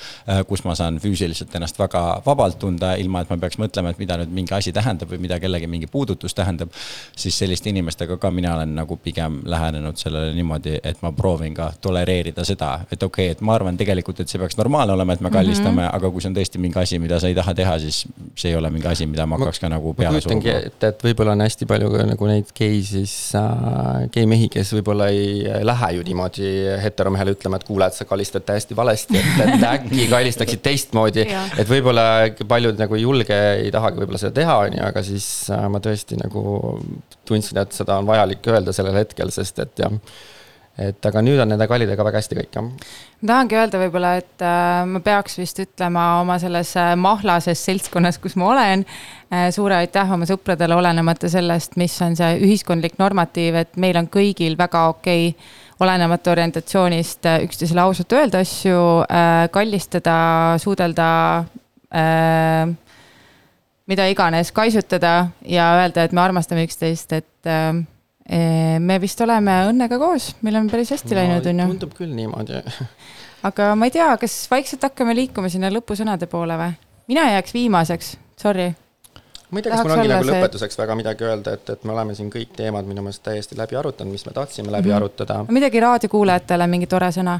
kus 0.48 0.64
ma 0.64 0.74
saan 0.78 1.00
füüsiliselt 1.02 1.54
ennast 1.58 1.78
väga 1.78 2.02
vabalt 2.26 2.58
tunda, 2.62 2.94
ilma 3.00 3.22
et 3.22 3.30
ma 3.32 3.38
peaks 3.42 3.58
mõtlema, 3.60 3.92
et 3.92 4.00
mida 4.02 4.18
nüüd 4.20 4.32
mingi 4.34 4.54
asi 4.56 4.72
tähendab 4.74 5.10
või 5.10 5.20
mida 5.26 5.38
kellegi 5.42 5.68
mingi 5.70 5.88
puudutus 5.90 6.34
tähendab. 6.34 6.70
siis 7.16 7.38
selliste 7.38 7.70
inimestega 7.70 8.16
ka 8.16 8.30
mina 8.30 8.54
olen 8.54 8.74
nagu 8.74 8.96
pigem 8.96 9.40
lähenenud 9.44 9.96
sellele 9.96 10.34
niimoodi, 10.34 10.78
et 10.82 11.02
ma 11.02 11.12
proovin 11.12 11.54
ka 11.54 11.70
tolereerida 11.80 12.44
seda, 12.44 12.80
et 12.90 13.02
okei 13.02 13.26
okay,, 13.26 13.36
et 13.36 13.40
ma 13.40 13.54
arvan 13.54 13.76
tegelikult, 13.76 14.20
et 14.20 14.28
see 14.28 14.40
peaks 14.40 14.56
normaalne 14.56 14.94
olema, 14.94 15.16
et 15.16 15.20
me 15.20 15.30
kallistame 15.30 15.82
mm, 15.82 15.88
-hmm. 15.88 15.96
aga 15.96 16.10
kui 16.10 16.22
see 16.22 16.30
on 16.30 16.36
tõesti 16.36 16.62
mingi 16.62 16.78
asi, 16.78 16.98
mida 16.98 17.20
sa 17.20 17.28
ei 17.28 17.34
taha 17.34 17.54
teha, 17.54 17.78
siis 17.78 18.04
see 18.34 18.50
ei 18.50 18.56
ole 18.56 18.70
mingi 18.70 18.88
asi, 18.88 19.06
mida 19.06 19.26
ma 19.26 19.38
hakkaks 19.38 19.60
ka 19.60 19.68
nagu 19.68 19.94
peale 19.94 20.20
suruma. 20.20 20.56
ette, 20.70 20.92
et 20.92 21.04
võib-olla 21.04 21.32
on 21.32 21.44
hästi 21.46 21.66
palju 21.66 21.90
ka 21.90 22.06
nagu 22.12 22.30
neid 22.30 22.52
gei 22.54 22.82
siis 22.82 23.14
äh,, 23.34 24.08
gei 24.12 24.26
mehi, 24.26 24.48
kes 24.48 24.72
võib-olla 24.78 25.08
ei 25.08 25.44
lähe 25.62 25.92
ju 25.96 26.06
niimoodi 26.06 26.52
heteromehele 26.82 27.36
ütlema, 27.36 27.60
et 27.60 27.64
kuule, 27.64 27.86
et 27.86 27.98
sa 27.98 28.04
kallistad 28.04 28.46
täiesti 28.46 28.76
valesti, 28.76 29.18
et, 29.18 29.40
et 29.46 29.55
äkki 29.64 30.06
kallistaksid 30.10 30.62
teistmoodi. 30.64 31.26
Et 31.58 31.68
võib-olla 31.70 32.06
paljud 32.48 32.78
nagu 32.80 32.98
ei 32.98 33.04
julge, 33.04 33.40
ei 33.64 33.72
tahagi 33.74 34.02
võib-olla 34.02 34.20
seda 34.22 34.34
teha, 34.40 34.56
on 34.66 34.78
ju, 34.78 34.86
aga 34.86 35.02
siis 35.06 35.26
äh, 35.54 35.66
ma 35.72 35.82
tõesti 35.82 36.18
nagu 36.20 36.46
tundsin, 37.26 37.60
et 37.62 37.76
seda 37.76 38.00
on 38.00 38.08
vajalik 38.08 38.46
öelda 38.52 38.74
sellel 38.76 38.98
hetkel, 39.00 39.32
sest 39.34 39.60
et 39.64 39.84
jah, 39.84 39.92
et 40.76 41.08
aga 41.08 41.22
nüüd 41.24 41.40
on 41.40 41.48
nende 41.48 41.66
kallidega 41.68 42.04
väga 42.04 42.20
hästi 42.20 42.36
kõik 42.36 42.56
jah. 42.58 42.66
ma 42.66 43.30
tahangi 43.32 43.58
öelda 43.58 43.80
võib-olla, 43.80 44.14
et 44.20 44.44
äh, 44.44 44.80
ma 44.90 45.00
peaks 45.04 45.38
vist 45.40 45.60
ütlema 45.62 46.06
oma 46.20 46.38
selles 46.42 46.74
äh, 46.80 46.92
mahlases 47.00 47.62
seltskonnas, 47.68 48.20
kus 48.22 48.36
ma 48.36 48.50
olen 48.52 48.84
äh,, 48.86 49.48
suure 49.56 49.80
aitäh 49.80 50.12
oma 50.12 50.28
sõpradele, 50.28 50.76
olenemata 50.76 51.30
sellest, 51.32 51.78
mis 51.80 51.96
on 52.04 52.18
see 52.18 52.40
ühiskondlik 52.44 53.00
normatiiv, 53.00 53.56
et 53.62 53.80
meil 53.80 53.96
on 54.00 54.10
kõigil 54.12 54.58
väga 54.60 54.88
okei 54.92 55.30
okay, 55.32 55.64
olenemata 55.80 56.32
orientatsioonist 56.32 57.26
äh, 57.26 57.42
üksteisele 57.44 57.82
ausalt 57.84 58.12
öelda 58.16 58.40
asju 58.44 58.80
äh,, 59.04 59.46
kallistada, 59.52 60.16
suudelda 60.62 61.08
äh,, 61.92 62.74
mida 63.86 64.06
iganes, 64.10 64.52
kaisutada 64.52 65.28
ja 65.46 65.68
öelda, 65.80 66.06
et 66.06 66.14
me 66.16 66.22
armastame 66.22 66.64
üksteist, 66.66 67.12
et 67.16 67.50
äh, 67.50 67.68
eh, 68.28 68.78
me 68.82 68.98
vist 69.02 69.20
oleme 69.22 69.58
õnnega 69.70 69.98
koos, 70.02 70.32
meil 70.46 70.58
on 70.60 70.70
päris 70.72 70.94
hästi 70.96 71.18
läinud, 71.18 71.46
on 71.46 71.62
ju. 71.62 71.68
tundub 71.74 71.94
küll 71.98 72.14
niimoodi. 72.16 72.62
aga 73.48 73.74
ma 73.78 73.88
ei 73.88 73.94
tea, 73.94 74.08
kas 74.20 74.38
vaikselt 74.50 74.88
hakkame 74.88 75.14
liikuma 75.18 75.52
sinna 75.52 75.70
lõpusõnade 75.74 76.30
poole 76.30 76.58
või? 76.60 76.74
mina 77.06 77.28
jääks 77.36 77.54
viimaseks, 77.54 78.16
sorry. 78.40 78.72
Ma 79.50 79.58
ei 79.58 79.62
tea, 79.62 79.72
kas 79.72 79.82
mul 79.86 79.94
ongi 79.98 80.08
nagu 80.08 80.24
lõpetuseks 80.30 80.78
väga 80.78 80.94
midagi 80.98 81.24
öelda, 81.24 81.52
et, 81.58 81.70
et 81.70 81.84
me 81.84 81.92
oleme 81.92 82.14
siin 82.14 82.30
kõik 82.30 82.54
teemad 82.56 82.84
minu 82.86 83.02
meelest 83.02 83.22
täiesti 83.22 83.56
läbi 83.58 83.76
arutanud, 83.76 84.12
mis 84.12 84.26
me 84.26 84.32
tahtsime 84.32 84.72
läbi 84.72 84.88
Mhm. 84.88 84.96
arutada. 84.96 85.44
midagi 85.48 85.80
raadiokuulajatele, 85.80 86.66
mingi 86.66 86.86
tore 86.86 87.08
sõna, 87.14 87.38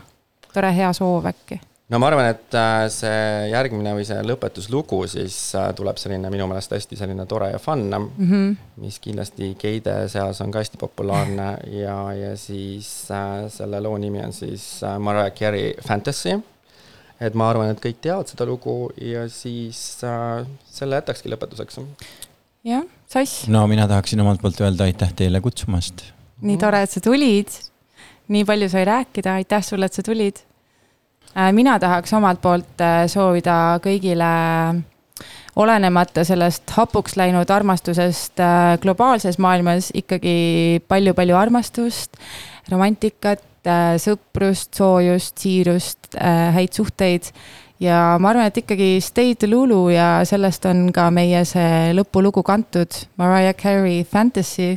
tore 0.55 0.73
hea 0.77 0.93
soov 0.93 1.27
äkki. 1.27 1.61
no 1.89 1.99
ma 1.99 2.07
arvan, 2.07 2.27
et 2.31 2.55
äh, 2.55 2.89
see 2.91 3.51
järgmine 3.51 3.93
või 3.95 4.05
see 4.05 4.23
lõpetuslugu 4.23 5.07
siis 5.09 5.55
äh, 5.55 5.69
tuleb 5.75 5.97
selline 6.03 6.31
minu 6.31 6.47
meelest 6.51 6.73
hästi 6.73 6.97
selline 6.97 7.27
tore 7.27 7.51
ja 7.53 7.59
fun, 7.59 7.85
Mm 7.91 8.31
-hmm. 8.31 8.57
mis 8.77 8.99
kindlasti 8.99 9.55
geide 9.59 10.09
seas 10.09 10.41
on 10.41 10.51
ka 10.51 10.59
hästi 10.59 10.77
populaarne 10.79 11.57
ja, 11.85 12.13
ja 12.13 12.37
siis 12.37 13.09
äh, 13.11 13.49
selle 13.49 13.81
loo 13.81 13.99
nimi 13.99 14.21
on 14.25 14.33
siis 14.33 14.81
Mariah 14.99 15.33
Carey 15.33 15.75
Fantasy. 15.89 16.39
Et 17.21 17.37
ma 17.39 17.51
arvan, 17.51 17.71
et 17.73 17.83
kõik 17.83 18.01
teavad 18.05 18.29
seda 18.31 18.47
lugu 18.49 18.91
ja 19.01 19.27
siis 19.33 19.81
äh, 20.05 20.45
selle 20.71 21.01
jätakski 21.01 21.33
lõpetuseks. 21.33 21.81
jah, 22.67 22.85
Sass, 23.07 23.47
no 23.49 23.67
mina 23.71 23.87
tahaksin 23.89 24.21
omalt 24.21 24.43
poolt 24.43 24.61
öelda 24.61 24.89
aitäh 24.89 25.15
teile 25.17 25.41
kutsumast. 25.41 26.05
nii 26.43 26.59
tore, 26.61 26.83
et 26.83 26.91
sa 26.91 27.01
tulid. 27.01 27.55
nii 28.29 28.45
palju 28.45 28.69
sai 28.69 28.85
rääkida, 28.85 29.39
aitäh 29.41 29.65
sulle, 29.65 29.87
et 29.87 29.97
sa 29.97 30.03
tulid. 30.03 30.43
mina 31.53 31.79
tahaks 31.79 32.13
omalt 32.13 32.43
poolt 32.43 32.85
äh, 32.85 33.07
soovida 33.13 33.81
kõigile 33.85 34.35
olenemata 35.57 36.25
sellest 36.25 36.71
hapuks 36.77 37.17
läinud 37.17 37.51
armastusest 37.51 38.41
äh, 38.41 38.77
globaalses 38.81 39.39
maailmas 39.41 39.91
ikkagi 39.97 40.83
palju-palju 40.89 41.37
armastust, 41.37 42.19
romantikat, 42.71 43.45
sõprust, 44.03 44.75
soojust, 44.79 45.39
siirust, 45.43 46.15
häid 46.17 46.77
suhteid 46.77 47.33
ja 47.83 48.17
ma 48.21 48.33
arvan, 48.33 48.49
et 48.49 48.63
ikkagi 48.63 48.97
Stay 49.05 49.37
Delulu 49.41 49.89
ja 49.93 50.21
sellest 50.29 50.67
on 50.71 50.89
ka 50.95 51.09
meie 51.15 51.45
see 51.49 51.93
lõpulugu 51.97 52.45
kantud, 52.47 53.05
Mariah 53.21 53.57
Carey 53.59 54.03
Fantasy. 54.05 54.77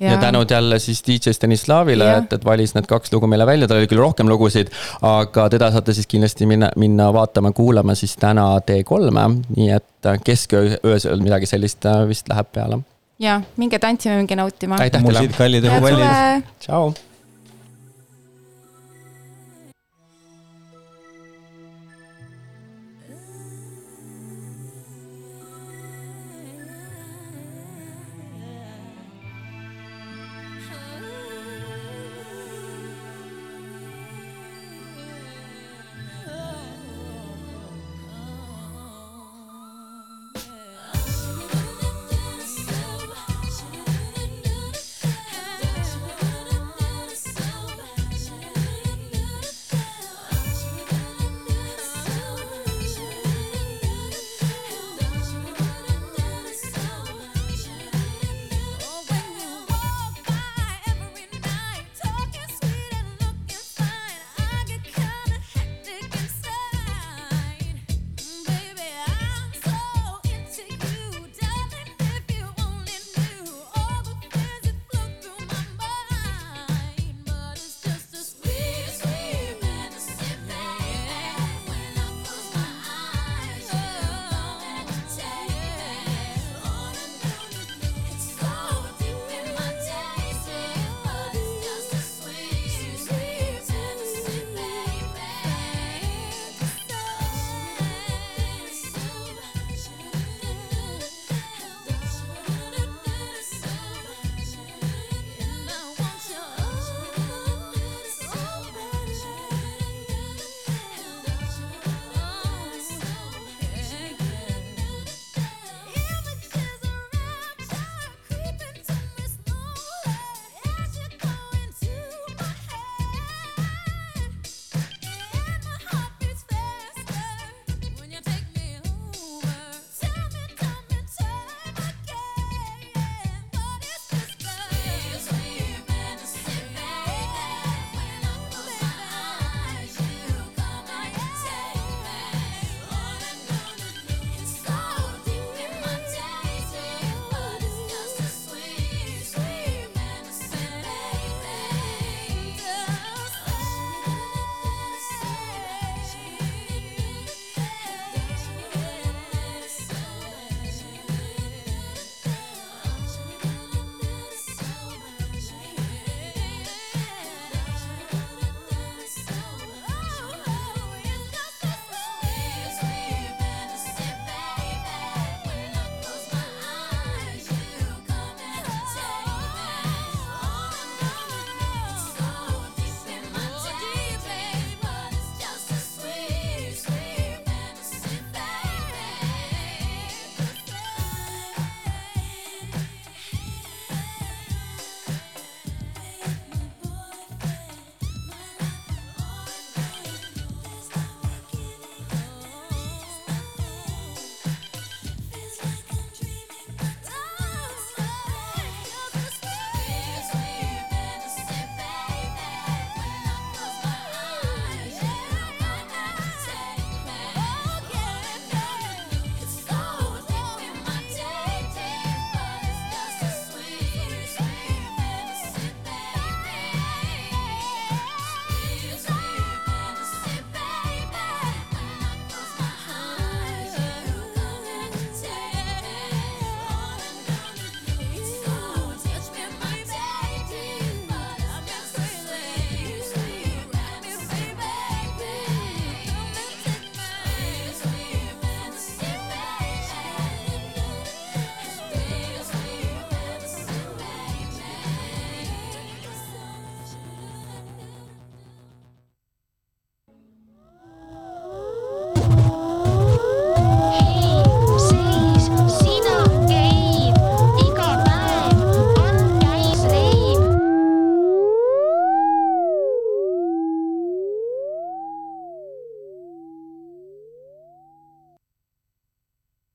ja 0.00 0.16
tänud 0.18 0.50
jälle 0.50 0.78
siis 0.78 1.02
DJ 1.06 1.30
Stanislavile, 1.30 2.08
et, 2.16 2.32
et 2.32 2.44
valis 2.44 2.74
need 2.74 2.86
kaks 2.90 3.12
lugu 3.12 3.26
meile 3.30 3.46
välja, 3.46 3.68
tal 3.70 3.82
oli 3.82 3.90
küll 3.90 4.02
rohkem 4.02 4.30
lugusid, 4.30 4.72
aga 5.06 5.48
teda 5.50 5.70
saate 5.74 5.94
siis 5.94 6.10
kindlasti 6.10 6.46
minna, 6.46 6.72
minna 6.76 7.12
vaatama-kuulama 7.14 7.94
siis 7.98 8.16
täna 8.18 8.48
T3-e, 8.66 9.28
nii 9.56 9.70
et 9.76 10.10
kesköö, 10.24 10.78
öösel 10.86 11.22
midagi 11.22 11.46
sellist 11.50 11.86
äh, 11.86 12.02
vist 12.08 12.30
läheb 12.30 12.50
peale. 12.54 12.82
ja 13.22 13.40
minge 13.56 13.78
tantsima, 13.78 14.18
minge 14.18 14.36
nautima. 14.36 14.82
aitäh 14.82 15.02
teile, 15.02 15.26
kallid 15.38 15.64
head 15.70 15.78
õhupallid. 15.78 16.06
suve. 16.06 16.58
tšau. 16.66 16.92